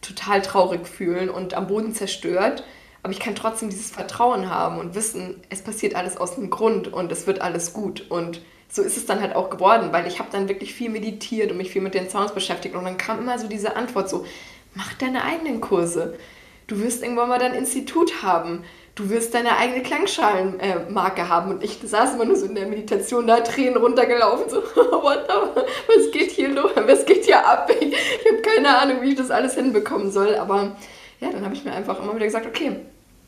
total 0.01 0.41
traurig 0.41 0.87
fühlen 0.87 1.29
und 1.29 1.53
am 1.53 1.67
Boden 1.67 1.93
zerstört. 1.93 2.63
aber 3.03 3.13
ich 3.13 3.19
kann 3.19 3.35
trotzdem 3.35 3.69
dieses 3.69 3.91
Vertrauen 3.91 4.49
haben 4.49 4.79
und 4.79 4.95
wissen, 4.95 5.41
es 5.49 5.61
passiert 5.61 5.95
alles 5.95 6.17
aus 6.17 6.37
einem 6.37 6.49
Grund 6.49 6.91
und 6.91 7.11
es 7.11 7.27
wird 7.27 7.41
alles 7.41 7.73
gut. 7.73 8.09
Und 8.09 8.41
so 8.69 8.81
ist 8.81 8.97
es 8.97 9.05
dann 9.05 9.21
halt 9.21 9.35
auch 9.35 9.49
geworden, 9.49 9.89
weil 9.91 10.07
ich 10.07 10.19
habe 10.19 10.29
dann 10.31 10.49
wirklich 10.49 10.73
viel 10.73 10.89
meditiert 10.89 11.51
und 11.51 11.57
mich 11.57 11.69
viel 11.71 11.81
mit 11.81 11.93
den 11.93 12.09
Sounds 12.09 12.33
beschäftigt 12.33 12.75
und 12.75 12.83
dann 12.83 12.97
kam 12.97 13.19
immer 13.19 13.39
so 13.39 13.47
diese 13.47 13.75
Antwort 13.75 14.09
so, 14.09 14.25
mach 14.73 14.93
deine 14.95 15.23
eigenen 15.23 15.61
Kurse. 15.61 16.17
Du 16.67 16.79
wirst 16.81 17.01
irgendwann 17.01 17.29
mal 17.29 17.39
dein 17.39 17.53
Institut 17.53 18.21
haben. 18.21 18.63
Du 18.95 19.09
wirst 19.09 19.33
deine 19.33 19.57
eigene 19.57 19.83
Klangschalenmarke 19.83 21.21
äh, 21.21 21.25
haben. 21.25 21.51
Und 21.51 21.63
ich 21.63 21.79
saß 21.81 22.15
immer 22.15 22.25
nur 22.25 22.35
so 22.35 22.45
in 22.45 22.55
der 22.55 22.67
Meditation, 22.67 23.25
da 23.25 23.39
Tränen 23.39 23.77
runtergelaufen, 23.77 24.49
so, 24.49 24.57
what 24.75 25.27
the, 25.27 25.61
was 25.87 26.11
geht 26.11 26.31
hier 26.31 26.49
los? 26.49 26.71
Was 26.75 27.05
geht 27.05 27.25
hier 27.25 27.45
ab? 27.47 27.71
Ich, 27.79 27.93
ich 27.93 28.31
habe 28.31 28.41
keine 28.41 28.77
Ahnung, 28.77 29.01
wie 29.01 29.09
ich 29.09 29.15
das 29.15 29.31
alles 29.31 29.55
hinbekommen 29.55 30.11
soll. 30.11 30.35
Aber 30.35 30.75
ja, 31.21 31.31
dann 31.31 31.45
habe 31.45 31.55
ich 31.55 31.63
mir 31.63 31.71
einfach 31.71 32.01
immer 32.01 32.15
wieder 32.15 32.25
gesagt, 32.25 32.47
okay, 32.47 32.77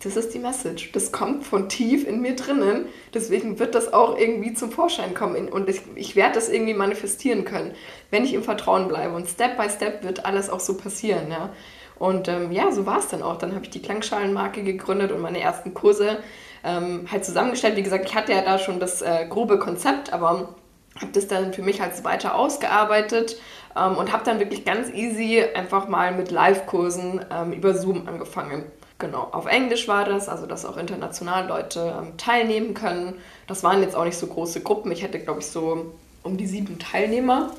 das 0.01 0.15
ist 0.15 0.34
die 0.34 0.39
Message. 0.39 0.91
Das 0.93 1.12
kommt 1.12 1.46
von 1.46 1.69
tief 1.69 2.08
in 2.08 2.22
mir 2.22 2.36
drinnen. 2.36 2.86
Deswegen 3.13 3.60
wird 3.60 3.75
das 3.75 3.93
auch 3.93 4.17
irgendwie 4.17 4.53
zum 4.53 4.72
Vorschein 4.72 5.13
kommen. 5.13 5.50
Und 5.50 5.69
ich, 5.69 5.81
ich 5.96 6.15
werde 6.15 6.36
das 6.36 6.50
irgendwie 6.50 6.74
manifestieren 6.74 7.46
können, 7.46 7.74
wenn 8.10 8.24
ich 8.24 8.34
im 8.34 8.43
Vertrauen 8.43 8.88
bleibe. 8.88 9.15
Und 9.15 9.27
Step 9.27 9.58
by 9.58 9.69
Step 9.69 10.03
wird 10.03 10.25
alles 10.25 10.50
auch 10.50 10.62
so 10.62 10.77
passieren. 10.77 11.29
Ja? 11.29 11.53
Und 12.00 12.27
ähm, 12.27 12.51
ja, 12.51 12.72
so 12.72 12.86
war 12.86 13.00
es 13.00 13.10
dann 13.10 13.22
auch. 13.22 13.38
Dann 13.38 13.53
habe 13.53 13.65
ich 13.65 13.70
die 13.70 13.82
Klangschalenmarke 13.82 14.63
gegründet 14.63 15.12
und 15.12 15.22
meine 15.22 15.39
ersten 15.39 15.74
Kurse 15.74 16.20
ähm, 16.63 17.08
halt 17.12 17.25
zusammengestellt. 17.25 17.75
Wie 17.75 17.84
gesagt, 17.84 18.06
ich 18.06 18.15
hatte 18.15 18.32
ja 18.32 18.41
da 18.41 18.58
schon 18.58 18.79
das 18.79 19.01
äh, 19.01 19.27
grobe 19.29 19.60
Konzept, 19.60 20.12
aber 20.13 20.50
habe 20.96 21.12
das 21.13 21.27
dann 21.27 21.53
für 21.53 21.62
mich 21.62 21.82
halt 21.82 22.03
weiter 22.03 22.36
ausgearbeitet 22.36 23.39
ähm, 23.77 23.98
und 23.98 24.12
habe 24.12 24.24
dann 24.24 24.39
wirklich 24.39 24.65
ganz 24.65 24.89
easy 24.89 25.44
einfach 25.53 25.88
mal 25.88 26.13
mit 26.13 26.32
Live-Kursen 26.32 27.25
ähm, 27.32 27.53
über 27.53 27.74
Zoom 27.74 28.08
angefangen. 28.08 28.63
Genau, 28.98 29.29
auf 29.32 29.46
Englisch 29.46 29.88
war 29.88 30.03
das, 30.03 30.27
also 30.27 30.46
dass 30.46 30.65
auch 30.65 30.75
international 30.75 31.48
Leute 31.48 31.96
ähm, 31.98 32.18
teilnehmen 32.18 32.74
können. 32.74 33.13
Das 33.48 33.63
waren 33.63 33.82
jetzt 33.82 33.96
auch 33.96 34.03
nicht 34.03 34.18
so 34.18 34.27
große 34.27 34.62
Gruppen. 34.62 34.91
Ich 34.91 35.03
hätte, 35.03 35.20
glaube 35.20 35.39
ich, 35.39 35.48
so 35.48 35.94
um 36.24 36.38
die 36.38 36.48
sieben 36.48 36.79
Teilnehmer 36.79 37.51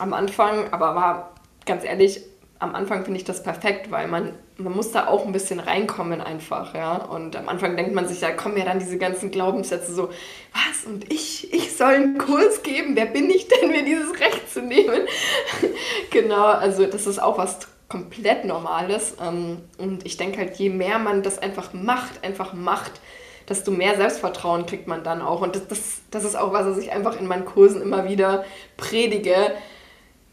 am 0.00 0.12
Anfang, 0.12 0.72
aber 0.72 0.96
war 0.96 1.30
ganz 1.64 1.84
ehrlich, 1.84 2.22
am 2.58 2.74
Anfang 2.74 3.04
finde 3.04 3.18
ich 3.18 3.24
das 3.24 3.42
perfekt, 3.42 3.90
weil 3.90 4.08
man, 4.08 4.32
man 4.56 4.74
muss 4.74 4.92
da 4.92 5.08
auch 5.08 5.26
ein 5.26 5.32
bisschen 5.32 5.60
reinkommen 5.60 6.20
einfach, 6.20 6.74
ja. 6.74 6.96
Und 6.96 7.36
am 7.36 7.48
Anfang 7.48 7.76
denkt 7.76 7.94
man 7.94 8.06
sich, 8.06 8.20
da 8.20 8.30
kommen 8.30 8.56
ja 8.56 8.64
dann 8.64 8.78
diese 8.78 8.96
ganzen 8.96 9.30
Glaubenssätze 9.30 9.92
so, 9.92 10.08
was 10.52 10.84
und 10.86 11.12
ich, 11.12 11.52
ich 11.52 11.76
soll 11.76 11.94
einen 11.94 12.18
Kurs 12.18 12.62
geben, 12.62 12.96
wer 12.96 13.06
bin 13.06 13.28
ich 13.28 13.48
denn, 13.48 13.70
mir 13.70 13.84
dieses 13.84 14.18
Recht 14.20 14.52
zu 14.52 14.62
nehmen? 14.62 15.02
genau, 16.10 16.46
also 16.46 16.86
das 16.86 17.06
ist 17.06 17.20
auch 17.20 17.38
was 17.38 17.58
komplett 17.88 18.44
Normales. 18.44 19.16
Ähm, 19.20 19.58
und 19.78 20.06
ich 20.06 20.16
denke 20.16 20.38
halt, 20.38 20.56
je 20.56 20.70
mehr 20.70 20.98
man 20.98 21.22
das 21.22 21.38
einfach 21.38 21.72
macht, 21.72 22.24
einfach 22.24 22.52
macht, 22.52 22.92
desto 23.48 23.70
mehr 23.70 23.96
Selbstvertrauen 23.96 24.66
kriegt 24.66 24.88
man 24.88 25.04
dann 25.04 25.22
auch. 25.22 25.42
Und 25.42 25.54
das, 25.54 25.68
das, 25.68 25.80
das 26.10 26.24
ist 26.24 26.36
auch 26.36 26.52
was, 26.52 26.66
was 26.66 26.78
ich 26.78 26.92
einfach 26.92 27.18
in 27.18 27.26
meinen 27.26 27.44
Kursen 27.44 27.82
immer 27.82 28.08
wieder 28.08 28.44
predige. 28.76 29.52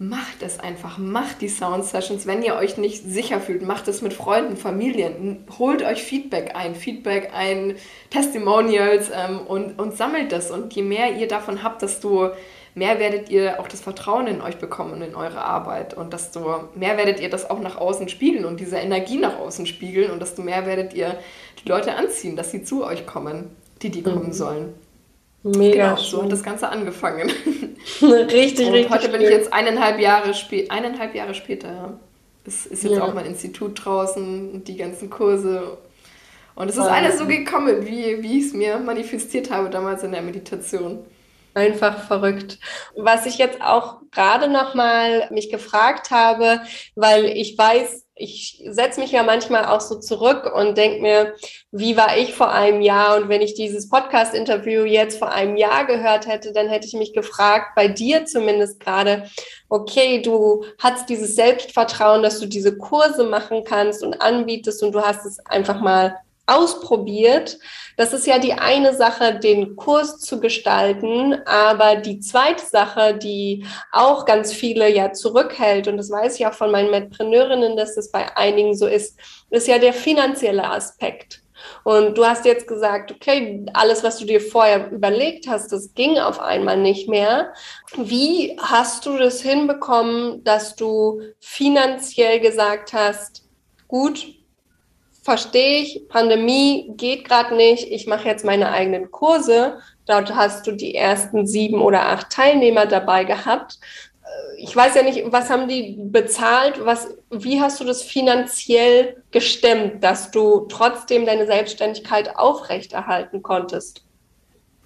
Macht 0.03 0.41
es 0.41 0.59
einfach, 0.59 0.97
macht 0.97 1.41
die 1.41 1.47
Sound 1.47 1.85
Sessions. 1.85 2.25
Wenn 2.25 2.41
ihr 2.41 2.55
euch 2.55 2.75
nicht 2.75 3.03
sicher 3.03 3.39
fühlt, 3.39 3.61
macht 3.61 3.87
es 3.87 4.01
mit 4.01 4.13
Freunden, 4.13 4.57
Familien. 4.57 5.45
Holt 5.59 5.83
euch 5.83 6.01
Feedback 6.01 6.55
ein, 6.55 6.73
Feedback 6.73 7.29
ein, 7.35 7.75
Testimonials 8.09 9.11
ähm, 9.13 9.41
und, 9.41 9.77
und 9.77 9.95
sammelt 9.95 10.31
das. 10.31 10.49
Und 10.49 10.73
je 10.73 10.81
mehr 10.81 11.15
ihr 11.17 11.27
davon 11.27 11.61
habt, 11.61 11.83
desto 11.83 12.31
mehr 12.73 12.97
werdet 12.97 13.29
ihr 13.29 13.59
auch 13.59 13.67
das 13.67 13.81
Vertrauen 13.81 14.25
in 14.25 14.41
euch 14.41 14.57
bekommen 14.57 14.93
und 14.93 15.03
in 15.03 15.13
eure 15.13 15.43
Arbeit 15.43 15.93
und 15.93 16.13
desto 16.13 16.63
mehr 16.73 16.97
werdet 16.97 17.19
ihr 17.19 17.29
das 17.29 17.47
auch 17.47 17.59
nach 17.59 17.77
außen 17.77 18.09
spiegeln 18.09 18.45
und 18.45 18.59
diese 18.59 18.77
Energie 18.77 19.17
nach 19.17 19.37
außen 19.37 19.67
spiegeln 19.67 20.09
und 20.09 20.19
desto 20.19 20.41
mehr 20.41 20.65
werdet 20.65 20.95
ihr 20.95 21.19
die 21.63 21.69
Leute 21.69 21.93
anziehen, 21.93 22.35
dass 22.35 22.49
sie 22.49 22.63
zu 22.63 22.83
euch 22.83 23.05
kommen, 23.05 23.55
die 23.83 23.91
die 23.91 24.01
kommen 24.01 24.29
mhm. 24.29 24.33
sollen. 24.33 24.73
Mega. 25.43 25.89
Genau, 25.89 26.01
so 26.01 26.23
hat 26.23 26.31
das 26.31 26.43
Ganze 26.43 26.69
angefangen. 26.69 27.29
richtig, 28.01 28.67
und 28.67 28.73
richtig. 28.73 28.89
Heute 28.89 29.09
bin 29.09 29.21
ich 29.21 29.29
jetzt 29.29 29.51
eineinhalb 29.51 29.99
Jahre, 29.99 30.33
spä 30.33 30.69
eineinhalb 30.69 31.15
Jahre 31.15 31.33
später. 31.33 31.71
Ja. 31.71 31.99
Es 32.45 32.65
ist 32.65 32.83
jetzt 32.83 32.95
ja. 32.95 33.03
auch 33.03 33.13
mein 33.13 33.25
Institut 33.25 33.83
draußen 33.83 34.51
und 34.51 34.67
die 34.67 34.77
ganzen 34.77 35.09
Kurse. 35.09 35.77
Und 36.55 36.69
es 36.69 36.75
ist 36.75 36.81
alles 36.81 37.17
so 37.17 37.25
gekommen, 37.25 37.85
wie, 37.85 38.21
wie 38.21 38.39
ich 38.39 38.47
es 38.47 38.53
mir 38.53 38.77
manifestiert 38.77 39.49
habe 39.49 39.69
damals 39.69 40.03
in 40.03 40.11
der 40.11 40.21
Meditation. 40.21 40.99
Einfach 41.53 42.05
verrückt. 42.07 42.59
Was 42.95 43.25
ich 43.25 43.37
jetzt 43.37 43.61
auch 43.61 44.01
gerade 44.11 44.47
noch 44.47 44.73
mal 44.73 45.29
mich 45.31 45.49
gefragt 45.49 46.11
habe, 46.11 46.61
weil 46.95 47.25
ich 47.25 47.57
weiß, 47.57 48.05
ich 48.21 48.61
setze 48.65 48.99
mich 48.99 49.11
ja 49.11 49.23
manchmal 49.23 49.65
auch 49.65 49.81
so 49.81 49.99
zurück 49.99 50.51
und 50.53 50.77
denke 50.77 51.01
mir, 51.01 51.33
wie 51.71 51.97
war 51.97 52.17
ich 52.17 52.33
vor 52.33 52.51
einem 52.51 52.81
Jahr? 52.81 53.17
Und 53.17 53.29
wenn 53.29 53.41
ich 53.41 53.55
dieses 53.55 53.89
Podcast-Interview 53.89 54.83
jetzt 54.83 55.17
vor 55.17 55.31
einem 55.31 55.57
Jahr 55.57 55.85
gehört 55.85 56.27
hätte, 56.27 56.53
dann 56.53 56.69
hätte 56.69 56.85
ich 56.85 56.93
mich 56.93 57.13
gefragt, 57.13 57.71
bei 57.75 57.87
dir 57.87 58.25
zumindest 58.25 58.79
gerade, 58.79 59.29
okay, 59.69 60.21
du 60.21 60.63
hast 60.77 61.09
dieses 61.09 61.35
Selbstvertrauen, 61.35 62.21
dass 62.21 62.39
du 62.39 62.45
diese 62.45 62.77
Kurse 62.77 63.23
machen 63.23 63.63
kannst 63.63 64.03
und 64.03 64.21
anbietest 64.21 64.83
und 64.83 64.93
du 64.93 65.01
hast 65.01 65.25
es 65.25 65.39
einfach 65.45 65.81
mal 65.81 66.15
ausprobiert. 66.51 67.57
Das 67.97 68.13
ist 68.13 68.25
ja 68.25 68.39
die 68.39 68.53
eine 68.53 68.95
Sache, 68.95 69.39
den 69.39 69.75
Kurs 69.75 70.19
zu 70.19 70.39
gestalten, 70.39 71.35
aber 71.45 71.97
die 71.97 72.19
zweite 72.19 72.65
Sache, 72.65 73.15
die 73.15 73.65
auch 73.91 74.25
ganz 74.25 74.53
viele 74.53 74.89
ja 74.89 75.13
zurückhält, 75.13 75.87
und 75.87 75.97
das 75.97 76.09
weiß 76.09 76.39
ich 76.39 76.47
auch 76.47 76.53
von 76.53 76.71
meinen 76.71 76.91
Medpreneurinnen, 76.91 77.75
dass 77.77 77.95
das 77.95 78.11
bei 78.11 78.35
einigen 78.35 78.75
so 78.75 78.87
ist, 78.87 79.19
ist 79.49 79.67
ja 79.67 79.77
der 79.77 79.93
finanzielle 79.93 80.69
Aspekt. 80.69 81.41
Und 81.83 82.17
du 82.17 82.25
hast 82.25 82.45
jetzt 82.45 82.67
gesagt, 82.67 83.11
okay, 83.11 83.65
alles, 83.73 84.03
was 84.03 84.17
du 84.17 84.25
dir 84.25 84.41
vorher 84.41 84.91
überlegt 84.91 85.47
hast, 85.47 85.71
das 85.71 85.93
ging 85.93 86.17
auf 86.17 86.39
einmal 86.39 86.77
nicht 86.77 87.07
mehr. 87.07 87.53
Wie 87.95 88.57
hast 88.59 89.05
du 89.05 89.17
das 89.17 89.41
hinbekommen, 89.41 90.43
dass 90.43 90.75
du 90.75 91.21
finanziell 91.39 92.39
gesagt 92.39 92.93
hast, 92.93 93.43
gut, 93.87 94.25
verstehe 95.21 95.81
ich, 95.81 96.07
Pandemie 96.09 96.91
geht 96.97 97.27
gerade 97.27 97.55
nicht, 97.55 97.91
ich 97.91 98.07
mache 98.07 98.27
jetzt 98.27 98.43
meine 98.43 98.71
eigenen 98.71 99.11
Kurse. 99.11 99.79
Dort 100.05 100.35
hast 100.35 100.65
du 100.65 100.71
die 100.71 100.95
ersten 100.95 101.45
sieben 101.45 101.81
oder 101.81 102.07
acht 102.07 102.31
Teilnehmer 102.31 102.87
dabei 102.87 103.23
gehabt. 103.23 103.79
Äh, 104.23 104.63
ich 104.63 104.75
weiß 104.75 104.95
ja 104.95 105.03
nicht, 105.03 105.23
was 105.31 105.49
haben 105.49 105.67
die 105.67 105.95
bezahlt? 105.97 106.83
Was, 106.83 107.15
wie 107.29 107.61
hast 107.61 107.79
du 107.79 107.83
das 107.83 108.01
finanziell 108.01 109.23
gestemmt, 109.31 110.03
dass 110.03 110.31
du 110.31 110.65
trotzdem 110.69 111.25
deine 111.25 111.45
Selbstständigkeit 111.45 112.35
aufrechterhalten 112.35 113.43
konntest? 113.43 114.03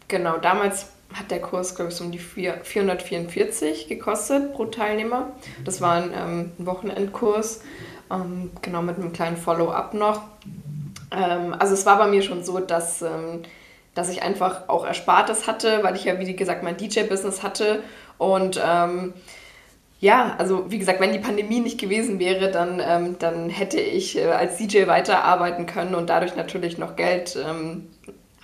Genau, 0.08 0.38
damals 0.38 0.88
hat 1.14 1.32
der 1.32 1.40
Kurs, 1.40 1.76
glaube 1.76 1.92
ich, 1.92 2.02
um 2.02 2.12
die 2.12 2.20
444 2.20 3.88
gekostet 3.88 4.54
pro 4.54 4.66
Teilnehmer. 4.66 5.32
Das 5.64 5.80
war 5.80 5.94
ein, 5.94 6.12
ähm, 6.14 6.52
ein 6.60 6.66
Wochenendkurs. 6.66 7.62
Ähm, 8.12 8.52
genau, 8.62 8.82
mit 8.82 8.98
einem 8.98 9.14
kleinen 9.14 9.38
Follow-up 9.38 9.94
noch. 9.94 10.22
Ähm, 11.12 11.56
also 11.58 11.74
es 11.74 11.86
war 11.86 11.98
bei 11.98 12.08
mir 12.08 12.22
schon 12.22 12.44
so, 12.44 12.60
dass, 12.60 13.02
ähm, 13.02 13.42
dass 13.94 14.10
ich 14.10 14.22
einfach 14.22 14.70
auch 14.70 14.86
Erspartes 14.86 15.48
hatte, 15.48 15.80
weil 15.84 15.96
ich 15.96 16.06
ja, 16.06 16.20
wie 16.20 16.36
gesagt, 16.36 16.64
mein 16.64 16.78
DJ-Business 16.78 17.44
hatte. 17.44 17.84
Und 18.18 18.62
ähm, 18.64 19.14
ja, 20.00 20.36
also 20.38 20.70
wie 20.70 20.78
gesagt, 20.78 21.00
wenn 21.00 21.14
die 21.14 21.20
Pandemie 21.20 21.60
nicht 21.62 21.80
gewesen 21.80 22.20
wäre, 22.20 22.52
dann, 22.52 22.82
ähm, 22.86 23.16
dann 23.20 23.50
hätte 23.50 23.80
ich 23.80 24.18
äh, 24.18 24.26
als 24.26 24.58
DJ 24.58 24.88
weiterarbeiten 24.88 25.66
können 25.66 25.96
und 25.96 26.10
dadurch 26.10 26.36
natürlich 26.36 26.78
noch 26.78 26.96
Geld 26.96 27.38
ähm, 27.44 27.90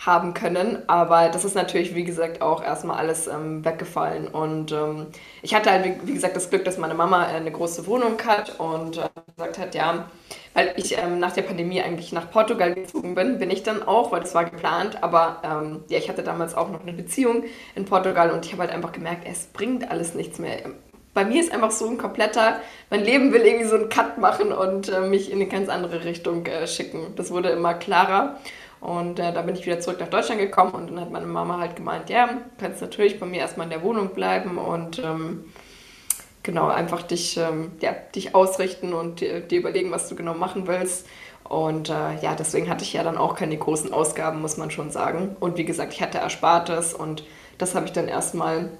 haben 0.05 0.33
können. 0.33 0.79
Aber 0.87 1.29
das 1.29 1.45
ist 1.45 1.55
natürlich, 1.55 1.93
wie 1.93 2.03
gesagt, 2.03 2.41
auch 2.41 2.63
erstmal 2.63 2.97
alles 2.97 3.27
ähm, 3.27 3.63
weggefallen. 3.63 4.27
Und 4.27 4.71
ähm, 4.71 5.07
ich 5.43 5.53
hatte 5.53 5.69
halt, 5.69 6.07
wie, 6.07 6.13
gesagt, 6.13 6.35
das 6.35 6.49
Glück, 6.49 6.65
dass 6.65 6.77
meine 6.77 6.95
Mama 6.95 7.25
äh, 7.25 7.35
eine 7.35 7.51
große 7.51 7.85
Wohnung 7.85 8.17
hat 8.25 8.59
und 8.59 8.97
äh, 8.97 9.07
gesagt 9.35 9.59
hat, 9.59 9.75
ja, 9.75 10.09
weil 10.55 10.73
ich 10.75 10.97
ähm, 10.97 11.19
nach 11.19 11.33
der 11.33 11.43
Pandemie 11.43 11.81
eigentlich 11.81 12.11
nach 12.13 12.31
Portugal 12.31 12.73
gezogen 12.73 13.13
bin, 13.13 13.37
bin 13.37 13.51
ich 13.51 13.61
dann 13.61 13.83
auch, 13.83 14.11
weil 14.11 14.21
das 14.21 14.33
war 14.33 14.45
geplant. 14.45 15.03
Aber 15.03 15.41
ähm, 15.43 15.83
ja, 15.87 15.99
ich 15.99 16.09
hatte 16.09 16.23
damals 16.23 16.55
auch 16.55 16.69
noch 16.69 16.81
eine 16.81 16.93
Beziehung 16.93 17.43
in 17.75 17.85
Portugal 17.85 18.31
und 18.31 18.45
ich 18.45 18.53
habe 18.53 18.63
halt 18.63 18.71
einfach 18.71 18.93
gemerkt, 18.93 19.27
es 19.29 19.45
bringt 19.47 19.91
alles 19.91 20.15
nichts 20.15 20.39
mehr. 20.39 20.57
Bei 21.13 21.25
mir 21.25 21.41
ist 21.41 21.51
einfach 21.51 21.71
so 21.71 21.87
ein 21.87 21.97
kompletter, 21.97 22.61
mein 22.89 23.03
Leben 23.03 23.33
will 23.33 23.41
irgendwie 23.41 23.65
so 23.65 23.75
einen 23.75 23.89
Cut 23.89 24.17
machen 24.17 24.53
und 24.53 24.89
äh, 24.89 25.01
mich 25.01 25.29
in 25.29 25.41
eine 25.41 25.47
ganz 25.47 25.69
andere 25.69 26.05
Richtung 26.05 26.45
äh, 26.45 26.65
schicken. 26.65 27.13
Das 27.17 27.31
wurde 27.31 27.49
immer 27.49 27.73
klarer. 27.73 28.37
Und 28.81 29.19
äh, 29.19 29.31
da 29.31 29.43
bin 29.43 29.55
ich 29.55 29.65
wieder 29.65 29.79
zurück 29.79 29.99
nach 29.99 30.09
Deutschland 30.09 30.41
gekommen 30.41 30.71
und 30.71 30.87
dann 30.87 30.99
hat 30.99 31.11
meine 31.11 31.27
Mama 31.27 31.59
halt 31.59 31.75
gemeint, 31.75 32.09
ja, 32.09 32.29
kannst 32.57 32.81
natürlich 32.81 33.19
bei 33.19 33.27
mir 33.27 33.39
erstmal 33.39 33.67
in 33.67 33.71
der 33.71 33.83
Wohnung 33.83 34.09
bleiben 34.09 34.57
und 34.57 34.97
ähm, 34.97 35.45
genau 36.41 36.67
einfach 36.67 37.03
dich, 37.03 37.37
ähm, 37.37 37.73
ja, 37.79 37.93
dich 38.15 38.33
ausrichten 38.33 38.93
und 38.93 39.21
dir, 39.21 39.41
dir, 39.41 39.59
überlegen, 39.59 39.91
was 39.91 40.09
du 40.09 40.15
genau 40.15 40.33
machen 40.33 40.65
willst. 40.65 41.05
Und 41.43 41.89
äh, 41.89 42.15
ja, 42.21 42.33
deswegen 42.33 42.69
hatte 42.69 42.83
ich 42.83 42.93
ja 42.93 43.03
dann 43.03 43.17
auch 43.17 43.35
keine 43.35 43.55
großen 43.55 43.93
Ausgaben, 43.93 44.41
muss 44.41 44.57
man 44.57 44.71
schon 44.71 44.89
sagen. 44.89 45.35
Und 45.39 45.57
wie 45.57 45.65
gesagt, 45.65 45.93
ich 45.93 46.01
hatte 46.01 46.17
Erspartes 46.17 46.95
und 46.95 47.23
das 47.59 47.75
habe 47.75 47.85
ich 47.85 47.91
dann 47.91 48.07
erstmal 48.07 48.71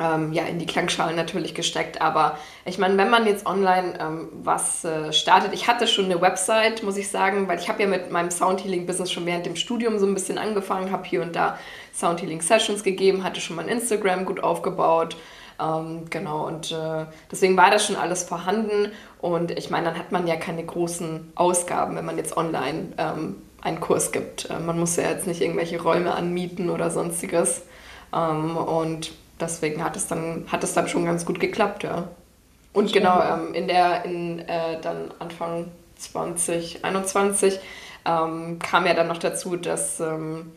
ähm, 0.00 0.32
ja, 0.32 0.44
in 0.44 0.58
die 0.58 0.66
Klangschalen 0.66 1.16
natürlich 1.16 1.54
gesteckt. 1.54 2.00
Aber 2.00 2.38
ich 2.64 2.78
meine, 2.78 2.96
wenn 2.96 3.10
man 3.10 3.26
jetzt 3.26 3.46
online 3.46 3.98
ähm, 4.00 4.28
was 4.42 4.84
äh, 4.84 5.12
startet, 5.12 5.52
ich 5.52 5.68
hatte 5.68 5.86
schon 5.86 6.06
eine 6.06 6.20
Website, 6.20 6.82
muss 6.82 6.96
ich 6.96 7.10
sagen, 7.10 7.48
weil 7.48 7.58
ich 7.58 7.68
habe 7.68 7.82
ja 7.82 7.88
mit 7.88 8.10
meinem 8.10 8.30
Soundhealing-Business 8.30 9.10
schon 9.10 9.26
während 9.26 9.46
dem 9.46 9.56
Studium 9.56 9.98
so 9.98 10.06
ein 10.06 10.14
bisschen 10.14 10.38
angefangen, 10.38 10.92
habe 10.92 11.04
hier 11.04 11.22
und 11.22 11.34
da 11.34 11.58
Soundhealing-Sessions 11.94 12.82
gegeben, 12.82 13.24
hatte 13.24 13.40
schon 13.40 13.56
mein 13.56 13.68
Instagram 13.68 14.24
gut 14.24 14.42
aufgebaut. 14.42 15.16
Ähm, 15.60 16.04
genau, 16.08 16.46
und 16.46 16.70
äh, 16.70 17.06
deswegen 17.30 17.56
war 17.56 17.70
das 17.70 17.86
schon 17.86 17.96
alles 17.96 18.22
vorhanden. 18.22 18.92
Und 19.20 19.50
ich 19.50 19.70
meine, 19.70 19.86
dann 19.86 19.98
hat 19.98 20.12
man 20.12 20.26
ja 20.26 20.36
keine 20.36 20.64
großen 20.64 21.32
Ausgaben, 21.34 21.96
wenn 21.96 22.04
man 22.04 22.16
jetzt 22.16 22.36
online 22.36 22.92
ähm, 22.96 23.42
einen 23.60 23.80
Kurs 23.80 24.12
gibt. 24.12 24.48
Äh, 24.50 24.60
man 24.60 24.78
muss 24.78 24.96
ja 24.96 25.10
jetzt 25.10 25.26
nicht 25.26 25.40
irgendwelche 25.40 25.82
Räume 25.82 26.14
anmieten 26.14 26.70
oder 26.70 26.90
sonstiges. 26.90 27.62
Ähm, 28.14 28.56
und 28.56 29.10
deswegen 29.40 29.82
hat 29.82 29.96
es 29.96 30.06
dann, 30.06 30.46
hat 30.50 30.64
es 30.64 30.74
dann 30.74 30.88
schon 30.88 31.04
ganz 31.04 31.24
gut 31.24 31.40
geklappt, 31.40 31.84
ja. 31.84 32.08
Und 32.72 32.92
genau, 32.92 33.20
ähm, 33.22 33.54
in 33.54 33.66
der, 33.66 34.04
in 34.04 34.40
äh, 34.40 34.80
dann 34.80 35.12
Anfang 35.18 35.66
2021 35.96 37.58
ähm, 38.04 38.58
kam 38.58 38.86
ja 38.86 38.94
dann 38.94 39.08
noch 39.08 39.18
dazu, 39.18 39.56
dass, 39.56 40.00
ähm, 40.00 40.52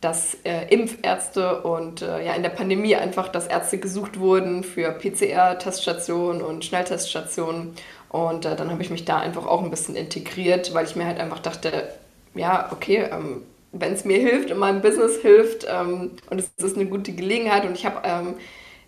dass 0.00 0.34
äh, 0.44 0.66
Impfärzte 0.68 1.62
und 1.62 2.02
äh, 2.02 2.24
ja 2.24 2.34
in 2.34 2.42
der 2.42 2.50
Pandemie 2.50 2.94
einfach, 2.94 3.28
dass 3.28 3.46
Ärzte 3.46 3.78
gesucht 3.78 4.18
wurden 4.18 4.62
für 4.62 4.92
PCR-Teststationen 4.92 6.42
und 6.42 6.64
Schnellteststationen. 6.64 7.74
Und 8.08 8.44
äh, 8.44 8.56
dann 8.56 8.70
habe 8.70 8.82
ich 8.82 8.90
mich 8.90 9.04
da 9.04 9.18
einfach 9.18 9.46
auch 9.46 9.62
ein 9.62 9.70
bisschen 9.70 9.96
integriert, 9.96 10.72
weil 10.74 10.86
ich 10.86 10.96
mir 10.96 11.06
halt 11.06 11.18
einfach 11.18 11.40
dachte, 11.40 11.88
ja, 12.34 12.68
okay, 12.72 13.08
ähm, 13.10 13.42
wenn 13.72 13.92
es 13.92 14.04
mir 14.04 14.18
hilft 14.18 14.50
und 14.50 14.58
meinem 14.58 14.80
Business 14.80 15.16
hilft 15.20 15.66
ähm, 15.70 16.12
und 16.30 16.38
es 16.38 16.50
ist 16.56 16.76
eine 16.76 16.86
gute 16.86 17.12
Gelegenheit 17.12 17.64
und 17.64 17.74
ich 17.76 17.86
habe, 17.86 18.00
ähm, 18.04 18.34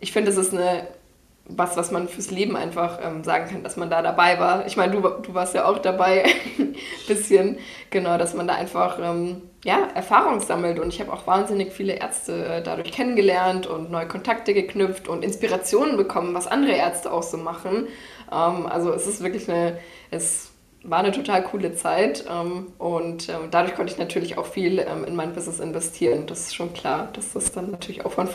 ich 0.01 0.13
finde, 0.13 0.31
es 0.31 0.37
ist 0.37 0.55
eine 0.55 0.89
was, 1.57 1.77
was 1.77 1.91
man 1.91 2.09
fürs 2.09 2.31
Leben 2.31 2.57
einfach 2.57 2.99
ähm, 3.03 3.25
sagen 3.25 3.51
kann, 3.51 3.63
dass 3.63 3.77
man 3.77 3.91
da 3.91 4.03
dabei 4.03 4.39
war. 4.39 4.67
Ich 4.67 4.77
meine, 4.77 4.93
du, 4.93 5.01
du 5.01 5.35
warst 5.35 5.55
ja 5.55 5.65
auch 5.65 5.79
dabei, 5.79 6.25
ein 6.59 6.77
bisschen, 7.09 7.59
genau, 7.91 8.19
dass 8.19 8.35
man 8.35 8.47
da 8.47 8.55
einfach 8.55 8.99
ähm, 9.01 9.43
ja, 9.65 9.89
Erfahrung 9.95 10.41
sammelt. 10.41 10.79
Und 10.79 10.89
ich 10.89 11.01
habe 11.01 11.13
auch 11.13 11.27
wahnsinnig 11.27 11.73
viele 11.73 11.95
Ärzte 11.95 12.45
äh, 12.45 12.63
dadurch 12.63 12.93
kennengelernt 12.93 13.67
und 13.67 13.91
neue 13.91 14.09
Kontakte 14.09 14.55
geknüpft 14.55 15.09
und 15.09 15.25
Inspirationen 15.25 15.97
bekommen, 15.97 16.35
was 16.35 16.47
andere 16.47 16.73
Ärzte 16.73 17.13
auch 17.13 17.23
so 17.23 17.37
machen. 17.37 17.89
Ähm, 18.33 18.67
also 18.67 18.93
es 18.93 19.07
ist 19.07 19.23
wirklich 19.23 19.49
eine, 19.49 19.79
es 20.11 20.50
war 20.83 20.99
eine 20.99 21.13
total 21.13 21.43
coole 21.45 21.75
Zeit 21.75 22.25
ähm, 22.29 22.73
und 22.79 23.29
ähm, 23.29 23.49
dadurch 23.51 23.75
konnte 23.75 23.93
ich 23.93 23.99
natürlich 23.99 24.39
auch 24.39 24.47
viel 24.47 24.79
ähm, 24.79 25.05
in 25.05 25.17
mein 25.17 25.33
Business 25.33 25.61
investieren. 25.61 26.27
Das 26.27 26.41
ist 26.41 26.55
schon 26.55 26.73
klar, 26.73 27.09
dass 27.13 27.33
das 27.33 27.53
dann 27.53 27.71
natürlich 27.71 28.05
auch 28.05 28.13
von 28.13 28.29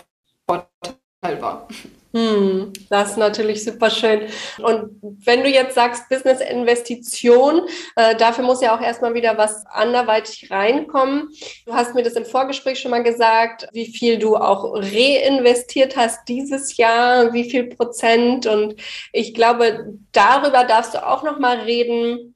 Vorteil 0.48 1.42
war. 1.42 1.68
Hm, 2.16 2.72
das 2.90 3.12
ist 3.12 3.18
natürlich 3.18 3.66
super 3.66 3.90
schön. 3.90 4.22
Und 4.60 5.02
wenn 5.02 5.44
du 5.44 5.50
jetzt 5.50 5.76
sagst 5.76 6.08
Business-Investition, 6.08 7.68
äh, 7.98 8.16
dafür 8.16 8.46
muss 8.46 8.62
ja 8.62 8.74
auch 8.74 8.80
erstmal 8.80 9.14
wieder 9.16 9.38
was 9.38 9.66
anderweitig 9.66 10.50
reinkommen. 10.50 11.28
Du 11.66 11.74
hast 11.74 11.94
mir 11.94 12.04
das 12.04 12.14
im 12.14 12.24
Vorgespräch 12.24 12.80
schon 12.80 12.92
mal 12.92 13.04
gesagt, 13.04 13.68
wie 13.74 13.88
viel 13.88 14.18
du 14.18 14.38
auch 14.38 14.76
reinvestiert 14.76 15.98
hast 15.98 16.26
dieses 16.30 16.78
Jahr, 16.78 17.34
wie 17.34 17.50
viel 17.50 17.66
Prozent. 17.68 18.46
Und 18.46 18.76
ich 19.12 19.34
glaube, 19.34 19.98
darüber 20.14 20.64
darfst 20.64 20.94
du 20.94 21.06
auch 21.06 21.24
noch 21.24 21.38
mal 21.38 21.58
reden, 21.62 22.35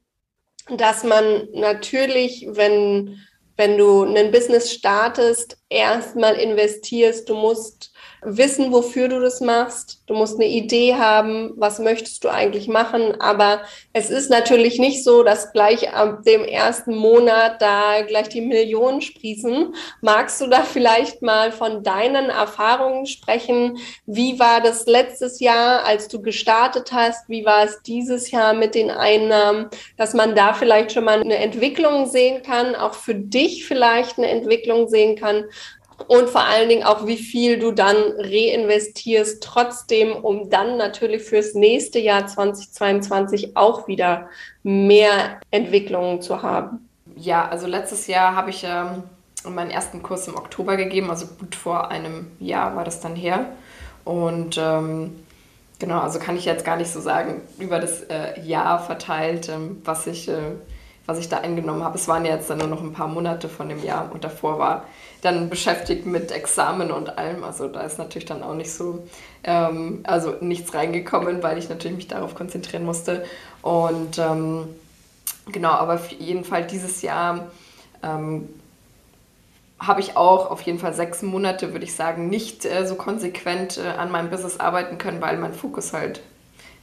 dass 0.77 1.03
man 1.03 1.47
natürlich, 1.53 2.47
wenn, 2.49 3.17
wenn 3.57 3.77
du 3.77 4.03
ein 4.03 4.31
Business 4.31 4.71
startest, 4.71 5.57
erstmal 5.69 6.35
investierst. 6.35 7.29
Du 7.29 7.35
musst 7.35 7.88
wissen, 8.21 8.71
wofür 8.71 9.07
du 9.07 9.19
das 9.19 9.41
machst. 9.41 10.01
Du 10.07 10.13
musst 10.13 10.35
eine 10.35 10.47
Idee 10.47 10.95
haben, 10.95 11.53
was 11.55 11.79
möchtest 11.79 12.23
du 12.23 12.29
eigentlich 12.29 12.67
machen. 12.67 13.19
Aber 13.21 13.61
es 13.93 14.09
ist 14.09 14.29
natürlich 14.29 14.79
nicht 14.79 15.03
so, 15.03 15.23
dass 15.23 15.51
gleich 15.53 15.93
ab 15.93 16.23
dem 16.23 16.43
ersten 16.43 16.95
Monat 16.95 17.61
da 17.61 18.01
gleich 18.01 18.29
die 18.29 18.41
Millionen 18.41 19.01
sprießen. 19.01 19.73
Magst 20.01 20.41
du 20.41 20.47
da 20.47 20.63
vielleicht 20.63 21.21
mal 21.21 21.51
von 21.51 21.83
deinen 21.83 22.29
Erfahrungen 22.29 23.05
sprechen? 23.05 23.77
Wie 24.05 24.39
war 24.39 24.61
das 24.61 24.85
letztes 24.85 25.39
Jahr, 25.39 25.85
als 25.85 26.07
du 26.07 26.21
gestartet 26.21 26.91
hast? 26.91 27.29
Wie 27.29 27.45
war 27.45 27.63
es 27.63 27.81
dieses 27.83 28.31
Jahr 28.31 28.53
mit 28.53 28.75
den 28.75 28.89
Einnahmen? 28.89 29.69
Dass 29.97 30.13
man 30.13 30.35
da 30.35 30.53
vielleicht 30.53 30.91
schon 30.91 31.05
mal 31.05 31.21
eine 31.21 31.37
Entwicklung 31.37 32.07
sehen 32.07 32.43
kann, 32.43 32.75
auch 32.75 32.93
für 32.93 33.15
dich 33.15 33.65
vielleicht 33.65 34.17
eine 34.17 34.27
Entwicklung 34.27 34.89
sehen 34.89 35.15
kann 35.15 35.45
und 36.07 36.29
vor 36.29 36.43
allen 36.43 36.69
Dingen 36.69 36.83
auch, 36.83 37.05
wie 37.05 37.17
viel 37.17 37.59
du 37.59 37.71
dann 37.71 37.97
reinvestierst, 38.17 39.43
trotzdem, 39.43 40.13
um 40.13 40.49
dann 40.49 40.77
natürlich 40.77 41.23
fürs 41.23 41.53
nächste 41.53 41.99
Jahr 41.99 42.27
2022 42.27 43.55
auch 43.55 43.87
wieder 43.87 44.29
mehr 44.63 45.39
Entwicklungen 45.51 46.21
zu 46.21 46.41
haben. 46.41 46.89
Ja, 47.15 47.47
also 47.47 47.67
letztes 47.67 48.07
Jahr 48.07 48.35
habe 48.35 48.49
ich 48.49 48.63
ähm, 48.63 49.03
meinen 49.47 49.71
ersten 49.71 50.01
Kurs 50.01 50.27
im 50.27 50.35
Oktober 50.35 50.77
gegeben, 50.77 51.09
also 51.09 51.27
gut 51.39 51.55
vor 51.55 51.91
einem 51.91 52.31
Jahr 52.39 52.75
war 52.75 52.85
das 52.85 53.01
dann 53.01 53.15
her. 53.15 53.45
Und 54.05 54.57
ähm, 54.57 55.15
genau, 55.79 55.99
also 55.99 56.19
kann 56.19 56.37
ich 56.37 56.45
jetzt 56.45 56.65
gar 56.65 56.77
nicht 56.77 56.91
so 56.91 57.01
sagen, 57.01 57.41
über 57.59 57.79
das 57.79 58.01
äh, 58.03 58.39
Jahr 58.41 58.79
verteilt, 58.79 59.49
ähm, 59.49 59.81
was 59.83 60.07
ich. 60.07 60.29
Äh, 60.29 60.53
was 61.09 61.17
ich 61.17 61.27
da 61.27 61.39
eingenommen 61.39 61.83
habe. 61.83 61.97
Es 61.97 62.07
waren 62.07 62.23
ja 62.23 62.35
jetzt 62.35 62.49
dann 62.49 62.59
nur 62.59 62.67
noch 62.67 62.81
ein 62.81 62.93
paar 62.93 63.07
Monate 63.07 63.49
von 63.49 63.67
dem 63.67 63.83
Jahr 63.83 64.11
und 64.13 64.23
davor 64.23 64.59
war 64.59 64.85
dann 65.21 65.49
beschäftigt 65.49 66.05
mit 66.05 66.31
Examen 66.31 66.91
und 66.91 67.17
allem. 67.17 67.43
Also 67.43 67.67
da 67.67 67.81
ist 67.81 67.97
natürlich 67.97 68.27
dann 68.27 68.43
auch 68.43 68.53
nicht 68.53 68.71
so, 68.71 69.07
ähm, 69.43 70.01
also 70.03 70.35
nichts 70.39 70.73
reingekommen, 70.73 71.41
weil 71.41 71.57
ich 71.57 71.67
natürlich 71.67 71.97
mich 71.97 72.07
darauf 72.07 72.35
konzentrieren 72.35 72.85
musste. 72.85 73.25
Und 73.63 74.19
ähm, 74.19 74.67
genau, 75.51 75.71
aber 75.71 75.95
auf 75.95 76.11
jeden 76.11 76.45
Fall 76.45 76.65
dieses 76.67 77.01
Jahr 77.01 77.47
ähm, 78.03 78.47
habe 79.79 80.01
ich 80.01 80.15
auch 80.15 80.51
auf 80.51 80.61
jeden 80.61 80.77
Fall 80.77 80.93
sechs 80.93 81.23
Monate, 81.23 81.71
würde 81.73 81.85
ich 81.85 81.95
sagen, 81.95 82.29
nicht 82.29 82.65
äh, 82.65 82.85
so 82.85 82.93
konsequent 82.93 83.79
äh, 83.79 83.87
an 83.97 84.11
meinem 84.11 84.29
Business 84.29 84.59
arbeiten 84.59 84.99
können, 84.99 85.21
weil 85.21 85.37
mein 85.37 85.53
Fokus 85.53 85.91
halt 85.91 86.21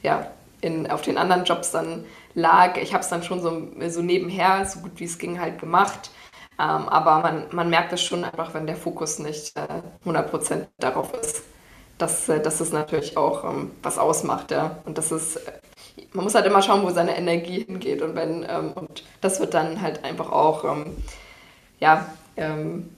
ja, 0.03 0.27
in, 0.59 0.91
auf 0.91 1.01
den 1.01 1.17
anderen 1.17 1.45
Jobs 1.45 1.71
dann 1.71 2.03
lag. 2.37 2.77
Ich 2.77 2.93
habe 2.93 3.03
es 3.03 3.09
dann 3.09 3.23
schon 3.23 3.41
so, 3.41 3.67
so 3.89 4.01
nebenher, 4.01 4.65
so 4.65 4.79
gut 4.79 4.91
wie 4.97 5.05
es 5.05 5.17
ging, 5.17 5.41
halt 5.41 5.59
gemacht. 5.59 6.11
Ähm, 6.59 6.87
aber 6.87 7.19
man, 7.19 7.45
man 7.51 7.69
merkt 7.69 7.91
es 7.93 8.01
schon 8.01 8.23
einfach, 8.23 8.53
wenn 8.53 8.67
der 8.67 8.75
Fokus 8.75 9.19
nicht 9.19 9.57
äh, 9.57 10.07
100% 10.07 10.67
darauf 10.77 11.13
ist, 11.13 11.43
dass, 11.97 12.29
äh, 12.29 12.39
dass 12.39 12.61
es 12.61 12.71
natürlich 12.71 13.17
auch 13.17 13.43
ähm, 13.43 13.71
was 13.81 13.97
ausmacht. 13.97 14.51
Ja? 14.51 14.77
Und 14.85 14.97
das 14.99 15.11
ist, 15.11 15.37
äh, 15.37 15.51
man 16.13 16.23
muss 16.23 16.35
halt 16.35 16.45
immer 16.45 16.61
schauen, 16.61 16.83
wo 16.83 16.91
seine 16.91 17.17
Energie 17.17 17.63
hingeht. 17.63 18.01
Und, 18.03 18.15
wenn, 18.15 18.45
ähm, 18.47 18.71
und 18.73 19.03
das 19.21 19.39
wird 19.39 19.55
dann 19.55 19.81
halt 19.81 20.03
einfach 20.03 20.31
auch, 20.31 20.63
ähm, 20.63 20.95
ja, 21.79 22.05
ähm, 22.37 22.89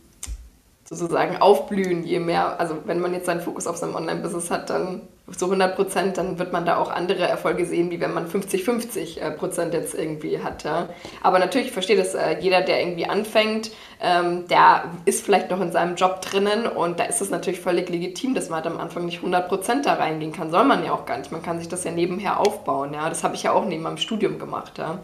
sozusagen 0.83 1.37
aufblühen, 1.37 2.03
je 2.03 2.19
mehr, 2.19 2.59
also 2.59 2.77
wenn 2.85 2.99
man 2.99 3.13
jetzt 3.13 3.27
seinen 3.27 3.41
Fokus 3.41 3.67
auf 3.67 3.77
seinem 3.77 3.95
Online-Business 3.95 4.51
hat, 4.51 4.69
dann 4.69 5.01
so 5.37 5.45
100 5.45 5.75
Prozent, 5.75 6.17
dann 6.17 6.39
wird 6.39 6.53
man 6.53 6.65
da 6.65 6.77
auch 6.77 6.89
andere 6.89 7.27
Erfolge 7.27 7.65
sehen, 7.65 7.91
wie 7.91 7.99
wenn 7.99 8.13
man 8.13 8.27
50-50 8.27 9.19
äh, 9.19 9.31
Prozent 9.31 9.73
jetzt 9.73 9.93
irgendwie 9.93 10.39
hat. 10.41 10.63
Ja. 10.63 10.89
Aber 11.21 11.39
natürlich, 11.39 11.67
ich 11.67 11.73
verstehe 11.73 11.97
das, 11.97 12.15
äh, 12.15 12.37
jeder, 12.39 12.61
der 12.61 12.81
irgendwie 12.81 13.05
anfängt, 13.05 13.71
ähm, 14.01 14.47
der 14.47 14.85
ist 15.05 15.25
vielleicht 15.25 15.51
noch 15.51 15.61
in 15.61 15.71
seinem 15.71 15.95
Job 15.95 16.21
drinnen 16.21 16.67
und 16.67 16.99
da 16.99 17.03
ist 17.03 17.21
es 17.21 17.29
natürlich 17.29 17.59
völlig 17.59 17.89
legitim, 17.89 18.33
dass 18.33 18.49
man 18.49 18.63
halt 18.63 18.67
am 18.67 18.79
Anfang 18.79 19.05
nicht 19.05 19.17
100 19.17 19.47
Prozent 19.47 19.85
da 19.85 19.93
reingehen 19.93 20.31
kann. 20.31 20.51
Soll 20.51 20.63
man 20.63 20.83
ja 20.85 20.93
auch 20.93 21.05
gar 21.05 21.17
nicht. 21.17 21.31
Man 21.31 21.43
kann 21.43 21.59
sich 21.59 21.67
das 21.67 21.83
ja 21.83 21.91
nebenher 21.91 22.39
aufbauen. 22.39 22.93
Ja. 22.93 23.09
Das 23.09 23.23
habe 23.23 23.35
ich 23.35 23.43
ja 23.43 23.51
auch 23.51 23.65
neben 23.65 23.83
meinem 23.83 23.97
Studium 23.97 24.39
gemacht. 24.39 24.77
Ja. 24.77 24.99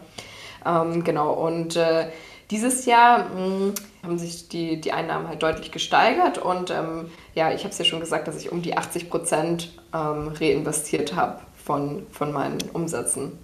Ähm, 0.64 1.04
genau, 1.04 1.32
und 1.32 1.76
äh, 1.76 2.06
dieses 2.50 2.86
Jahr 2.86 3.28
mh, 3.28 3.34
hm, 3.34 3.74
haben 4.02 4.18
sich 4.18 4.48
die, 4.48 4.80
die 4.80 4.92
Einnahmen 4.92 5.28
halt 5.28 5.42
deutlich 5.42 5.72
gesteigert 5.72 6.38
und 6.38 6.70
ähm, 6.70 7.10
ja, 7.34 7.52
ich 7.52 7.62
habe 7.62 7.70
es 7.70 7.78
ja 7.78 7.84
schon 7.84 8.00
gesagt, 8.00 8.28
dass 8.28 8.40
ich 8.40 8.52
um 8.52 8.62
die 8.62 8.76
80 8.76 9.10
Prozent 9.10 9.72
ähm, 9.92 10.28
reinvestiert 10.28 11.14
habe 11.14 11.40
von, 11.56 12.06
von 12.12 12.32
meinen 12.32 12.58
Umsätzen. 12.72 13.38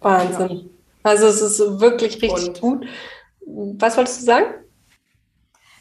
Wahnsinn. 0.00 0.50
Ja. 0.50 1.10
Also 1.10 1.26
es 1.26 1.40
ist 1.40 1.80
wirklich 1.80 2.20
richtig 2.22 2.48
und, 2.48 2.60
gut. 2.60 2.86
Was 3.46 3.96
wolltest 3.96 4.22
du 4.22 4.24
sagen? 4.24 4.46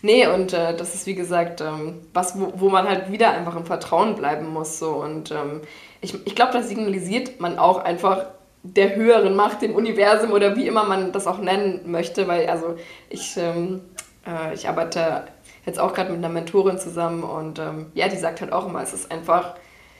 Nee, 0.01 0.27
und 0.27 0.51
äh, 0.51 0.75
das 0.75 0.93
ist 0.93 1.07
wie 1.07 1.15
gesagt, 1.15 1.61
ähm, 1.61 2.01
was, 2.13 2.37
wo, 2.37 2.51
wo 2.57 2.69
man 2.69 2.87
halt 2.87 3.09
wieder 3.09 3.31
einfach 3.31 3.55
im 3.55 3.65
Vertrauen 3.65 4.15
bleiben 4.15 4.47
muss. 4.47 4.77
So. 4.77 4.91
Und 4.95 5.31
ähm, 5.31 5.61
ich, 6.01 6.13
ich 6.27 6.35
glaube, 6.35 6.51
das 6.51 6.67
signalisiert 6.67 7.39
man 7.39 7.57
auch 7.57 7.77
einfach 7.77 8.25
der 8.63 8.95
höheren 8.95 9.35
Macht, 9.35 9.61
dem 9.61 9.75
Universum 9.75 10.31
oder 10.31 10.55
wie 10.55 10.67
immer 10.67 10.85
man 10.85 11.11
das 11.11 11.27
auch 11.27 11.39
nennen 11.39 11.81
möchte, 11.85 12.27
weil 12.27 12.47
also 12.47 12.75
ich, 13.09 13.35
ähm, 13.37 13.81
äh, 14.25 14.53
ich 14.53 14.67
arbeite 14.67 15.25
jetzt 15.65 15.79
auch 15.79 15.93
gerade 15.93 16.09
mit 16.11 16.19
einer 16.19 16.29
Mentorin 16.29 16.79
zusammen 16.79 17.23
und 17.23 17.59
ähm, 17.59 17.87
ja, 17.93 18.07
die 18.07 18.17
sagt 18.17 18.41
halt 18.41 18.53
auch 18.53 18.67
immer, 18.67 18.81
es 18.81 18.93
ist 18.93 19.11
einfach, 19.11 19.55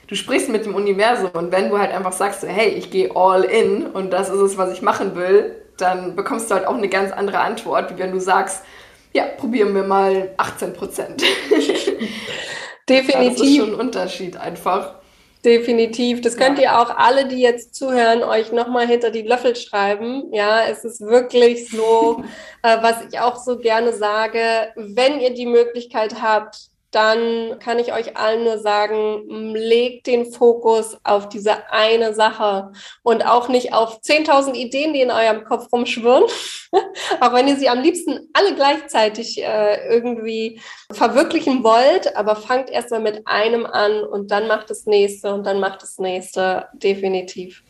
du 0.07 0.15
sprichst 0.15 0.49
mit 0.49 0.65
dem 0.65 0.75
Universum 0.75 1.31
und 1.33 1.51
wenn 1.51 1.69
du 1.69 1.77
halt 1.77 1.91
einfach 1.93 2.13
sagst, 2.13 2.43
hey, 2.47 2.69
ich 2.69 2.89
gehe 2.89 3.13
all 3.15 3.43
in 3.43 3.85
und 3.85 4.11
das 4.11 4.29
ist 4.29 4.39
es, 4.39 4.57
was 4.57 4.71
ich 4.71 4.81
machen 4.81 5.15
will, 5.15 5.55
dann 5.77 6.15
bekommst 6.15 6.49
du 6.49 6.55
halt 6.55 6.65
auch 6.65 6.75
eine 6.75 6.87
ganz 6.87 7.11
andere 7.11 7.39
Antwort, 7.39 7.93
wie 7.93 7.99
wenn 7.99 8.11
du 8.11 8.19
sagst, 8.19 8.63
ja, 9.11 9.25
probieren 9.25 9.75
wir 9.75 9.83
mal 9.83 10.31
18 10.37 10.73
Prozent. 10.73 11.21
Definitiv. 12.89 13.37
Das 13.37 13.47
ist 13.47 13.57
schon 13.57 13.73
ein 13.73 13.79
Unterschied 13.79 14.37
einfach. 14.37 14.95
Definitiv. 15.43 16.21
Das 16.21 16.37
könnt 16.37 16.57
ja. 16.57 16.63
ihr 16.63 16.79
auch 16.79 16.97
alle, 16.97 17.27
die 17.27 17.41
jetzt 17.41 17.75
zuhören, 17.75 18.23
euch 18.23 18.53
nochmal 18.53 18.87
hinter 18.87 19.11
die 19.11 19.23
Löffel 19.23 19.55
schreiben. 19.55 20.33
Ja, 20.33 20.65
es 20.69 20.85
ist 20.85 21.01
wirklich 21.01 21.69
so, 21.69 22.23
äh, 22.63 22.77
was 22.81 23.03
ich 23.09 23.19
auch 23.19 23.35
so 23.35 23.57
gerne 23.57 23.91
sage, 23.93 24.39
wenn 24.75 25.19
ihr 25.19 25.33
die 25.33 25.45
Möglichkeit 25.45 26.21
habt, 26.21 26.69
dann 26.93 27.57
kann 27.59 27.79
ich 27.79 27.91
euch 27.91 28.17
allen 28.17 28.43
nur 28.43 28.59
sagen, 28.59 29.53
legt 29.55 30.05
den 30.05 30.31
Fokus 30.31 30.95
auf 31.03 31.27
diese 31.27 31.71
eine 31.71 32.13
Sache 32.13 32.71
und 33.01 33.25
auch 33.25 33.49
nicht 33.49 33.73
auf 33.73 33.99
10.000 34.01 34.53
Ideen, 34.53 34.93
die 34.93 35.01
in 35.01 35.09
eurem 35.09 35.43
Kopf 35.43 35.73
rumschwirren, 35.73 36.25
auch 37.19 37.33
wenn 37.33 37.47
ihr 37.47 37.55
sie 37.55 37.67
am 37.67 37.81
liebsten 37.81 38.29
alle 38.33 38.53
gleichzeitig 38.53 39.41
äh, 39.41 39.87
irgendwie 39.87 40.61
verwirklichen 40.91 41.63
wollt, 41.63 42.15
aber 42.15 42.35
fangt 42.35 42.69
erstmal 42.69 43.01
mit 43.01 43.25
einem 43.25 43.65
an 43.65 44.03
und 44.03 44.29
dann 44.29 44.47
macht 44.47 44.69
das 44.69 44.85
nächste 44.85 45.33
und 45.33 45.45
dann 45.45 45.59
macht 45.59 45.81
das 45.81 45.97
nächste 45.97 46.67
definitiv. 46.73 47.63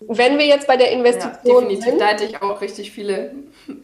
Wenn 0.00 0.38
wir 0.38 0.46
jetzt 0.46 0.66
bei 0.66 0.78
der 0.78 0.92
Investition 0.92 1.64
ja, 1.64 1.68
definitiv, 1.68 1.84
sind, 1.84 2.00
da 2.00 2.06
hatte 2.06 2.24
ich 2.24 2.40
auch 2.40 2.62
richtig 2.62 2.90
viele. 2.90 3.34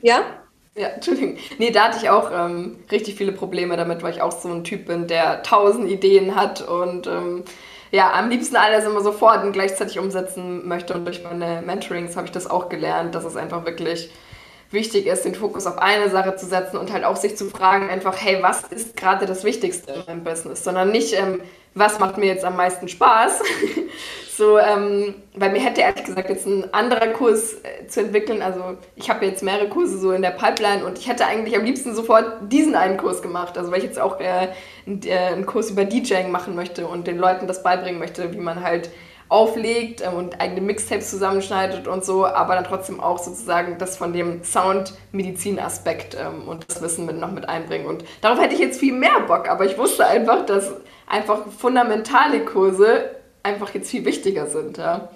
Ja? 0.01 0.38
Ja, 0.79 0.89
Entschuldigung. 0.91 1.39
Nee, 1.59 1.73
da 1.73 1.85
hatte 1.85 1.99
ich 2.01 2.09
auch 2.09 2.31
ähm, 2.33 2.77
richtig 2.91 3.17
viele 3.17 3.33
Probleme 3.33 3.77
damit, 3.77 4.03
weil 4.05 4.13
ich 4.15 4.23
auch 4.23 4.31
so 4.31 4.49
ein 4.49 4.63
Typ 4.63 4.87
bin, 4.87 5.09
der 5.09 5.43
tausend 5.43 5.91
Ideen 5.91 6.37
hat 6.37 6.61
und 6.63 7.09
ähm, 7.09 7.45
ja, 7.91 8.13
am 8.13 8.31
liebsten 8.31 8.55
alles 8.55 8.85
immer 8.85 9.01
sofort 9.01 9.43
und 9.45 9.53
gleichzeitig 9.53 9.99
umsetzen 9.99 10.69
möchte. 10.69 10.95
Und 10.95 11.05
durch 11.05 11.25
meine 11.25 11.63
Mentorings 11.63 12.17
habe 12.17 12.27
ich 12.27 12.33
das 12.33 12.49
auch 12.49 12.69
gelernt, 12.69 13.15
dass 13.17 13.25
es 13.25 13.35
einfach 13.35 13.65
wirklich 13.67 14.11
wichtig 14.71 15.07
ist, 15.07 15.25
den 15.25 15.35
Fokus 15.35 15.67
auf 15.67 15.79
eine 15.79 16.11
Sache 16.11 16.37
zu 16.37 16.47
setzen 16.47 16.77
und 16.77 16.93
halt 16.93 17.05
auch 17.05 17.17
sich 17.17 17.37
zu 17.37 17.47
fragen, 17.47 17.89
einfach, 17.89 18.17
hey, 18.21 18.39
was 18.43 18.63
ist 18.65 18.97
gerade 18.97 19.27
das 19.27 19.43
Wichtigste 19.43 19.93
in 19.93 20.05
meinem 20.07 20.25
Business? 20.25 20.63
Sondern 20.63 20.93
nicht, 20.93 21.15
ähm, 21.15 21.41
was 21.79 21.99
macht 21.99 22.19
mir 22.19 22.27
jetzt 22.27 22.45
am 22.45 22.57
meisten 22.57 22.89
Spaß, 22.89 23.43
so, 24.37 24.59
ähm, 24.59 25.15
weil 25.35 25.51
mir 25.51 25.61
hätte 25.61 25.81
ehrlich 25.81 26.05
gesagt 26.05 26.29
jetzt 26.29 26.47
ein 26.47 26.73
anderer 26.73 27.09
Kurs 27.09 27.55
äh, 27.55 27.87
zu 27.87 28.01
entwickeln. 28.01 28.43
Also 28.43 28.77
ich 28.97 29.11
habe 29.11 29.27
jetzt 29.27 29.43
mehrere 29.43 29.69
Kurse 29.69 29.99
so 29.99 30.13
in 30.13 30.23
der 30.23 30.31
Pipeline 30.31 30.85
und 30.85 30.99
ich 30.99 31.09
hätte 31.09 31.27
eigentlich 31.27 31.57
am 31.57 31.65
liebsten 31.65 31.95
sofort 31.95 32.25
diesen 32.43 32.75
einen 32.75 32.97
Kurs 32.97 33.23
gemacht. 33.23 33.59
Also 33.59 33.71
weil 33.71 33.79
ich 33.79 33.85
jetzt 33.85 34.01
auch 34.01 34.21
äh, 34.21 34.49
einen, 34.87 35.03
äh, 35.05 35.13
einen 35.13 35.47
Kurs 35.47 35.71
über 35.71 35.85
DJing 35.85 36.31
machen 36.31 36.55
möchte 36.55 36.87
und 36.87 37.07
den 37.07 37.19
Leuten 37.19 37.47
das 37.47 37.63
beibringen 37.63 37.99
möchte, 37.99 38.33
wie 38.33 38.39
man 38.39 38.63
halt 38.63 38.91
auflegt 39.29 40.03
ähm, 40.03 40.15
und 40.15 40.41
eigene 40.41 40.61
Mixtapes 40.61 41.11
zusammenschneidet 41.11 41.87
und 41.87 42.05
so, 42.05 42.27
aber 42.27 42.55
dann 42.55 42.65
trotzdem 42.65 43.01
auch 43.01 43.19
sozusagen 43.19 43.77
das 43.79 43.97
von 43.97 44.13
dem 44.13 44.43
Sound-Medizin-Aspekt 44.43 46.17
ähm, 46.19 46.49
und 46.49 46.65
das 46.69 46.81
Wissen 46.81 47.07
mit, 47.07 47.19
noch 47.19 47.33
mit 47.33 47.49
einbringen. 47.49 47.87
Und 47.87 48.05
darauf 48.21 48.41
hätte 48.41 48.55
ich 48.55 48.61
jetzt 48.61 48.81
viel 48.81 48.95
mehr 48.95 49.21
Bock, 49.27 49.49
aber 49.49 49.67
ich 49.67 49.77
wusste 49.77 50.07
einfach, 50.07 50.47
dass 50.47 50.73
einfach 51.09 51.47
fundamentale 51.49 52.45
Kurse 52.45 53.11
einfach 53.43 53.73
jetzt 53.75 53.91
viel 53.91 54.05
wichtiger 54.05 54.47
sind. 54.47 54.79
Ja? 54.79 55.09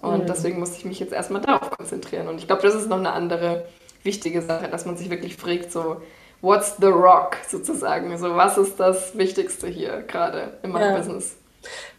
Und 0.00 0.24
mhm. 0.24 0.26
deswegen 0.26 0.58
musste 0.58 0.78
ich 0.78 0.84
mich 0.84 1.00
jetzt 1.00 1.12
erstmal 1.12 1.40
darauf 1.40 1.70
konzentrieren. 1.70 2.28
Und 2.28 2.38
ich 2.38 2.46
glaube, 2.46 2.62
das 2.62 2.74
ist 2.74 2.88
noch 2.88 2.98
eine 2.98 3.12
andere 3.12 3.64
wichtige 4.02 4.42
Sache, 4.42 4.68
dass 4.68 4.86
man 4.86 4.96
sich 4.96 5.10
wirklich 5.10 5.36
fragt, 5.36 5.72
so, 5.72 6.02
what's 6.40 6.76
the 6.78 6.86
rock 6.86 7.36
sozusagen? 7.48 8.16
So, 8.18 8.36
was 8.36 8.58
ist 8.58 8.78
das 8.78 9.16
Wichtigste 9.16 9.66
hier 9.66 10.02
gerade 10.02 10.58
in 10.62 10.70
meinem 10.70 10.92
ja. 10.92 10.96
Business? 10.96 11.36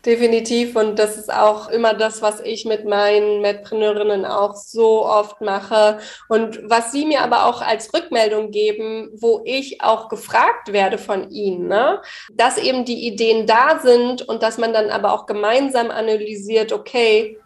Definitiv. 0.05 0.75
Und 0.75 0.97
das 0.99 1.17
ist 1.17 1.33
auch 1.33 1.69
immer 1.69 1.93
das, 1.93 2.21
was 2.21 2.39
ich 2.39 2.65
mit 2.65 2.85
meinen 2.85 3.41
Medpreneurinnen 3.41 4.25
auch 4.25 4.55
so 4.55 5.05
oft 5.05 5.41
mache. 5.41 5.99
Und 6.29 6.59
was 6.63 6.91
sie 6.91 7.05
mir 7.05 7.21
aber 7.21 7.45
auch 7.45 7.61
als 7.61 7.93
Rückmeldung 7.93 8.51
geben, 8.51 9.09
wo 9.13 9.41
ich 9.43 9.81
auch 9.81 10.07
gefragt 10.07 10.71
werde 10.71 10.97
von 10.97 11.29
ihnen, 11.31 11.67
ne? 11.67 12.01
dass 12.33 12.57
eben 12.57 12.85
die 12.85 13.07
Ideen 13.07 13.47
da 13.47 13.79
sind 13.79 14.21
und 14.21 14.43
dass 14.43 14.57
man 14.57 14.71
dann 14.71 14.89
aber 14.89 15.13
auch 15.13 15.25
gemeinsam 15.25 15.91
analysiert, 15.91 16.71
okay, 16.71 17.37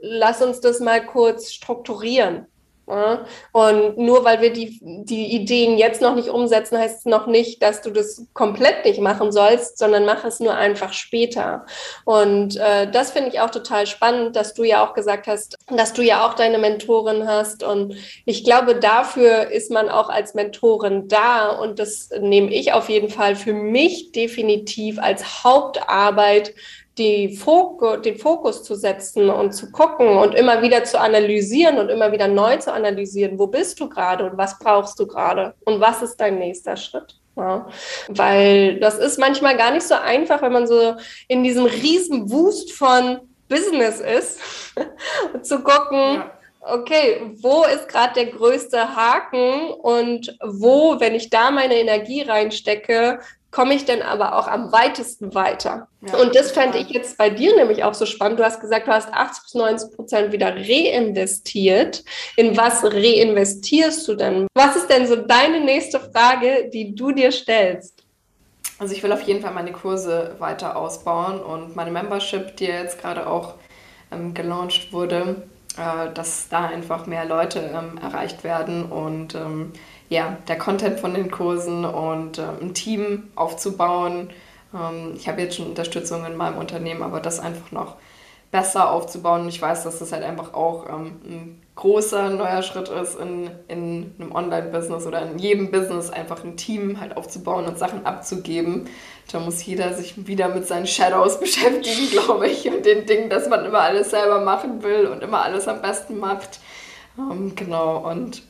lass 0.00 0.42
uns 0.42 0.60
das 0.60 0.80
mal 0.80 1.04
kurz 1.04 1.52
strukturieren. 1.52 2.46
Und 2.86 3.98
nur 3.98 4.24
weil 4.24 4.40
wir 4.40 4.52
die, 4.52 4.78
die 4.80 5.34
Ideen 5.34 5.76
jetzt 5.76 6.00
noch 6.00 6.14
nicht 6.14 6.28
umsetzen, 6.28 6.78
heißt 6.78 7.00
es 7.00 7.04
noch 7.04 7.26
nicht, 7.26 7.60
dass 7.60 7.82
du 7.82 7.90
das 7.90 8.24
komplett 8.32 8.84
nicht 8.84 9.00
machen 9.00 9.32
sollst, 9.32 9.78
sondern 9.78 10.04
mach 10.04 10.24
es 10.24 10.38
nur 10.38 10.54
einfach 10.54 10.92
später. 10.92 11.66
Und 12.04 12.56
äh, 12.56 12.88
das 12.88 13.10
finde 13.10 13.30
ich 13.30 13.40
auch 13.40 13.50
total 13.50 13.88
spannend, 13.88 14.36
dass 14.36 14.54
du 14.54 14.62
ja 14.62 14.86
auch 14.86 14.94
gesagt 14.94 15.26
hast, 15.26 15.56
dass 15.68 15.94
du 15.94 16.02
ja 16.02 16.24
auch 16.24 16.34
deine 16.34 16.58
Mentorin 16.58 17.26
hast. 17.26 17.64
Und 17.64 17.96
ich 18.24 18.44
glaube, 18.44 18.76
dafür 18.76 19.50
ist 19.50 19.72
man 19.72 19.88
auch 19.88 20.08
als 20.08 20.34
Mentorin 20.34 21.08
da. 21.08 21.48
Und 21.48 21.80
das 21.80 22.10
nehme 22.20 22.54
ich 22.54 22.72
auf 22.72 22.88
jeden 22.88 23.08
Fall 23.08 23.34
für 23.34 23.52
mich 23.52 24.12
definitiv 24.12 25.00
als 25.00 25.42
Hauptarbeit 25.42 26.54
die 26.98 27.36
Fokus, 27.36 28.00
den 28.02 28.16
Fokus 28.16 28.62
zu 28.62 28.74
setzen 28.74 29.28
und 29.28 29.52
zu 29.52 29.70
gucken 29.70 30.16
und 30.16 30.34
immer 30.34 30.62
wieder 30.62 30.84
zu 30.84 30.98
analysieren 30.98 31.78
und 31.78 31.90
immer 31.90 32.10
wieder 32.12 32.28
neu 32.28 32.56
zu 32.56 32.72
analysieren, 32.72 33.38
wo 33.38 33.46
bist 33.46 33.78
du 33.80 33.88
gerade 33.88 34.30
und 34.30 34.38
was 34.38 34.58
brauchst 34.58 34.98
du 34.98 35.06
gerade 35.06 35.54
und 35.64 35.80
was 35.80 36.02
ist 36.02 36.16
dein 36.16 36.38
nächster 36.38 36.76
Schritt. 36.76 37.16
Ja, 37.36 37.68
weil 38.08 38.80
das 38.80 38.96
ist 38.96 39.18
manchmal 39.18 39.58
gar 39.58 39.70
nicht 39.70 39.86
so 39.86 39.94
einfach, 39.94 40.40
wenn 40.40 40.52
man 40.52 40.66
so 40.66 40.94
in 41.28 41.44
diesem 41.44 41.66
riesen 41.66 42.30
Wust 42.30 42.72
von 42.72 43.20
Business 43.46 44.00
ist, 44.00 44.40
zu 45.42 45.60
gucken, 45.60 46.22
okay, 46.62 47.20
wo 47.40 47.64
ist 47.64 47.88
gerade 47.88 48.14
der 48.14 48.26
größte 48.32 48.96
Haken 48.96 49.70
und 49.70 50.36
wo, 50.42 50.98
wenn 50.98 51.14
ich 51.14 51.28
da 51.28 51.50
meine 51.50 51.76
Energie 51.76 52.22
reinstecke, 52.22 53.20
komme 53.56 53.72
ich 53.72 53.86
denn 53.86 54.02
aber 54.02 54.36
auch 54.36 54.48
am 54.48 54.70
weitesten 54.70 55.34
weiter? 55.34 55.88
Ja, 56.02 56.18
und 56.18 56.36
das 56.36 56.50
fände 56.50 56.76
ich 56.76 56.90
jetzt 56.90 57.16
bei 57.16 57.30
dir 57.30 57.56
nämlich 57.56 57.84
auch 57.84 57.94
so 57.94 58.04
spannend. 58.04 58.38
Du 58.38 58.44
hast 58.44 58.60
gesagt, 58.60 58.86
du 58.86 58.92
hast 58.92 59.10
80 59.10 59.42
bis 59.44 59.54
90 59.54 59.96
Prozent 59.96 60.32
wieder 60.32 60.54
reinvestiert. 60.54 62.04
In 62.36 62.54
was 62.58 62.84
reinvestierst 62.84 64.06
du 64.08 64.14
denn? 64.14 64.46
Was 64.52 64.76
ist 64.76 64.88
denn 64.88 65.06
so 65.06 65.16
deine 65.16 65.60
nächste 65.60 66.00
Frage, 66.00 66.68
die 66.70 66.94
du 66.94 67.12
dir 67.12 67.32
stellst? 67.32 68.04
Also 68.78 68.92
ich 68.92 69.02
will 69.02 69.10
auf 69.10 69.22
jeden 69.22 69.40
Fall 69.40 69.54
meine 69.54 69.72
Kurse 69.72 70.36
weiter 70.38 70.76
ausbauen 70.76 71.40
und 71.40 71.74
meine 71.76 71.90
Membership, 71.90 72.58
die 72.58 72.66
jetzt 72.66 73.00
gerade 73.00 73.26
auch 73.26 73.54
ähm, 74.12 74.34
gelauncht 74.34 74.92
wurde, 74.92 75.44
äh, 75.78 76.12
dass 76.12 76.50
da 76.50 76.66
einfach 76.66 77.06
mehr 77.06 77.24
Leute 77.24 77.60
ähm, 77.60 77.96
erreicht 78.02 78.44
werden 78.44 78.84
und 78.84 79.34
ähm, 79.34 79.72
ja, 80.08 80.36
der 80.48 80.58
Content 80.58 81.00
von 81.00 81.14
den 81.14 81.30
Kursen 81.30 81.84
und 81.84 82.38
äh, 82.38 82.44
ein 82.60 82.74
Team 82.74 83.24
aufzubauen. 83.34 84.30
Ähm, 84.74 85.14
ich 85.16 85.28
habe 85.28 85.42
jetzt 85.42 85.56
schon 85.56 85.66
Unterstützung 85.66 86.24
in 86.24 86.36
meinem 86.36 86.58
Unternehmen, 86.58 87.02
aber 87.02 87.20
das 87.20 87.40
einfach 87.40 87.72
noch 87.72 87.96
besser 88.50 88.90
aufzubauen. 88.90 89.48
Ich 89.48 89.60
weiß, 89.60 89.84
dass 89.84 89.98
das 89.98 90.12
halt 90.12 90.22
einfach 90.22 90.54
auch 90.54 90.88
ähm, 90.88 91.20
ein 91.24 91.62
großer 91.74 92.30
neuer 92.30 92.62
Schritt 92.62 92.88
ist, 92.88 93.18
in, 93.18 93.50
in 93.68 94.14
einem 94.18 94.32
Online-Business 94.32 95.06
oder 95.06 95.22
in 95.22 95.38
jedem 95.38 95.70
Business 95.70 96.10
einfach 96.10 96.42
ein 96.42 96.56
Team 96.56 97.00
halt 97.00 97.16
aufzubauen 97.16 97.66
und 97.66 97.78
Sachen 97.78 98.06
abzugeben. 98.06 98.88
Da 99.30 99.40
muss 99.40 99.64
jeder 99.66 99.92
sich 99.92 100.26
wieder 100.26 100.48
mit 100.48 100.66
seinen 100.66 100.86
Shadows 100.86 101.38
beschäftigen, 101.40 102.10
glaube 102.10 102.48
ich, 102.48 102.66
und 102.68 102.86
den 102.86 103.04
Dingen, 103.06 103.28
dass 103.28 103.48
man 103.48 103.64
immer 103.64 103.80
alles 103.80 104.10
selber 104.10 104.40
machen 104.40 104.82
will 104.82 105.06
und 105.06 105.22
immer 105.22 105.42
alles 105.42 105.68
am 105.68 105.82
besten 105.82 106.18
macht. 106.18 106.60
Ähm, 107.18 107.54
genau, 107.56 108.08
und 108.08 108.42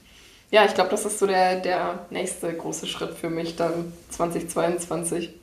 ja, 0.51 0.65
ich 0.65 0.75
glaube, 0.75 0.91
das 0.91 1.05
ist 1.05 1.19
so 1.19 1.27
der, 1.27 1.57
der 1.57 2.07
nächste 2.11 2.53
große 2.55 2.87
Schritt 2.87 3.15
für 3.15 3.31
mich 3.31 3.57
dann 3.57 3.93
2022. 4.11 5.35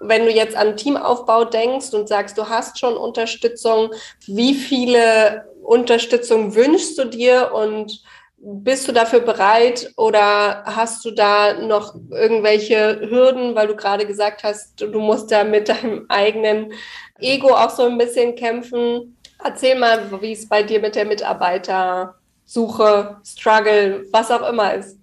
Wenn 0.00 0.24
du 0.24 0.30
jetzt 0.30 0.56
an 0.56 0.76
Teamaufbau 0.76 1.44
denkst 1.44 1.92
und 1.92 2.08
sagst, 2.08 2.36
du 2.38 2.48
hast 2.48 2.78
schon 2.78 2.96
Unterstützung, 2.96 3.90
wie 4.26 4.54
viele 4.54 5.46
Unterstützung 5.62 6.54
wünschst 6.54 6.98
du 6.98 7.04
dir 7.04 7.52
und 7.54 8.02
bist 8.44 8.88
du 8.88 8.92
dafür 8.92 9.20
bereit 9.20 9.92
oder 9.96 10.64
hast 10.64 11.04
du 11.04 11.12
da 11.12 11.54
noch 11.54 11.94
irgendwelche 12.10 13.00
Hürden, 13.08 13.54
weil 13.54 13.68
du 13.68 13.76
gerade 13.76 14.04
gesagt 14.04 14.42
hast, 14.42 14.80
du 14.80 14.98
musst 14.98 15.30
da 15.30 15.44
mit 15.44 15.68
deinem 15.68 16.06
eigenen 16.08 16.72
Ego 17.20 17.50
auch 17.50 17.70
so 17.70 17.84
ein 17.84 17.98
bisschen 17.98 18.34
kämpfen? 18.34 19.16
Erzähl 19.42 19.78
mal, 19.78 20.20
wie 20.20 20.32
es 20.32 20.48
bei 20.48 20.64
dir 20.64 20.80
mit 20.80 20.96
der 20.96 21.04
Mitarbeiter 21.04 22.16
Suche, 22.52 23.16
Struggle, 23.24 24.04
was 24.12 24.30
auch 24.30 24.46
immer 24.46 24.74
ist? 24.74 24.98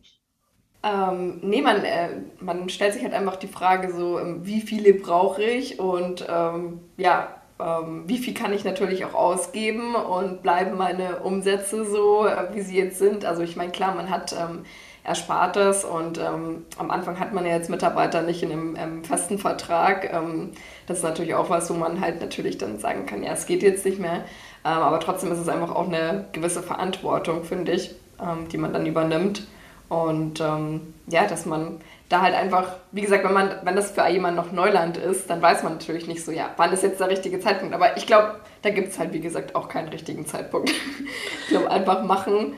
Ähm, 0.83 1.39
nee, 1.41 1.63
man, 1.63 1.83
äh, 1.83 2.09
man 2.39 2.69
stellt 2.69 2.93
sich 2.93 3.01
halt 3.01 3.15
einfach 3.15 3.37
die 3.37 3.47
Frage 3.47 3.91
so, 3.91 4.19
ähm, 4.19 4.45
wie 4.45 4.61
viele 4.61 4.93
brauche 4.93 5.41
ich 5.41 5.79
und 5.79 6.27
ähm, 6.29 6.79
ja, 6.95 7.41
ähm, 7.59 8.03
wie 8.05 8.19
viel 8.19 8.35
kann 8.35 8.53
ich 8.53 8.65
natürlich 8.65 9.03
auch 9.03 9.15
ausgeben 9.15 9.95
und 9.95 10.43
bleiben 10.43 10.77
meine 10.77 11.21
Umsätze 11.21 11.85
so, 11.85 12.27
äh, 12.27 12.53
wie 12.53 12.61
sie 12.61 12.77
jetzt 12.77 12.99
sind. 12.99 13.25
Also 13.25 13.41
ich 13.41 13.55
meine, 13.55 13.71
klar, 13.71 13.95
man 13.95 14.11
hat 14.11 14.31
ähm, 14.39 14.63
Erspartes 15.03 15.85
und 15.85 16.19
ähm, 16.19 16.67
am 16.77 16.91
Anfang 16.91 17.19
hat 17.19 17.33
man 17.33 17.47
ja 17.47 17.53
jetzt 17.55 17.71
Mitarbeiter 17.71 18.21
nicht 18.21 18.43
in 18.43 18.51
einem 18.77 19.03
festen 19.03 19.39
Vertrag. 19.39 20.11
das 20.85 20.97
ist 20.97 21.03
natürlich 21.03 21.33
auch 21.33 21.49
was, 21.49 21.69
wo 21.71 21.73
man 21.73 21.99
halt 21.99 22.21
natürlich 22.21 22.59
dann 22.59 22.77
sagen 22.77 23.07
kann, 23.07 23.23
ja, 23.23 23.31
es 23.31 23.47
geht 23.47 23.63
jetzt 23.63 23.85
nicht 23.85 23.97
mehr. 23.97 24.23
Ähm, 24.69 24.83
aber 24.83 24.99
trotzdem 24.99 25.31
ist 25.31 25.39
es 25.39 25.49
einfach 25.49 25.73
auch 25.73 25.87
eine 25.87 26.25
gewisse 26.31 26.61
Verantwortung, 26.61 27.43
finde 27.43 27.71
ich, 27.71 27.95
ähm, 28.21 28.47
die 28.49 28.57
man 28.57 28.73
dann 28.73 28.85
übernimmt. 28.85 29.47
Und 29.87 30.39
ähm, 30.39 30.93
ja, 31.07 31.25
dass 31.25 31.47
man 31.47 31.79
da 32.09 32.21
halt 32.21 32.35
einfach, 32.35 32.75
wie 32.91 33.01
gesagt, 33.01 33.23
wenn 33.23 33.33
man, 33.33 33.51
wenn 33.63 33.75
das 33.75 33.91
für 33.91 34.07
jemanden 34.07 34.37
noch 34.37 34.51
Neuland 34.51 34.97
ist, 34.97 35.29
dann 35.29 35.41
weiß 35.41 35.63
man 35.63 35.73
natürlich 35.73 36.07
nicht 36.07 36.23
so, 36.23 36.31
ja, 36.31 36.51
wann 36.57 36.71
ist 36.71 36.83
jetzt 36.83 36.99
der 36.99 37.09
richtige 37.09 37.39
Zeitpunkt. 37.39 37.73
Aber 37.73 37.97
ich 37.97 38.05
glaube, 38.05 38.35
da 38.61 38.69
gibt 38.69 38.89
es 38.89 38.99
halt, 38.99 39.13
wie 39.13 39.19
gesagt, 39.19 39.55
auch 39.55 39.67
keinen 39.67 39.89
richtigen 39.89 40.27
Zeitpunkt. 40.27 40.69
ich 41.41 41.47
glaube, 41.47 41.71
einfach 41.71 42.03
machen 42.03 42.53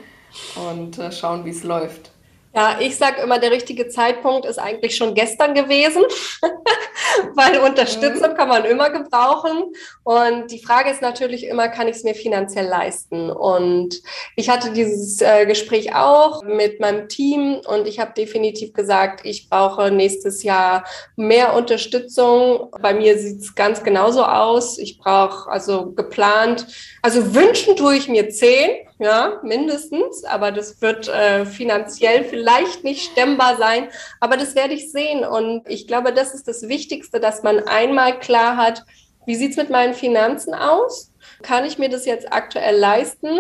und 0.70 0.98
äh, 1.00 1.12
schauen, 1.14 1.46
wie 1.46 1.52
es 1.52 1.64
läuft. 1.64 2.11
Ja, 2.54 2.78
ich 2.82 2.98
sage 2.98 3.22
immer, 3.22 3.40
der 3.40 3.52
richtige 3.52 3.88
Zeitpunkt 3.88 4.46
ist 4.46 4.60
eigentlich 4.60 4.98
schon 4.98 5.14
gestern 5.14 5.54
gewesen, 5.54 6.04
weil 7.36 7.60
Unterstützung 7.60 8.32
mhm. 8.32 8.36
kann 8.36 8.50
man 8.50 8.66
immer 8.66 8.90
gebrauchen. 8.90 9.72
Und 10.04 10.52
die 10.52 10.60
Frage 10.60 10.90
ist 10.90 11.02
natürlich 11.02 11.46
immer, 11.46 11.70
kann 11.70 11.88
ich 11.88 11.96
es 11.96 12.04
mir 12.04 12.14
finanziell 12.14 12.66
leisten? 12.66 13.30
Und 13.30 14.02
ich 14.36 14.50
hatte 14.50 14.72
dieses 14.74 15.22
äh, 15.22 15.46
Gespräch 15.46 15.96
auch 15.96 16.44
mit 16.44 16.82
meinem 16.82 17.08
Team 17.08 17.62
und 17.66 17.88
ich 17.88 18.00
habe 18.00 18.12
definitiv 18.18 18.74
gesagt, 18.74 19.22
ich 19.24 19.50
brauche 19.50 19.90
nächstes 19.90 20.44
Jahr 20.44 20.84
mehr 21.16 21.54
Unterstützung. 21.54 22.70
Bei 22.82 22.94
mir 22.94 23.18
sieht 23.18 23.40
es 23.40 23.56
ganz 23.56 23.82
genauso 23.82 24.26
aus. 24.26 24.78
Ich 24.78 24.98
brauche 24.98 25.50
also 25.50 25.92
geplant, 25.94 26.68
also 27.02 27.34
wünschen 27.34 27.78
tue 27.78 27.96
ich 27.96 28.10
mir 28.10 28.30
zehn 28.30 28.72
ja, 29.02 29.40
mindestens. 29.42 30.24
Aber 30.24 30.52
das 30.52 30.80
wird 30.80 31.08
äh, 31.08 31.44
finanziell 31.44 32.24
vielleicht 32.24 32.84
nicht 32.84 33.12
stemmbar 33.12 33.58
sein. 33.58 33.90
Aber 34.20 34.38
das 34.38 34.54
werde 34.54 34.76
ich 34.76 34.92
sehen. 34.92 35.26
Und 35.26 35.68
ich 35.68 35.88
glaube, 35.88 36.14
das 36.14 36.36
ist 36.36 36.48
das 36.48 36.68
Wichtigste, 36.68 37.20
dass 37.20 37.42
man 37.42 37.68
einmal 37.68 38.20
klar 38.20 38.58
hat, 38.58 38.86
wie 39.26 39.36
sieht's 39.36 39.58
mit 39.58 39.72
meinen 39.72 39.96
Finanzen 39.96 40.54
aus? 40.54 41.12
Kann 41.42 41.66
ich 41.66 41.80
mir 41.80 41.90
das 41.90 42.06
jetzt 42.06 42.32
aktuell 42.32 42.78
leisten? 42.78 43.40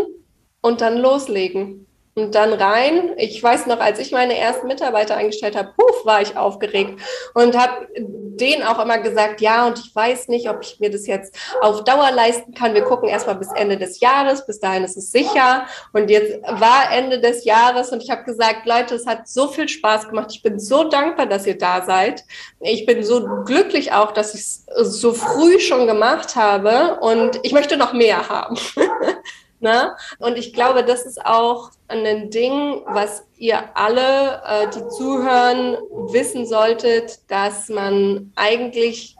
Und 0.63 0.81
dann 0.81 0.97
loslegen. 0.97 1.87
Und 2.13 2.35
dann 2.35 2.51
rein. 2.51 3.13
Ich 3.17 3.41
weiß 3.41 3.67
noch, 3.67 3.79
als 3.79 3.97
ich 3.99 4.11
meine 4.11 4.37
ersten 4.37 4.67
Mitarbeiter 4.67 5.15
eingestellt 5.15 5.55
habe, 5.55 5.73
puh, 5.77 6.05
war 6.05 6.21
ich 6.21 6.35
aufgeregt 6.35 6.99
und 7.33 7.57
habe 7.57 7.87
denen 7.95 8.63
auch 8.63 8.83
immer 8.83 8.97
gesagt, 8.97 9.39
ja, 9.39 9.65
und 9.67 9.79
ich 9.79 9.95
weiß 9.95 10.27
nicht, 10.27 10.49
ob 10.49 10.61
ich 10.61 10.79
mir 10.79 10.89
das 10.89 11.07
jetzt 11.07 11.33
auf 11.61 11.85
Dauer 11.85 12.11
leisten 12.11 12.53
kann. 12.53 12.73
Wir 12.73 12.83
gucken 12.83 13.07
erstmal 13.07 13.35
bis 13.35 13.49
Ende 13.53 13.77
des 13.77 14.01
Jahres, 14.01 14.45
bis 14.45 14.59
dahin 14.59 14.83
ist 14.83 14.97
es 14.97 15.11
sicher. 15.11 15.67
Und 15.93 16.09
jetzt 16.09 16.41
war 16.43 16.91
Ende 16.91 17.21
des 17.21 17.45
Jahres 17.45 17.91
und 17.91 18.03
ich 18.03 18.09
habe 18.09 18.23
gesagt, 18.23 18.65
Leute, 18.65 18.95
es 18.95 19.05
hat 19.05 19.29
so 19.29 19.47
viel 19.47 19.69
Spaß 19.69 20.09
gemacht. 20.09 20.31
Ich 20.31 20.41
bin 20.41 20.59
so 20.59 20.83
dankbar, 20.83 21.27
dass 21.27 21.47
ihr 21.47 21.57
da 21.57 21.83
seid. 21.85 22.25
Ich 22.59 22.85
bin 22.85 23.03
so 23.03 23.25
glücklich 23.45 23.93
auch, 23.93 24.11
dass 24.11 24.33
ich 24.33 24.41
es 24.41 24.65
so 24.99 25.13
früh 25.13 25.59
schon 25.59 25.87
gemacht 25.87 26.35
habe 26.35 26.99
und 26.99 27.39
ich 27.43 27.53
möchte 27.53 27.77
noch 27.77 27.93
mehr 27.93 28.27
haben. 28.27 28.57
Ne? 29.61 29.95
Und 30.17 30.37
ich 30.37 30.53
glaube, 30.53 30.83
das 30.83 31.05
ist 31.05 31.23
auch 31.23 31.69
ein 31.87 32.31
Ding, 32.31 32.81
was 32.87 33.23
ihr 33.37 33.75
alle, 33.75 34.41
äh, 34.45 34.67
die 34.69 34.87
zuhören, 34.89 35.77
wissen 36.11 36.47
solltet, 36.47 37.19
dass 37.29 37.69
man 37.69 38.31
eigentlich 38.35 39.15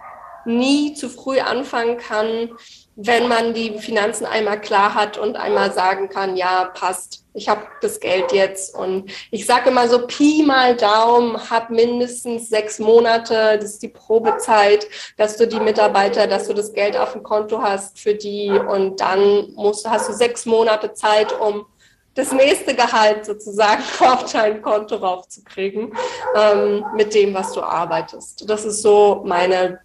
nie 0.46 0.94
zu 0.94 1.10
früh 1.10 1.40
anfangen 1.40 1.98
kann, 1.98 2.52
wenn 2.96 3.28
man 3.28 3.54
die 3.54 3.80
Finanzen 3.80 4.26
einmal 4.26 4.60
klar 4.60 4.94
hat 4.94 5.18
und 5.18 5.36
einmal 5.36 5.72
sagen 5.74 6.10
kann, 6.10 6.36
ja, 6.36 6.66
passt, 6.66 7.24
ich 7.34 7.48
habe 7.48 7.62
das 7.82 8.00
Geld 8.00 8.32
jetzt. 8.32 8.76
Und 8.76 9.12
ich 9.32 9.46
sage 9.46 9.70
immer 9.70 9.88
so, 9.88 10.06
Pi 10.06 10.44
mal 10.44 10.76
Daumen, 10.76 11.50
hab 11.50 11.70
mindestens 11.70 12.50
sechs 12.50 12.80
Monate, 12.80 13.58
das 13.58 13.72
ist 13.72 13.84
die 13.84 13.88
Probezeit, 13.88 14.88
dass 15.18 15.38
du 15.38 15.48
die 15.48 15.60
Mitarbeiter, 15.60 16.28
dass 16.28 16.48
du 16.48 16.54
das 16.54 16.74
Geld 16.74 16.98
auf 16.98 17.14
dem 17.14 17.24
Konto 17.24 17.62
hast 17.62 18.00
für 18.00 18.14
die 18.14 18.50
und 18.50 19.00
dann 19.00 19.54
musst, 19.56 19.90
hast 19.90 20.10
du 20.10 20.14
sechs 20.14 20.46
Monate 20.46 20.94
Zeit, 20.94 21.34
um 21.40 21.66
das 22.14 22.34
nächste 22.34 22.76
Gehalt 22.76 23.26
sozusagen 23.26 23.84
auf 24.00 24.32
dein 24.32 24.62
Konto 24.62 24.98
raufzukriegen 24.98 25.94
ähm, 26.36 26.86
mit 26.96 27.14
dem, 27.14 27.34
was 27.34 27.54
du 27.54 27.62
arbeitest. 27.62 28.50
Das 28.50 28.66
ist 28.66 28.82
so 28.82 29.24
meine 29.26 29.80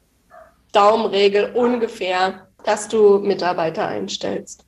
Daumenregel 0.77 1.53
ungefähr, 1.55 2.47
dass 2.65 2.89
du 2.89 3.19
Mitarbeiter 3.19 3.87
einstellst. 3.89 4.65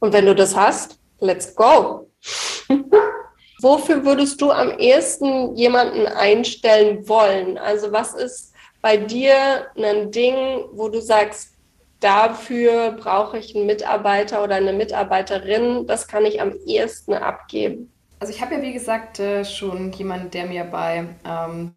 Und 0.00 0.12
wenn 0.12 0.26
du 0.26 0.34
das 0.34 0.56
hast, 0.56 0.98
let's 1.20 1.54
go. 1.54 2.08
Wofür 3.60 4.04
würdest 4.04 4.40
du 4.40 4.50
am 4.50 4.78
ehesten 4.78 5.54
jemanden 5.54 6.06
einstellen 6.06 7.08
wollen? 7.08 7.58
Also 7.58 7.92
was 7.92 8.14
ist 8.14 8.52
bei 8.80 8.96
dir 8.96 9.66
ein 9.76 10.10
Ding, 10.10 10.64
wo 10.72 10.88
du 10.88 11.00
sagst, 11.00 11.54
dafür 12.00 12.92
brauche 12.92 13.38
ich 13.38 13.54
einen 13.54 13.66
Mitarbeiter 13.66 14.44
oder 14.44 14.56
eine 14.56 14.72
Mitarbeiterin, 14.72 15.86
das 15.86 16.08
kann 16.08 16.26
ich 16.26 16.40
am 16.40 16.52
ehesten 16.66 17.14
abgeben? 17.14 17.90
Also 18.20 18.32
ich 18.32 18.40
habe 18.42 18.54
ja 18.54 18.62
wie 18.62 18.72
gesagt 18.72 19.18
äh, 19.20 19.44
schon 19.44 19.92
jemanden, 19.92 20.30
der 20.30 20.46
mir 20.46 20.64
bei 20.64 21.06
ähm, 21.26 21.74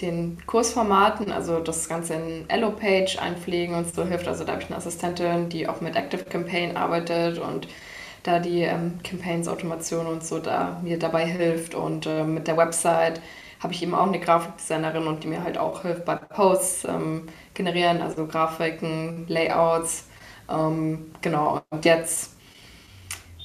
den 0.00 0.38
Kursformaten, 0.46 1.30
also 1.32 1.60
das 1.60 1.88
Ganze 1.88 2.14
in 2.14 2.50
Elo-Page 2.50 3.18
einpflegen 3.18 3.74
und 3.76 3.94
so 3.94 4.04
hilft. 4.04 4.26
Also 4.28 4.44
da 4.44 4.52
habe 4.52 4.62
ich 4.62 4.68
eine 4.68 4.76
Assistentin, 4.78 5.48
die 5.48 5.68
auch 5.68 5.80
mit 5.80 5.96
Active 5.96 6.24
Campaign 6.24 6.76
arbeitet 6.76 7.38
und 7.38 7.68
da 8.24 8.38
die 8.40 8.62
ähm, 8.62 9.00
Campaigns-Automation 9.04 10.06
und 10.06 10.24
so 10.24 10.38
da 10.40 10.80
mir 10.82 10.98
dabei 10.98 11.26
hilft. 11.26 11.74
Und 11.74 12.06
äh, 12.06 12.24
mit 12.24 12.46
der 12.48 12.56
Website 12.56 13.20
habe 13.60 13.72
ich 13.72 13.82
eben 13.82 13.94
auch 13.94 14.06
eine 14.06 14.20
Grafikdesignerin 14.20 15.06
und 15.06 15.24
die 15.24 15.28
mir 15.28 15.44
halt 15.44 15.58
auch 15.58 15.82
hilft 15.82 16.04
bei 16.04 16.16
Posts 16.16 16.84
ähm, 16.86 17.28
generieren, 17.54 18.02
also 18.02 18.26
Grafiken, 18.26 19.26
Layouts. 19.28 20.08
Ähm, 20.50 21.12
genau. 21.22 21.62
Und 21.70 21.84
jetzt 21.84 22.32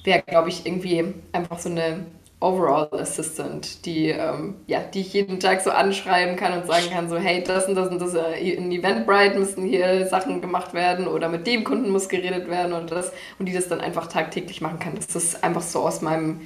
wäre, 0.04 0.22
glaube 0.24 0.50
ich, 0.50 0.66
irgendwie 0.66 1.14
einfach 1.32 1.60
so 1.60 1.70
eine 1.70 2.06
Overall 2.42 2.88
Assistant, 2.94 3.86
die, 3.86 4.08
ähm, 4.08 4.56
ja, 4.66 4.80
die 4.80 5.02
ich 5.02 5.12
jeden 5.12 5.42
Tag 5.42 5.60
so 5.60 5.72
anschreiben 5.72 6.38
kann 6.38 6.54
und 6.54 6.68
sagen 6.68 6.90
kann, 6.90 7.10
so, 7.10 7.18
hey, 7.18 7.44
das 7.44 7.68
und 7.68 7.76
das 7.76 7.90
und 7.90 8.00
das 8.00 8.14
äh, 8.14 8.40
in 8.54 8.72
Eventbrite 8.72 9.38
müssen 9.38 9.66
hier 9.66 10.08
Sachen 10.08 10.40
gemacht 10.40 10.74
werden 10.74 11.08
oder 11.08 11.28
mit 11.28 11.46
dem 11.48 11.66
Kunden 11.66 11.90
muss 11.92 12.08
geredet 12.08 12.50
werden 12.50 12.72
und 12.72 12.92
das 12.92 13.12
und 13.40 13.48
die 13.48 13.54
das 13.54 13.68
dann 13.68 13.82
einfach 13.82 14.08
tagtäglich 14.08 14.62
machen 14.62 14.80
kann, 14.80 14.96
dass 14.96 15.08
das 15.08 15.44
einfach 15.44 15.62
so 15.62 15.80
aus 15.82 16.02
meinem, 16.02 16.42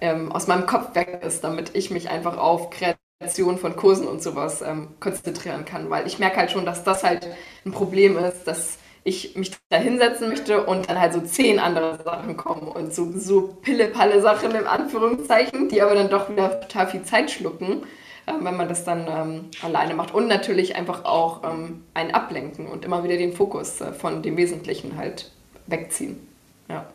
ähm, 0.00 0.30
aus 0.30 0.46
meinem 0.46 0.66
Kopf 0.66 0.94
weg 0.94 1.20
ist, 1.26 1.42
damit 1.42 1.72
ich 1.74 1.90
mich 1.90 2.10
einfach 2.10 2.36
auf 2.36 2.70
Kreation 2.70 3.58
von 3.58 3.74
Kursen 3.74 4.06
und 4.06 4.22
sowas 4.22 4.62
ähm, 4.62 4.90
konzentrieren 5.00 5.64
kann, 5.64 5.90
weil 5.90 6.06
ich 6.06 6.20
merke 6.20 6.36
halt 6.36 6.52
schon, 6.52 6.64
dass 6.64 6.84
das 6.84 7.02
halt 7.02 7.26
ein 7.66 7.72
Problem 7.72 8.16
ist, 8.18 8.44
dass 8.44 8.78
ich 9.04 9.36
mich 9.36 9.52
da 9.68 9.76
hinsetzen 9.76 10.28
möchte 10.28 10.64
und 10.64 10.88
dann 10.88 10.98
halt 10.98 11.12
so 11.12 11.20
zehn 11.20 11.58
andere 11.58 12.02
Sachen 12.02 12.36
kommen 12.36 12.68
und 12.68 12.94
so, 12.94 13.12
so 13.14 13.56
pille-palle 13.62 14.20
Sachen 14.22 14.54
im 14.54 14.66
Anführungszeichen, 14.66 15.68
die 15.68 15.82
aber 15.82 15.94
dann 15.94 16.08
doch 16.08 16.30
wieder 16.30 16.60
total 16.62 16.88
viel 16.88 17.02
Zeit 17.02 17.30
schlucken, 17.30 17.82
äh, 18.26 18.32
wenn 18.40 18.56
man 18.56 18.68
das 18.68 18.84
dann 18.84 19.06
ähm, 19.06 19.50
alleine 19.62 19.94
macht. 19.94 20.14
Und 20.14 20.26
natürlich 20.26 20.74
einfach 20.74 21.04
auch 21.04 21.44
ähm, 21.44 21.84
ein 21.92 22.14
Ablenken 22.14 22.66
und 22.66 22.84
immer 22.84 23.04
wieder 23.04 23.18
den 23.18 23.34
Fokus 23.34 23.80
äh, 23.82 23.92
von 23.92 24.22
dem 24.22 24.38
Wesentlichen 24.38 24.96
halt 24.96 25.30
wegziehen. 25.66 26.26
Ja. 26.68 26.86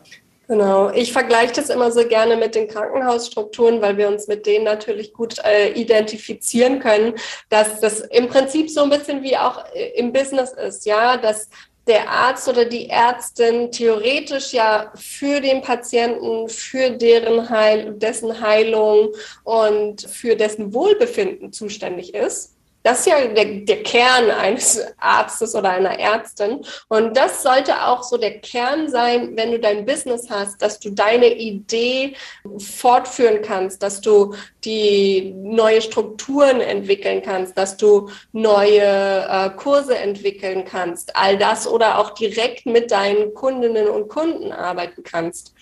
Genau, 0.50 0.90
ich 0.90 1.12
vergleiche 1.12 1.52
das 1.52 1.70
immer 1.70 1.92
so 1.92 2.04
gerne 2.08 2.36
mit 2.36 2.56
den 2.56 2.66
Krankenhausstrukturen, 2.66 3.80
weil 3.80 3.96
wir 3.96 4.08
uns 4.08 4.26
mit 4.26 4.46
denen 4.46 4.64
natürlich 4.64 5.12
gut 5.12 5.36
äh, 5.44 5.68
identifizieren 5.74 6.80
können, 6.80 7.14
dass 7.50 7.78
das 7.78 8.00
im 8.00 8.26
Prinzip 8.26 8.68
so 8.68 8.82
ein 8.82 8.90
bisschen 8.90 9.22
wie 9.22 9.36
auch 9.36 9.64
äh, 9.72 9.92
im 9.96 10.12
Business 10.12 10.50
ist, 10.54 10.86
ja, 10.86 11.16
dass 11.18 11.48
der 11.90 12.08
Arzt 12.08 12.48
oder 12.48 12.64
die 12.64 12.88
Ärztin 12.88 13.72
theoretisch 13.72 14.52
ja 14.52 14.92
für 14.94 15.40
den 15.40 15.60
Patienten, 15.60 16.48
für 16.48 16.90
deren 16.90 17.50
Heil, 17.50 17.94
dessen 17.94 18.40
Heilung 18.40 19.12
und 19.42 20.02
für 20.02 20.36
dessen 20.36 20.72
Wohlbefinden 20.72 21.52
zuständig 21.52 22.14
ist. 22.14 22.54
Das 22.82 23.00
ist 23.00 23.06
ja 23.06 23.26
der, 23.26 23.44
der 23.44 23.82
Kern 23.82 24.30
eines 24.30 24.80
Arztes 24.98 25.54
oder 25.54 25.70
einer 25.70 25.98
Ärztin. 25.98 26.64
Und 26.88 27.16
das 27.16 27.42
sollte 27.42 27.86
auch 27.86 28.02
so 28.02 28.16
der 28.16 28.40
Kern 28.40 28.88
sein, 28.88 29.36
wenn 29.36 29.50
du 29.50 29.58
dein 29.58 29.84
Business 29.84 30.30
hast, 30.30 30.62
dass 30.62 30.80
du 30.80 30.90
deine 30.90 31.34
Idee 31.34 32.14
fortführen 32.58 33.42
kannst, 33.42 33.82
dass 33.82 34.00
du 34.00 34.34
die 34.64 35.34
neue 35.36 35.82
Strukturen 35.82 36.60
entwickeln 36.60 37.22
kannst, 37.22 37.56
dass 37.56 37.76
du 37.76 38.10
neue 38.32 38.80
äh, 38.80 39.50
Kurse 39.56 39.96
entwickeln 39.96 40.64
kannst, 40.64 41.16
all 41.16 41.36
das 41.36 41.66
oder 41.66 41.98
auch 41.98 42.10
direkt 42.10 42.66
mit 42.66 42.90
deinen 42.90 43.34
Kundinnen 43.34 43.88
und 43.88 44.08
Kunden 44.08 44.52
arbeiten 44.52 45.02
kannst. 45.02 45.54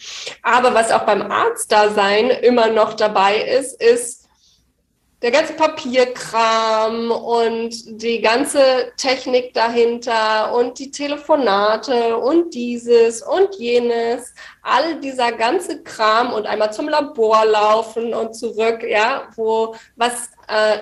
Aber 0.43 0.75
was 0.75 0.93
auch 0.93 1.03
beim 1.03 1.23
Arztdasein 1.23 2.31
immer 2.31 2.69
noch 2.69 2.95
dabei 2.95 3.37
ist, 3.37 3.81
ist, 3.81 4.18
der 5.21 5.33
ganze 5.33 5.55
Papierkram 5.55 7.11
und 7.11 8.03
die 8.03 8.21
ganze 8.21 8.93
Technik 8.97 9.53
dahinter 9.53 10.55
und 10.55 10.79
die 10.79 10.93
Telefonate 10.93 12.16
und 12.16 12.55
dieses 12.55 13.23
und 13.23 13.57
jenes, 13.57 14.33
all 14.62 15.01
dieser 15.01 15.33
ganze 15.33 15.83
Kram 15.83 16.33
und 16.33 16.47
einmal 16.47 16.73
zum 16.73 16.89
Labor 16.89 17.45
laufen 17.45 18.14
und 18.14 18.35
zurück, 18.35 18.85
ja, 18.89 19.29
wo 19.35 19.75
was 19.97 20.31
äh, 20.47 20.79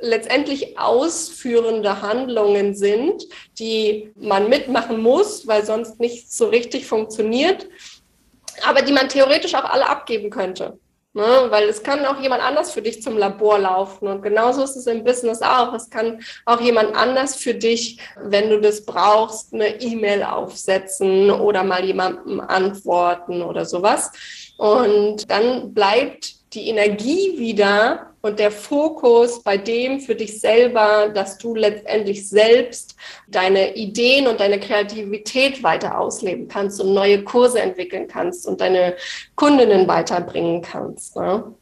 letztendlich 0.00 0.78
ausführende 0.78 2.00
Handlungen 2.00 2.76
sind, 2.76 3.24
die 3.58 4.12
man 4.14 4.48
mitmachen 4.48 5.02
muss, 5.02 5.48
weil 5.48 5.64
sonst 5.64 5.98
nichts 5.98 6.36
so 6.36 6.46
richtig 6.46 6.86
funktioniert, 6.86 7.68
aber 8.62 8.82
die 8.82 8.92
man 8.92 9.08
theoretisch 9.08 9.54
auch 9.56 9.64
alle 9.64 9.88
abgeben 9.88 10.30
könnte. 10.30 10.78
Ne? 11.12 11.46
Weil 11.48 11.68
es 11.68 11.82
kann 11.82 12.04
auch 12.04 12.20
jemand 12.20 12.42
anders 12.42 12.72
für 12.72 12.82
dich 12.82 13.02
zum 13.02 13.18
Labor 13.18 13.58
laufen. 13.58 14.06
Und 14.06 14.22
genauso 14.22 14.62
ist 14.62 14.76
es 14.76 14.86
im 14.86 15.02
Business 15.02 15.42
auch. 15.42 15.74
Es 15.74 15.90
kann 15.90 16.22
auch 16.46 16.60
jemand 16.60 16.94
anders 16.94 17.34
für 17.34 17.54
dich, 17.54 17.98
wenn 18.22 18.48
du 18.48 18.60
das 18.60 18.84
brauchst, 18.84 19.52
eine 19.52 19.80
E-Mail 19.80 20.22
aufsetzen 20.22 21.30
oder 21.30 21.64
mal 21.64 21.84
jemandem 21.84 22.40
antworten 22.40 23.42
oder 23.42 23.64
sowas. 23.64 24.12
Und 24.56 25.30
dann 25.30 25.74
bleibt 25.74 26.54
die 26.54 26.68
Energie 26.68 27.38
wieder 27.38 28.09
und 28.22 28.38
der 28.38 28.50
Fokus 28.50 29.42
bei 29.42 29.56
dem 29.56 30.00
für 30.00 30.14
dich 30.14 30.40
selber, 30.40 31.08
dass 31.08 31.38
du 31.38 31.54
letztendlich 31.54 32.28
selbst 32.28 32.96
deine 33.28 33.76
Ideen 33.76 34.26
und 34.26 34.40
deine 34.40 34.60
Kreativität 34.60 35.62
weiter 35.62 35.98
ausleben 35.98 36.48
kannst 36.48 36.80
und 36.80 36.92
neue 36.92 37.24
Kurse 37.24 37.60
entwickeln 37.60 38.08
kannst 38.08 38.46
und 38.46 38.60
deine 38.60 38.96
Kundinnen 39.36 39.88
weiterbringen 39.88 40.60
kannst. 40.60 41.16
Ne? 41.16 41.54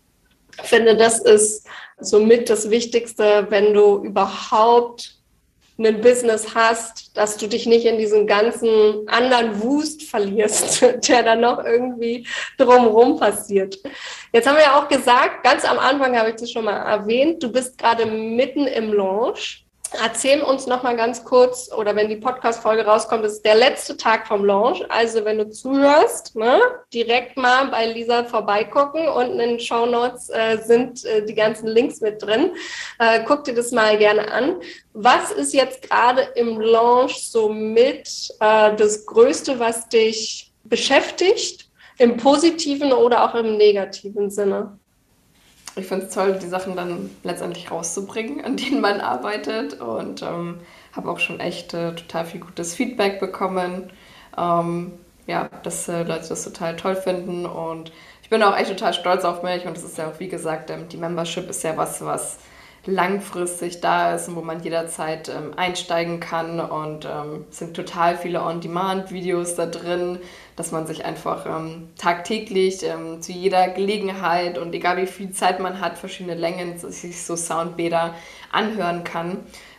Ich 0.61 0.69
finde, 0.69 0.97
das 0.97 1.21
ist 1.21 1.67
somit 2.01 2.51
das 2.51 2.71
Wichtigste, 2.71 3.47
wenn 3.51 3.75
du 3.75 4.03
überhaupt 4.03 5.18
ein 5.79 6.01
Business 6.01 6.55
hast, 6.55 7.17
dass 7.17 7.37
du 7.37 7.47
dich 7.47 7.67
nicht 7.67 7.87
in 7.87 7.99
diesen 7.99 8.27
ganzen 8.27 9.09
anderen 9.09 9.63
Wust 9.63 10.03
verlierst, 10.03 10.83
der 11.09 11.23
dann 11.23 11.41
noch 11.41 11.65
irgendwie 11.65 12.27
drumherum 12.57 13.19
passiert. 13.19 13.79
Jetzt 14.33 14.49
haben 14.49 14.57
wir 14.57 14.65
ja 14.65 14.79
auch 14.79 14.89
gesagt, 14.89 15.45
ganz 15.45 15.65
am 15.65 15.79
Anfang 15.79 16.19
habe 16.19 16.31
ich 16.31 16.37
das 16.37 16.51
schon 16.51 16.65
mal 16.65 16.77
erwähnt, 16.77 17.43
du 17.43 17.53
bist 17.53 17.79
gerade 17.79 18.07
mitten 18.07 18.67
im 18.67 18.93
Launch. 18.93 19.65
Erzähl 19.93 20.43
uns 20.43 20.67
noch 20.67 20.83
mal 20.83 20.97
ganz 20.97 21.25
kurz, 21.25 21.73
oder 21.73 21.97
wenn 21.97 22.09
die 22.09 22.17
Podcast-Folge 22.17 22.85
rauskommt, 22.85 23.25
das 23.25 23.35
ist 23.35 23.45
der 23.45 23.55
letzte 23.55 23.97
Tag 23.97 24.27
vom 24.27 24.45
Launch. 24.45 24.85
Also 24.91 25.25
wenn 25.25 25.39
du 25.39 25.49
zuhörst, 25.51 26.37
ne, 26.37 26.61
direkt 26.93 27.37
mal 27.39 27.69
bei 27.69 27.87
Lisa 27.87 28.25
vorbeigucken. 28.25 29.09
Unten 29.09 29.41
in 29.41 29.51
den 29.51 29.61
Show 29.61 29.87
Notes 29.87 30.29
äh, 30.29 30.59
sind 30.59 31.05
äh, 31.07 31.25
die 31.25 31.35
ganzen 31.35 31.69
Links 31.69 32.01
mit 32.01 32.23
drin. 32.23 32.53
Äh, 32.99 33.21
guck 33.27 33.45
dir 33.45 33.55
das 33.55 33.73
mal 33.73 33.97
gerne 33.97 34.31
an. 34.31 34.61
Was 34.93 35.31
ist 35.31 35.55
jetzt 35.55 35.89
gerade 35.89 36.23
im 36.35 36.61
Launch 36.61 37.31
so 37.31 37.49
mit 37.49 38.09
äh, 38.41 38.77
das 38.77 39.07
Größte, 39.07 39.59
was 39.59 39.89
dich 39.89 40.53
beschäftigt, 40.65 41.71
im 41.97 42.19
positiven 42.19 42.93
oder 42.93 43.25
auch 43.25 43.35
im 43.35 43.57
negativen 43.57 44.31
Sinne? 44.31 44.79
Ich 45.79 45.87
finde 45.87 46.07
es 46.07 46.15
toll, 46.15 46.39
die 46.41 46.49
Sachen 46.49 46.77
dann 46.77 47.11
letztendlich 47.23 47.71
rauszubringen, 47.71 48.45
an 48.45 48.57
denen 48.57 48.81
man 48.81 49.01
arbeitet. 49.01 49.81
Und 49.81 50.23
ähm, 50.23 50.61
habe 50.93 51.11
auch 51.11 51.19
schon 51.19 51.41
echt 51.41 51.75
äh, 51.75 51.95
total 51.95 52.27
viel 52.27 52.41
gutes 52.41 52.75
Feedback 52.75 53.21
bekommen. 53.21 53.91
Ähm, 54.37 54.93
ja, 55.27 55.49
dass 55.63 55.89
äh, 55.89 56.03
Leute 56.03 56.29
das 56.29 56.45
total 56.45 56.77
toll 56.77 56.97
finden. 56.97 57.47
Und 57.47 57.93
ich 58.23 58.31
bin 58.31 58.43
auch 58.43 58.57
echt 58.57 58.71
total 58.71 58.95
stolz 58.95 59.25
auf 59.25 59.43
mich. 59.43 59.67
Und 59.67 59.77
es 59.77 59.85
ist 59.85 59.99
ja 59.99 60.09
auch, 60.09 60.19
wie 60.19 60.29
gesagt, 60.29 60.71
ähm, 60.71 60.89
die 60.89 60.97
Membership 60.97 61.49
ist 61.49 61.63
ja 61.63 61.77
was, 61.77 62.05
was 62.05 62.39
langfristig 62.89 63.81
da 63.81 64.15
ist 64.15 64.29
und 64.29 64.37
wo 64.37 64.41
man 64.41 64.63
jederzeit 64.63 65.29
ähm, 65.29 65.53
einsteigen 65.57 66.21
kann. 66.21 66.59
Und 66.59 67.05
ähm, 67.05 67.45
sind 67.51 67.75
total 67.75 68.17
viele 68.17 68.43
On-Demand-Videos 68.43 69.55
da 69.57 69.67
drin, 69.67 70.19
dass 70.57 70.73
man 70.73 70.87
sich 70.87 71.05
einfach 71.05 71.47
ähm, 71.47 71.89
tagtäglich 71.99 72.83
ähm, 72.83 73.21
zu 73.21 73.33
jeder 73.33 73.69
Gelegenheit 73.69 74.59
und 74.59 74.75
egal 74.75 74.97
wie 74.97 75.07
viel 75.07 75.31
Zeit 75.33 75.61
man 75.61 75.81
hat, 75.81 75.99
verschiedene 75.99 76.35
Längen, 76.35 76.79
sich 76.79 77.23
so 77.23 77.37
Soundbäder 77.37 78.15
anhören 78.51 79.05
kann 79.05 79.39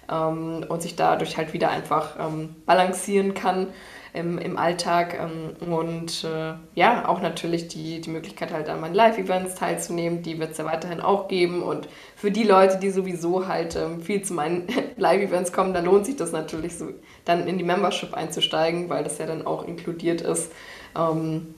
ähm, 0.10 0.66
und 0.70 0.82
sich 0.82 0.96
dadurch 0.96 1.36
halt 1.38 1.54
wieder 1.54 1.72
einfach 1.72 2.16
ähm, 2.20 2.56
balancieren 2.66 3.34
kann 3.34 3.68
im, 4.14 4.38
im 4.38 4.58
Alltag 4.58 5.20
ähm, 5.20 5.72
und 5.72 6.24
äh, 6.24 6.54
ja, 6.76 7.08
auch 7.08 7.22
natürlich 7.22 7.68
die, 7.68 8.02
die 8.02 8.10
Möglichkeit 8.10 8.52
halt 8.52 8.70
an 8.70 8.82
meinen 8.82 8.96
Live-Events 8.96 9.56
teilzunehmen, 9.56 10.24
die 10.24 10.40
wird 10.40 10.52
es 10.52 10.58
ja 10.58 10.66
weiterhin 10.66 11.00
auch 11.00 11.28
geben 11.28 11.62
und 11.62 11.88
für 12.16 12.32
die 12.32 12.44
Leute, 12.44 12.78
die 12.78 12.90
sowieso 12.90 13.48
halt 13.48 13.76
ähm, 13.76 14.02
viel 14.02 14.24
zu 14.24 14.34
meinen 14.34 14.68
Live-Events 14.98 15.54
kommen, 15.54 15.74
da 15.74 15.80
lohnt 15.80 16.06
sich 16.06 16.16
das 16.16 16.32
natürlich 16.32 16.78
so, 16.78 16.90
dann 17.26 17.48
in 17.48 17.58
die 17.58 17.64
Membership 17.64 18.14
einzusteigen, 18.14 18.90
weil 18.90 19.04
das 19.04 19.18
ja 19.20 19.26
dann 19.26 19.46
auch 19.46 19.68
inkludiert 19.68 20.22
ist. 20.22 20.52
Ähm, 20.98 21.54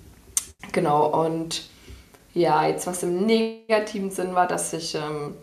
genau, 0.72 1.08
und 1.26 1.70
ja, 2.34 2.68
jetzt 2.68 2.88
was 2.88 3.04
im 3.04 3.26
negativen 3.26 4.12
Sinn 4.12 4.36
war, 4.36 4.48
dass 4.48 4.74
ich 4.74 4.96
ähm, 4.96 5.36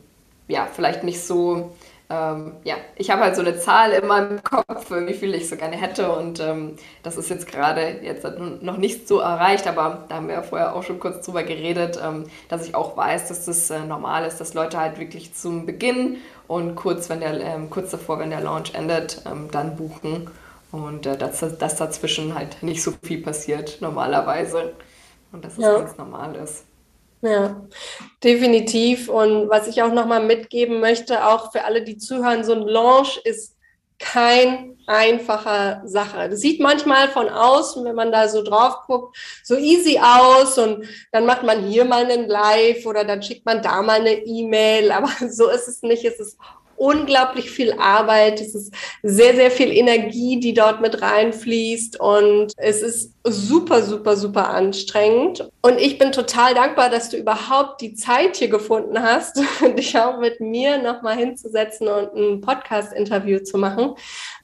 ja 0.47 0.67
vielleicht 0.71 1.05
nicht 1.05 1.23
so 1.23 1.71
ähm, 2.11 2.55
ja, 2.65 2.77
ich 2.97 3.11
habe 3.11 3.23
halt 3.23 3.37
so 3.37 3.43
eine 3.43 3.59
Zahl 3.59 3.93
in 3.93 4.07
meinem 4.07 4.43
Kopf, 4.43 4.91
wie 4.91 5.13
viel 5.13 5.35
ich 5.35 5.49
so 5.49 5.57
gerne 5.57 5.77
hätte 5.77 6.11
und 6.11 6.41
ähm, 6.41 6.77
das 7.03 7.19
ist 7.19 7.29
jetzt 7.29 7.47
gerade 7.47 8.01
jetzt 8.03 8.27
noch 8.63 8.79
nicht 8.79 9.07
so 9.07 9.19
erreicht, 9.19 9.67
aber 9.67 10.07
da 10.09 10.17
haben 10.17 10.29
wir 10.29 10.37
ja 10.37 10.43
vorher 10.43 10.75
auch 10.75 10.83
schon 10.83 11.01
kurz 11.01 11.27
drüber 11.27 11.43
geredet, 11.43 12.01
ähm, 12.03 12.25
dass 12.49 12.67
ich 12.67 12.75
auch 12.75 12.97
weiß, 12.97 13.29
dass 13.29 13.45
das 13.45 13.69
äh, 13.69 13.81
normal 13.81 14.25
ist, 14.25 14.39
dass 14.39 14.55
Leute 14.55 14.81
halt 14.81 14.99
wirklich 14.99 15.35
zum 15.35 15.67
Beginn 15.67 16.17
und 16.47 16.77
kurz, 16.77 17.11
wenn 17.11 17.21
der, 17.21 17.39
ähm, 17.41 17.69
kurz 17.69 17.91
davor, 17.91 18.19
wenn 18.19 18.31
der 18.31 18.41
Launch 18.41 18.75
endet, 18.75 19.23
ähm, 19.31 19.49
dann 19.51 19.77
buchen 19.77 20.31
und 20.73 21.05
äh, 21.05 21.19
dass, 21.19 21.45
dass 21.59 21.77
dazwischen 21.77 22.35
halt 22.35 22.63
nicht 22.63 22.83
so 22.83 22.93
viel 23.03 23.23
passiert 23.23 23.83
normalerweise 23.83 24.73
und 25.33 25.45
dass 25.45 25.53
es 25.53 25.59
ja. 25.59 25.77
ganz 25.79 25.99
normal 25.99 26.35
ist. 26.37 26.65
Ja, 27.21 27.67
definitiv. 28.23 29.09
Und 29.09 29.49
was 29.49 29.67
ich 29.67 29.83
auch 29.83 29.93
nochmal 29.93 30.25
mitgeben 30.25 30.81
möchte, 30.81 31.27
auch 31.27 31.53
für 31.53 31.65
alle, 31.65 31.83
die 31.83 31.97
zuhören, 31.97 32.45
so 32.45 32.53
ein 32.53 32.63
Launch 32.63 33.21
ist 33.25 33.57
kein 33.99 34.79
einfacher 34.87 35.83
Sache. 35.85 36.29
Das 36.31 36.41
sieht 36.41 36.61
manchmal 36.61 37.09
von 37.09 37.29
außen, 37.29 37.85
wenn 37.85 37.97
man 37.97 38.13
da 38.13 38.29
so 38.29 38.43
drauf 38.43 38.87
guckt, 38.87 39.17
so 39.43 39.57
easy 39.57 39.99
aus 39.99 40.57
und 40.57 40.87
dann 41.11 41.27
macht 41.27 41.43
man 41.43 41.65
hier 41.65 41.85
mal 41.85 42.05
einen 42.05 42.29
Live 42.29 42.87
oder 42.87 43.05
dann 43.05 43.23
schickt 43.23 43.45
man 43.45 43.61
da 43.61 43.83
mal 43.83 44.01
eine 44.01 44.25
E-Mail, 44.25 44.93
aber 44.93 45.11
so 45.29 45.49
ist 45.49 45.69
es 45.69 45.83
nicht. 45.83 46.05
Es 46.05 46.21
ist 46.21 46.39
unglaublich 46.79 47.51
viel 47.51 47.73
Arbeit, 47.73 48.41
es 48.41 48.55
ist 48.55 48.73
sehr, 49.03 49.35
sehr 49.35 49.51
viel 49.51 49.73
Energie, 49.73 50.41
die 50.41 50.55
dort 50.55 50.81
mit 50.81 51.03
reinfließt 51.03 52.01
und 52.01 52.53
es 52.57 52.83
ist 52.83 53.13
super, 53.25 53.83
super, 53.83 54.17
super 54.17 54.49
anstrengend. 54.51 55.49
Und 55.61 55.79
ich 55.79 55.99
bin 55.99 56.13
total 56.13 56.55
dankbar, 56.55 56.89
dass 56.89 57.11
du 57.11 57.17
überhaupt 57.17 57.81
die 57.81 57.95
Zeit 57.95 58.37
hier 58.37 58.49
gefunden 58.49 59.03
hast, 59.03 59.41
dich 59.77 59.99
auch 59.99 60.19
mit 60.19 60.41
mir 60.41 60.79
nochmal 60.79 61.17
hinzusetzen 61.17 61.89
und 61.89 62.15
ein 62.15 62.41
Podcast-Interview 62.41 63.41
zu 63.41 63.59
machen. 63.59 63.95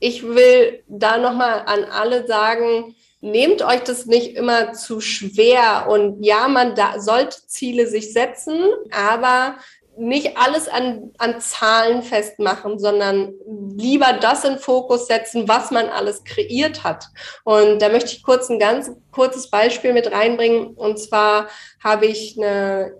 Ich 0.01 0.22
will 0.24 0.82
da 0.89 1.18
nochmal 1.18 1.62
an 1.66 1.85
alle 1.85 2.26
sagen, 2.26 2.95
nehmt 3.20 3.62
euch 3.62 3.80
das 3.80 4.07
nicht 4.07 4.37
immer 4.37 4.74
zu 4.74 5.01
schwer. 5.01 5.87
Und 5.89 6.22
ja, 6.22 6.47
man 6.49 6.74
da, 6.74 7.01
sollte 7.01 7.39
Ziele 7.47 7.87
sich 7.87 8.12
setzen, 8.12 8.61
aber 8.91 9.57
nicht 9.97 10.37
alles 10.37 10.69
an, 10.69 11.13
an 11.19 11.41
Zahlen 11.41 12.03
festmachen, 12.03 12.79
sondern 12.79 13.33
lieber 13.77 14.15
das 14.21 14.45
in 14.45 14.59
Fokus 14.59 15.07
setzen, 15.07 15.49
was 15.49 15.71
man 15.71 15.89
alles 15.89 16.25
kreiert 16.25 16.85
hat. 16.85 17.07
Und 17.45 17.81
da 17.81 17.89
möchte 17.89 18.13
ich 18.13 18.23
kurz 18.23 18.49
ein 18.51 18.59
ganz 18.59 18.91
kurzes 19.13 19.51
Beispiel 19.51 19.93
mit 19.93 20.11
reinbringen. 20.11 20.69
Und 20.69 20.99
zwar 20.99 21.49
habe 21.83 22.07
ich 22.07 22.37
eine, 22.37 22.95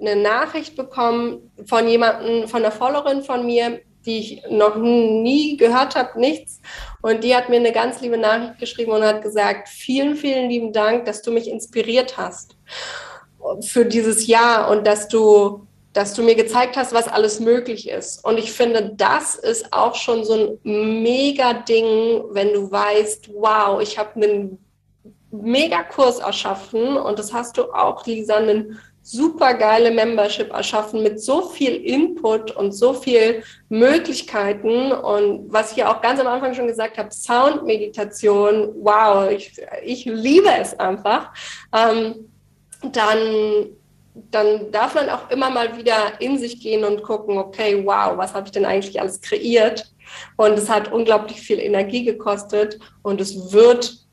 eine 0.00 0.16
Nachricht 0.16 0.76
bekommen 0.76 1.50
von 1.66 1.88
jemandem, 1.88 2.48
von 2.48 2.62
einer 2.62 2.72
Followerin 2.72 3.22
von 3.22 3.46
mir, 3.46 3.80
die 4.04 4.18
ich 4.18 4.42
noch 4.50 4.76
nie 4.76 5.56
gehört 5.56 5.96
habe, 5.96 6.18
nichts. 6.18 6.60
Und 7.02 7.24
die 7.24 7.34
hat 7.34 7.48
mir 7.48 7.56
eine 7.56 7.72
ganz 7.72 8.00
liebe 8.00 8.18
Nachricht 8.18 8.58
geschrieben 8.58 8.92
und 8.92 9.02
hat 9.02 9.22
gesagt, 9.22 9.68
vielen, 9.68 10.16
vielen 10.16 10.48
lieben 10.48 10.72
Dank, 10.72 11.04
dass 11.04 11.22
du 11.22 11.30
mich 11.30 11.48
inspiriert 11.48 12.16
hast 12.16 12.56
für 13.60 13.84
dieses 13.84 14.26
Jahr 14.26 14.70
und 14.70 14.86
dass 14.86 15.08
du 15.08 15.67
dass 15.98 16.14
du 16.14 16.22
mir 16.22 16.36
gezeigt 16.36 16.76
hast, 16.76 16.92
was 16.92 17.08
alles 17.08 17.40
möglich 17.40 17.88
ist. 17.88 18.24
Und 18.24 18.38
ich 18.38 18.52
finde, 18.52 18.92
das 18.94 19.34
ist 19.34 19.72
auch 19.72 19.96
schon 19.96 20.24
so 20.24 20.56
ein 20.64 21.02
mega 21.02 21.54
Ding, 21.54 22.22
wenn 22.30 22.52
du 22.52 22.70
weißt, 22.70 23.30
wow, 23.34 23.82
ich 23.82 23.98
habe 23.98 24.14
einen 24.14 24.64
mega 25.32 25.82
Kurs 25.82 26.20
erschaffen 26.20 26.96
und 26.96 27.18
das 27.18 27.32
hast 27.32 27.58
du 27.58 27.72
auch, 27.72 28.06
Lisa, 28.06 28.36
einen 28.36 28.78
super 29.02 29.54
geile 29.54 29.90
Membership 29.90 30.52
erschaffen 30.52 31.02
mit 31.02 31.20
so 31.20 31.42
viel 31.48 31.74
Input 31.74 32.52
und 32.52 32.70
so 32.70 32.92
viel 32.92 33.42
Möglichkeiten 33.68 34.92
und 34.92 35.52
was 35.52 35.72
ich 35.72 35.78
ja 35.78 35.92
auch 35.92 36.00
ganz 36.00 36.20
am 36.20 36.28
Anfang 36.28 36.54
schon 36.54 36.68
gesagt 36.68 36.96
habe, 36.96 37.10
Soundmeditation, 37.10 38.72
wow, 38.84 39.28
ich, 39.32 39.60
ich 39.82 40.04
liebe 40.04 40.50
es 40.60 40.78
einfach. 40.78 41.32
Ähm, 41.74 42.30
dann 42.92 43.66
dann 44.30 44.70
darf 44.72 44.94
man 44.94 45.08
auch 45.08 45.30
immer 45.30 45.50
mal 45.50 45.76
wieder 45.76 46.20
in 46.20 46.38
sich 46.38 46.60
gehen 46.60 46.84
und 46.84 47.02
gucken, 47.02 47.38
okay, 47.38 47.82
wow, 47.84 48.16
was 48.16 48.34
habe 48.34 48.46
ich 48.46 48.52
denn 48.52 48.64
eigentlich 48.64 49.00
alles 49.00 49.20
kreiert? 49.20 49.92
Und 50.36 50.52
es 50.52 50.68
hat 50.68 50.92
unglaublich 50.92 51.40
viel 51.40 51.58
Energie 51.58 52.04
gekostet 52.04 52.78
und 53.02 53.20
es 53.20 53.52
wird 53.52 54.08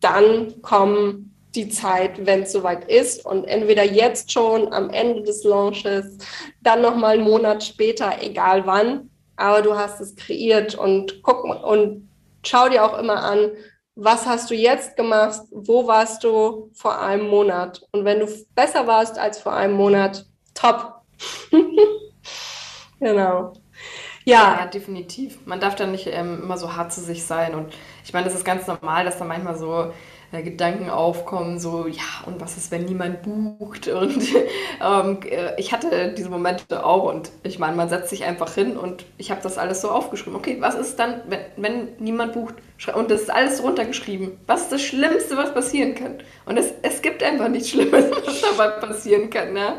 dann 0.00 0.60
kommen 0.60 1.34
die 1.54 1.68
Zeit, 1.68 2.26
wenn 2.26 2.42
es 2.42 2.52
soweit 2.52 2.90
ist 2.90 3.24
und 3.24 3.44
entweder 3.44 3.84
jetzt 3.84 4.32
schon 4.32 4.72
am 4.72 4.90
Ende 4.90 5.22
des 5.22 5.44
Launches, 5.44 6.18
dann 6.62 6.82
noch 6.82 6.96
mal 6.96 7.14
einen 7.14 7.24
Monat 7.24 7.62
später, 7.64 8.12
egal 8.20 8.66
wann, 8.66 9.10
aber 9.36 9.62
du 9.62 9.76
hast 9.76 10.00
es 10.00 10.14
kreiert 10.16 10.74
und 10.74 11.22
guck 11.22 11.44
und 11.44 12.08
schau 12.44 12.68
dir 12.68 12.84
auch 12.84 12.98
immer 12.98 13.22
an, 13.22 13.52
was 13.96 14.26
hast 14.26 14.50
du 14.50 14.54
jetzt 14.54 14.96
gemacht, 14.96 15.42
wo 15.50 15.86
warst 15.86 16.24
du 16.24 16.70
vor 16.74 17.00
einem 17.00 17.28
Monat. 17.28 17.86
Und 17.92 18.04
wenn 18.04 18.20
du 18.20 18.28
besser 18.54 18.86
warst 18.86 19.18
als 19.18 19.38
vor 19.40 19.54
einem 19.54 19.74
Monat, 19.74 20.26
top. 20.54 21.02
genau. 23.00 23.52
Ja. 24.24 24.58
ja. 24.58 24.66
definitiv. 24.66 25.46
Man 25.46 25.60
darf 25.60 25.76
da 25.76 25.86
nicht 25.86 26.06
ähm, 26.08 26.42
immer 26.42 26.56
so 26.56 26.74
hart 26.74 26.92
zu 26.92 27.00
sich 27.00 27.24
sein. 27.24 27.54
Und 27.54 27.72
ich 28.04 28.12
meine, 28.12 28.24
das 28.24 28.34
ist 28.34 28.44
ganz 28.44 28.66
normal, 28.66 29.04
dass 29.04 29.18
da 29.18 29.24
manchmal 29.24 29.56
so 29.56 29.92
äh, 30.32 30.42
Gedanken 30.42 30.90
aufkommen, 30.90 31.58
so, 31.58 31.86
ja, 31.86 32.02
und 32.26 32.40
was 32.40 32.56
ist, 32.56 32.70
wenn 32.70 32.84
niemand 32.84 33.22
bucht? 33.22 33.88
Und 33.94 34.22
ähm, 34.82 35.18
äh, 35.24 35.58
ich 35.58 35.72
hatte 35.72 36.14
diese 36.16 36.28
Momente 36.28 36.84
auch 36.84 37.04
und 37.04 37.30
ich 37.42 37.58
meine, 37.58 37.76
man 37.76 37.88
setzt 37.88 38.10
sich 38.10 38.24
einfach 38.24 38.52
hin 38.54 38.76
und 38.76 39.04
ich 39.18 39.30
habe 39.30 39.40
das 39.42 39.58
alles 39.58 39.80
so 39.80 39.90
aufgeschrieben. 39.90 40.36
Okay, 40.36 40.56
was 40.60 40.74
ist 40.74 40.98
dann, 40.98 41.22
wenn, 41.28 41.40
wenn 41.56 41.88
niemand 41.98 42.32
bucht? 42.32 42.54
Und 42.94 43.10
das 43.10 43.22
ist 43.22 43.30
alles 43.30 43.62
runtergeschrieben. 43.62 44.38
Was 44.46 44.62
ist 44.62 44.72
das 44.72 44.82
Schlimmste, 44.82 45.36
was 45.36 45.54
passieren 45.54 45.94
kann? 45.94 46.18
Und 46.46 46.56
es, 46.56 46.72
es 46.82 47.02
gibt 47.02 47.22
einfach 47.22 47.48
nichts 47.48 47.70
Schlimmes, 47.70 48.06
was 48.26 48.40
dabei 48.40 48.68
passieren 48.80 49.30
kann, 49.30 49.52
ne? 49.52 49.76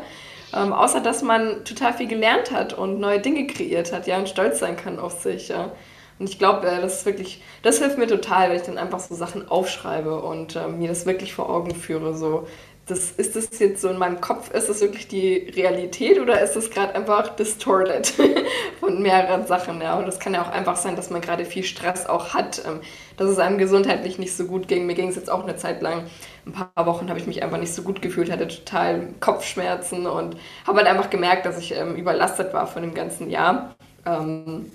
Ähm, 0.54 0.72
außer 0.72 1.00
dass 1.00 1.22
man 1.22 1.64
total 1.64 1.92
viel 1.92 2.06
gelernt 2.06 2.50
hat 2.52 2.72
und 2.72 3.00
neue 3.00 3.20
Dinge 3.20 3.46
kreiert 3.46 3.92
hat, 3.92 4.06
ja, 4.06 4.16
und 4.18 4.28
stolz 4.28 4.60
sein 4.60 4.76
kann 4.76 4.98
auf 4.98 5.20
sich, 5.20 5.48
ja. 5.48 5.72
Und 6.18 6.28
ich 6.28 6.38
glaube, 6.38 6.66
äh, 6.66 6.80
das 6.80 6.98
ist 6.98 7.06
wirklich, 7.06 7.42
das 7.62 7.78
hilft 7.78 7.98
mir 7.98 8.06
total, 8.06 8.50
wenn 8.50 8.56
ich 8.56 8.62
dann 8.62 8.78
einfach 8.78 9.00
so 9.00 9.14
Sachen 9.14 9.48
aufschreibe 9.48 10.22
und 10.22 10.56
äh, 10.56 10.68
mir 10.68 10.88
das 10.88 11.06
wirklich 11.06 11.34
vor 11.34 11.50
Augen 11.50 11.74
führe. 11.74 12.14
So, 12.16 12.46
das, 12.86 13.10
ist 13.10 13.34
das 13.34 13.58
jetzt 13.58 13.82
so 13.82 13.88
in 13.88 13.98
meinem 13.98 14.20
Kopf, 14.20 14.50
ist 14.52 14.68
das 14.68 14.80
wirklich 14.80 15.08
die 15.08 15.50
Realität 15.56 16.20
oder 16.20 16.40
ist 16.40 16.54
das 16.54 16.70
gerade 16.70 16.94
einfach 16.94 17.34
distorted 17.34 18.06
von 18.80 19.02
mehreren 19.02 19.46
Sachen? 19.46 19.80
Ja, 19.80 19.98
und 19.98 20.06
das 20.06 20.20
kann 20.20 20.34
ja 20.34 20.42
auch 20.42 20.50
einfach 20.52 20.76
sein, 20.76 20.94
dass 20.94 21.10
man 21.10 21.20
gerade 21.20 21.44
viel 21.44 21.64
Stress 21.64 22.06
auch 22.06 22.32
hat, 22.32 22.62
ähm, 22.64 22.80
dass 23.16 23.28
es 23.28 23.38
einem 23.38 23.58
gesundheitlich 23.58 24.18
nicht 24.18 24.36
so 24.36 24.44
gut 24.44 24.68
ging. 24.68 24.86
Mir 24.86 24.94
ging 24.94 25.08
es 25.08 25.16
jetzt 25.16 25.30
auch 25.30 25.42
eine 25.42 25.56
Zeit 25.56 25.82
lang, 25.82 26.04
ein 26.46 26.52
paar 26.52 26.86
Wochen 26.86 27.08
habe 27.08 27.18
ich 27.18 27.26
mich 27.26 27.42
einfach 27.42 27.58
nicht 27.58 27.74
so 27.74 27.82
gut 27.82 28.00
gefühlt, 28.02 28.30
hatte 28.30 28.46
total 28.46 29.08
Kopfschmerzen 29.18 30.06
und 30.06 30.36
habe 30.64 30.78
halt 30.78 30.86
einfach 30.86 31.10
gemerkt, 31.10 31.44
dass 31.44 31.58
ich 31.58 31.74
ähm, 31.74 31.96
überlastet 31.96 32.54
war 32.54 32.68
von 32.68 32.82
dem 32.82 32.94
ganzen 32.94 33.30
Jahr. 33.30 33.74
Ähm, 34.06 34.70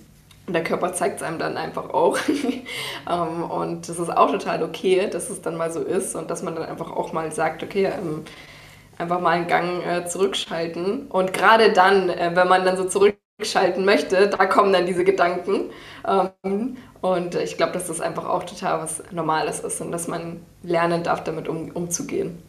und 0.51 0.53
der 0.53 0.65
Körper 0.65 0.91
zeigt 0.91 1.21
es 1.21 1.23
einem 1.23 1.39
dann 1.39 1.55
einfach 1.55 1.91
auch. 1.91 2.17
ähm, 3.09 3.43
und 3.49 3.87
das 3.87 3.97
ist 3.99 4.09
auch 4.09 4.29
total 4.31 4.63
okay, 4.63 5.07
dass 5.09 5.29
es 5.29 5.41
dann 5.41 5.55
mal 5.55 5.71
so 5.71 5.79
ist 5.79 6.13
und 6.13 6.29
dass 6.29 6.43
man 6.43 6.55
dann 6.55 6.65
einfach 6.65 6.91
auch 6.91 7.13
mal 7.13 7.31
sagt, 7.31 7.63
okay, 7.63 7.85
ähm, 7.85 8.25
einfach 8.97 9.21
mal 9.21 9.29
einen 9.29 9.47
Gang 9.47 9.81
äh, 9.81 10.05
zurückschalten. 10.05 11.07
Und 11.07 11.31
gerade 11.31 11.71
dann, 11.71 12.09
äh, 12.09 12.31
wenn 12.33 12.49
man 12.49 12.65
dann 12.65 12.75
so 12.75 12.83
zurückschalten 12.83 13.85
möchte, 13.85 14.27
da 14.27 14.45
kommen 14.45 14.73
dann 14.73 14.85
diese 14.85 15.05
Gedanken. 15.05 15.69
Ähm, 16.05 16.75
und 16.99 17.35
ich 17.35 17.55
glaube, 17.55 17.71
dass 17.71 17.87
das 17.87 18.01
einfach 18.01 18.27
auch 18.27 18.43
total 18.43 18.81
was 18.81 19.01
Normales 19.11 19.61
ist 19.61 19.79
und 19.79 19.93
dass 19.93 20.09
man 20.09 20.41
lernen 20.63 21.03
darf, 21.03 21.23
damit 21.23 21.47
um, 21.47 21.71
umzugehen. 21.71 22.43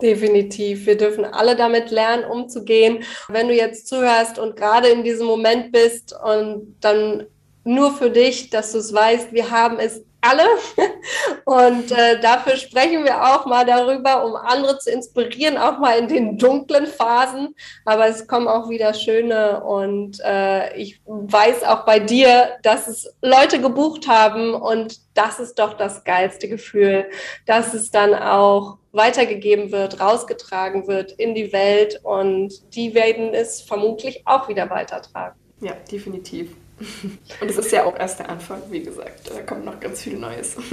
Definitiv. 0.00 0.86
Wir 0.86 0.96
dürfen 0.96 1.24
alle 1.24 1.56
damit 1.56 1.90
lernen, 1.90 2.24
umzugehen. 2.24 3.02
Wenn 3.28 3.48
du 3.48 3.54
jetzt 3.54 3.88
zuhörst 3.88 4.38
und 4.38 4.56
gerade 4.56 4.88
in 4.88 5.02
diesem 5.02 5.26
Moment 5.26 5.72
bist 5.72 6.14
und 6.24 6.76
dann 6.80 7.26
nur 7.64 7.92
für 7.92 8.10
dich, 8.10 8.50
dass 8.50 8.72
du 8.72 8.78
es 8.78 8.92
weißt, 8.92 9.32
wir 9.32 9.50
haben 9.50 9.78
es 9.78 10.04
alle. 10.28 10.44
Und 11.44 11.90
äh, 11.92 12.20
dafür 12.20 12.56
sprechen 12.56 13.04
wir 13.04 13.22
auch 13.22 13.46
mal 13.46 13.64
darüber, 13.64 14.24
um 14.24 14.36
andere 14.36 14.78
zu 14.78 14.90
inspirieren, 14.90 15.56
auch 15.56 15.78
mal 15.78 15.98
in 15.98 16.08
den 16.08 16.38
dunklen 16.38 16.86
Phasen. 16.86 17.54
Aber 17.84 18.06
es 18.08 18.26
kommen 18.26 18.48
auch 18.48 18.68
wieder 18.68 18.94
schöne. 18.94 19.62
Und 19.62 20.20
äh, 20.24 20.76
ich 20.76 21.00
weiß 21.06 21.64
auch 21.64 21.84
bei 21.84 21.98
dir, 21.98 22.58
dass 22.62 22.88
es 22.88 23.14
Leute 23.22 23.60
gebucht 23.60 24.08
haben. 24.08 24.54
Und 24.54 24.98
das 25.14 25.40
ist 25.40 25.58
doch 25.58 25.74
das 25.74 26.04
geilste 26.04 26.48
Gefühl, 26.48 27.06
dass 27.46 27.74
es 27.74 27.90
dann 27.90 28.14
auch 28.14 28.78
weitergegeben 28.92 29.72
wird, 29.72 30.00
rausgetragen 30.00 30.86
wird 30.86 31.12
in 31.12 31.34
die 31.34 31.52
Welt. 31.52 32.00
Und 32.02 32.74
die 32.74 32.94
werden 32.94 33.34
es 33.34 33.60
vermutlich 33.60 34.22
auch 34.26 34.48
wieder 34.48 34.68
weitertragen. 34.70 35.38
Ja, 35.60 35.72
definitiv. 35.90 36.54
Und 37.40 37.50
es 37.50 37.58
ist 37.58 37.72
ja 37.72 37.84
auch 37.84 37.98
erst 37.98 38.20
der 38.20 38.28
Anfang, 38.28 38.62
wie 38.70 38.82
gesagt. 38.82 39.30
Da 39.34 39.42
kommt 39.42 39.64
noch 39.64 39.80
ganz 39.80 40.02
viel 40.02 40.18
Neues. 40.18 40.56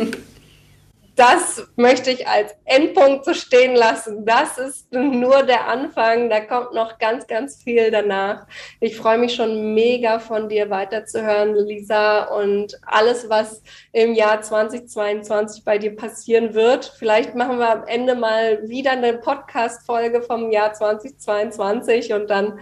Das 1.15 1.65
möchte 1.77 2.11
ich 2.11 2.27
als 2.27 2.53
Endpunkt 2.65 3.23
so 3.23 3.33
stehen 3.33 3.73
lassen. 3.73 4.25
Das 4.25 4.57
ist 4.57 4.91
nur 4.91 5.43
der 5.43 5.67
Anfang. 5.67 6.29
Da 6.29 6.41
kommt 6.41 6.73
noch 6.73 6.97
ganz, 6.97 7.25
ganz 7.25 7.63
viel 7.63 7.89
danach. 7.89 8.45
Ich 8.81 8.97
freue 8.97 9.17
mich 9.17 9.33
schon 9.33 9.73
mega 9.73 10.19
von 10.19 10.49
dir 10.49 10.69
weiterzuhören, 10.69 11.55
Lisa, 11.55 12.23
und 12.25 12.77
alles, 12.85 13.29
was 13.29 13.63
im 13.93 14.13
Jahr 14.13 14.41
2022 14.41 15.63
bei 15.63 15.77
dir 15.77 15.95
passieren 15.95 16.53
wird. 16.53 16.93
Vielleicht 16.99 17.33
machen 17.33 17.59
wir 17.59 17.71
am 17.71 17.87
Ende 17.87 18.15
mal 18.15 18.67
wieder 18.67 18.91
eine 18.91 19.13
Podcast-Folge 19.13 20.21
vom 20.21 20.51
Jahr 20.51 20.73
2022 20.73 22.11
und 22.11 22.29
dann 22.29 22.59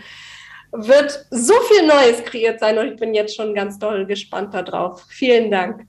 wird 0.73 1.27
so 1.29 1.53
viel 1.69 1.87
Neues 1.87 2.23
kreiert 2.23 2.59
sein 2.59 2.77
und 2.77 2.87
ich 2.87 2.99
bin 2.99 3.13
jetzt 3.13 3.35
schon 3.35 3.53
ganz 3.53 3.77
doll 3.77 4.05
gespannt 4.05 4.53
darauf. 4.53 5.03
Vielen 5.07 5.51
Dank. 5.51 5.85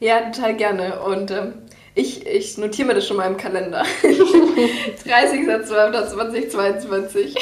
Ja, 0.00 0.30
total 0.30 0.56
gerne. 0.56 1.00
Und 1.00 1.30
ähm, 1.30 1.62
ich, 1.98 2.26
ich 2.26 2.56
notiere 2.58 2.88
mir 2.88 2.94
das 2.94 3.06
schon 3.08 3.16
mal 3.16 3.26
im 3.26 3.36
Kalender. 3.36 3.84
30.12.2022. 5.04 7.36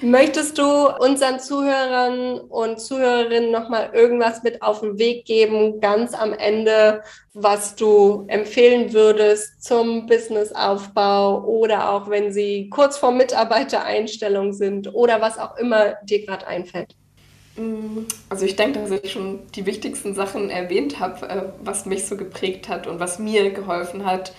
Möchtest 0.00 0.56
du 0.56 0.88
unseren 0.98 1.40
Zuhörern 1.40 2.40
und 2.40 2.80
Zuhörerinnen 2.80 3.50
nochmal 3.50 3.90
irgendwas 3.92 4.42
mit 4.42 4.62
auf 4.62 4.80
den 4.80 4.98
Weg 4.98 5.26
geben, 5.26 5.78
ganz 5.80 6.14
am 6.14 6.32
Ende, 6.32 7.02
was 7.34 7.76
du 7.76 8.24
empfehlen 8.28 8.94
würdest 8.94 9.62
zum 9.62 10.06
Businessaufbau 10.06 11.44
oder 11.44 11.90
auch 11.90 12.08
wenn 12.08 12.32
sie 12.32 12.70
kurz 12.70 12.96
vor 12.96 13.12
Mitarbeitereinstellung 13.12 14.54
sind 14.54 14.94
oder 14.94 15.20
was 15.20 15.38
auch 15.38 15.58
immer 15.58 15.96
dir 16.04 16.24
gerade 16.24 16.46
einfällt? 16.46 16.96
Also 18.28 18.44
ich 18.44 18.56
denke, 18.56 18.80
dass 18.80 18.90
ich 18.90 19.12
schon 19.12 19.40
die 19.54 19.66
wichtigsten 19.66 20.14
Sachen 20.14 20.50
erwähnt 20.50 21.00
habe, 21.00 21.28
äh, 21.28 21.42
was 21.62 21.86
mich 21.86 22.06
so 22.06 22.16
geprägt 22.16 22.68
hat 22.68 22.86
und 22.86 23.00
was 23.00 23.18
mir 23.18 23.50
geholfen 23.50 24.04
hat. 24.06 24.32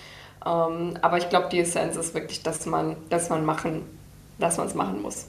Ähm, 0.44 0.98
aber 1.02 1.18
ich 1.18 1.28
glaube, 1.28 1.48
die 1.50 1.60
Essenz 1.60 1.96
ist 1.96 2.14
wirklich, 2.14 2.42
dass 2.42 2.66
man, 2.66 2.96
dass 3.10 3.30
man 3.30 3.44
machen 3.44 3.82
dass 4.42 4.58
man 4.58 4.66
es 4.66 4.74
machen 4.74 5.02
muss. 5.02 5.26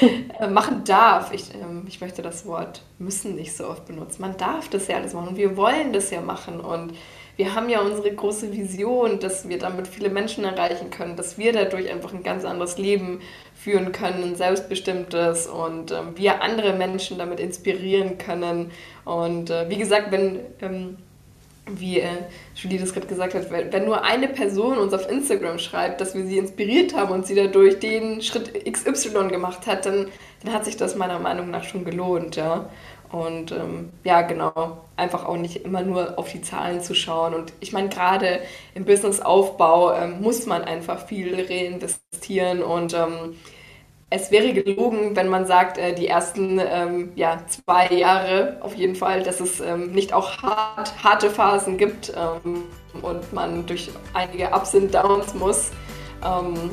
äh, 0.40 0.48
machen 0.48 0.84
darf. 0.84 1.32
Ich, 1.32 1.54
ähm, 1.54 1.84
ich 1.86 2.00
möchte 2.00 2.22
das 2.22 2.46
Wort 2.46 2.82
müssen 2.98 3.34
nicht 3.36 3.56
so 3.56 3.68
oft 3.68 3.86
benutzen. 3.86 4.20
Man 4.20 4.36
darf 4.36 4.68
das 4.68 4.88
ja 4.88 4.96
alles 4.96 5.14
machen 5.14 5.28
und 5.28 5.36
wir 5.36 5.56
wollen 5.56 5.92
das 5.92 6.10
ja 6.10 6.20
machen 6.20 6.60
und 6.60 6.94
wir 7.36 7.54
haben 7.54 7.68
ja 7.68 7.80
unsere 7.80 8.14
große 8.14 8.50
Vision, 8.52 9.20
dass 9.20 9.46
wir 9.46 9.58
damit 9.58 9.86
viele 9.86 10.08
Menschen 10.08 10.44
erreichen 10.44 10.88
können, 10.90 11.16
dass 11.16 11.36
wir 11.36 11.52
dadurch 11.52 11.90
einfach 11.90 12.14
ein 12.14 12.22
ganz 12.22 12.46
anderes 12.46 12.78
Leben 12.78 13.20
führen 13.66 13.90
können, 13.90 14.36
selbstbestimmtes 14.36 15.48
und 15.48 15.90
ähm, 15.90 16.12
wir 16.14 16.40
andere 16.40 16.72
Menschen 16.72 17.18
damit 17.18 17.40
inspirieren 17.40 18.16
können. 18.16 18.70
Und 19.04 19.50
äh, 19.50 19.68
wie 19.68 19.76
gesagt, 19.76 20.12
wenn 20.12 20.38
ähm, 20.60 20.98
wie 21.68 21.98
äh, 21.98 22.10
Julie 22.54 22.78
das 22.78 22.92
gerade 22.92 23.08
gesagt 23.08 23.34
hat, 23.34 23.50
wenn 23.50 23.84
nur 23.84 24.04
eine 24.04 24.28
Person 24.28 24.78
uns 24.78 24.94
auf 24.94 25.10
Instagram 25.10 25.58
schreibt, 25.58 26.00
dass 26.00 26.14
wir 26.14 26.24
sie 26.24 26.38
inspiriert 26.38 26.94
haben 26.94 27.10
und 27.12 27.26
sie 27.26 27.34
dadurch 27.34 27.80
den 27.80 28.22
Schritt 28.22 28.64
XY 28.72 29.30
gemacht 29.30 29.66
hat, 29.66 29.84
dann, 29.84 30.06
dann 30.44 30.52
hat 30.52 30.64
sich 30.64 30.76
das 30.76 30.94
meiner 30.94 31.18
Meinung 31.18 31.50
nach 31.50 31.64
schon 31.64 31.84
gelohnt, 31.84 32.36
ja. 32.36 32.70
Und 33.10 33.50
ähm, 33.50 33.90
ja, 34.04 34.22
genau, 34.22 34.78
einfach 34.96 35.24
auch 35.26 35.36
nicht 35.36 35.64
immer 35.64 35.82
nur 35.82 36.20
auf 36.20 36.30
die 36.30 36.42
Zahlen 36.42 36.82
zu 36.82 36.94
schauen. 36.94 37.34
Und 37.34 37.52
ich 37.58 37.72
meine, 37.72 37.88
gerade 37.88 38.40
im 38.74 38.84
Businessaufbau 38.84 39.92
ähm, 39.92 40.20
muss 40.20 40.46
man 40.46 40.62
einfach 40.62 41.04
viel 41.06 41.34
reinvestieren 41.34 42.62
und 42.62 42.94
ähm, 42.94 43.36
es 44.08 44.30
wäre 44.30 44.52
gelogen, 44.52 45.16
wenn 45.16 45.28
man 45.28 45.46
sagt, 45.46 45.78
äh, 45.78 45.94
die 45.94 46.06
ersten 46.06 46.60
ähm, 46.60 47.10
ja, 47.16 47.40
zwei 47.48 47.88
Jahre 47.88 48.56
auf 48.60 48.74
jeden 48.74 48.94
Fall, 48.94 49.22
dass 49.22 49.40
es 49.40 49.60
ähm, 49.60 49.90
nicht 49.92 50.12
auch 50.12 50.42
hart, 50.42 50.92
harte 51.02 51.28
Phasen 51.28 51.76
gibt 51.76 52.12
ähm, 52.16 52.64
und 53.02 53.32
man 53.32 53.66
durch 53.66 53.90
einige 54.14 54.48
Ups 54.50 54.74
und 54.74 54.94
Downs 54.94 55.34
muss. 55.34 55.70
Ähm, 56.24 56.70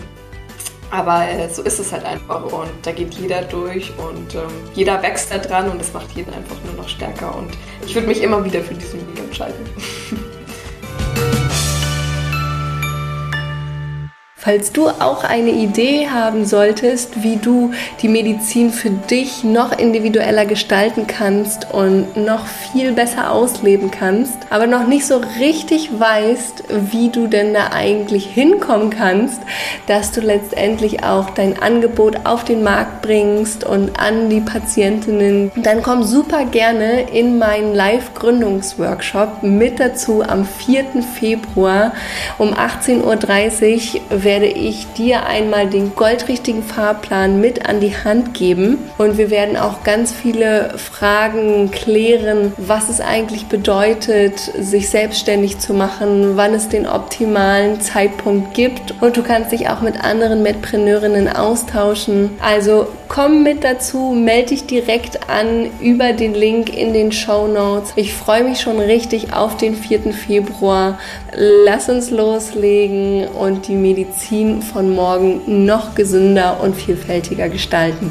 aber 0.92 1.28
äh, 1.28 1.50
so 1.50 1.64
ist 1.64 1.80
es 1.80 1.92
halt 1.92 2.06
einfach 2.06 2.44
und 2.44 2.70
da 2.84 2.92
geht 2.92 3.16
jeder 3.16 3.42
durch 3.42 3.92
und 3.98 4.36
ähm, 4.36 4.42
jeder 4.76 5.02
wächst 5.02 5.32
da 5.32 5.40
dran 5.40 5.72
und 5.72 5.82
es 5.82 5.92
macht 5.92 6.12
jeden 6.12 6.32
einfach 6.32 6.58
nur 6.66 6.76
noch 6.76 6.88
stärker 6.88 7.36
und 7.36 7.50
ich 7.84 7.96
würde 7.96 8.08
mich 8.08 8.22
immer 8.22 8.46
wieder 8.46 8.62
für 8.62 8.76
diesen 8.76 9.00
Weg 9.12 9.24
entscheiden. 9.24 9.66
Falls 14.44 14.74
du 14.74 14.90
auch 14.90 15.24
eine 15.24 15.52
Idee 15.52 16.10
haben 16.10 16.44
solltest, 16.44 17.24
wie 17.24 17.38
du 17.38 17.72
die 18.02 18.10
Medizin 18.10 18.72
für 18.72 18.90
dich 18.90 19.46
noch 19.46 19.72
individueller 19.72 20.46
gestalten 20.46 21.08
kannst 21.08 21.72
und 21.72 22.18
noch 22.18 22.46
viel 22.46 22.92
besser 22.92 23.32
ausleben 23.32 23.90
kannst, 23.90 24.36
aber 24.50 24.68
noch 24.68 24.86
nicht 24.86 25.06
so 25.06 25.22
richtig 25.40 25.98
weißt, 25.98 26.66
wie 26.92 27.08
du 27.08 27.28
denn 27.28 27.54
da 27.54 27.70
eigentlich 27.72 28.26
hinkommen 28.26 28.90
kannst, 28.90 29.40
dass 29.88 30.12
du 30.12 30.20
letztendlich 30.20 31.06
auch 31.06 31.30
dein 31.30 31.62
Angebot 31.62 32.26
auf 32.26 32.44
den 32.44 32.64
Markt 32.64 33.02
bringst 33.02 33.64
und 33.64 33.98
an 33.98 34.30
die 34.30 34.42
Patientinnen, 34.42 35.54
dann 35.56 35.82
komm 35.82 36.04
super 36.04 36.44
gerne 36.44 37.04
in 37.04 37.38
meinen 37.38 37.74
Live-Gründungsworkshop 37.74 39.42
mit 39.42 39.80
dazu 39.80 40.22
am 40.22 40.44
4. 40.44 41.02
Februar 41.18 41.94
um 42.38 42.54
18.30 42.54 43.00
Uhr 43.06 44.24
werde 44.34 44.48
ich 44.48 44.88
dir 44.94 45.28
einmal 45.28 45.68
den 45.68 45.94
goldrichtigen 45.94 46.64
Fahrplan 46.64 47.40
mit 47.40 47.70
an 47.70 47.80
die 47.80 47.96
Hand 47.96 48.34
geben 48.34 48.80
und 48.98 49.20
wir 49.20 49.30
werden 49.30 49.58
auch 49.58 49.84
ganz 49.84 50.12
viele 50.12 50.74
Fragen 50.76 51.70
klären, 51.70 52.52
was 52.58 52.90
es 52.90 53.00
eigentlich 53.00 53.46
bedeutet, 53.46 54.40
sich 54.40 54.90
selbstständig 54.90 55.60
zu 55.60 55.76
machen, 55.76 56.36
wann 56.36 56.56
es 56.56 56.68
den 56.68 56.88
optimalen 56.88 57.80
Zeitpunkt 57.80 58.56
gibt 58.56 58.96
und 59.02 59.18
du 59.18 59.22
kannst 59.22 59.52
dich 59.52 59.70
auch 59.70 59.82
mit 59.82 60.04
anderen 60.04 60.42
Medpreneurinnen 60.42 61.28
austauschen. 61.28 62.32
Also 62.42 62.88
komm 63.10 63.44
mit 63.44 63.64
dazu, 63.64 64.16
melde 64.16 64.50
dich 64.50 64.66
direkt 64.66 65.30
an 65.30 65.70
über 65.80 66.14
den 66.14 66.34
Link 66.34 66.76
in 66.76 66.94
den 66.94 67.12
Show 67.12 67.46
Notes. 67.48 67.94
Ich 67.96 68.16
freue 68.16 68.44
mich 68.44 68.62
schon 68.62 68.80
richtig 68.80 69.32
auf 69.32 69.58
den 69.58 69.76
4. 69.76 70.12
Februar. 70.12 70.98
Lass 71.36 71.88
uns 71.90 72.10
loslegen 72.10 73.28
und 73.28 73.68
die 73.68 73.76
Medizin 74.24 74.62
von 74.62 74.90
morgen 74.90 75.66
noch 75.66 75.96
gesünder 75.96 76.62
und 76.62 76.76
vielfältiger 76.76 77.50
gestalten. 77.50 78.10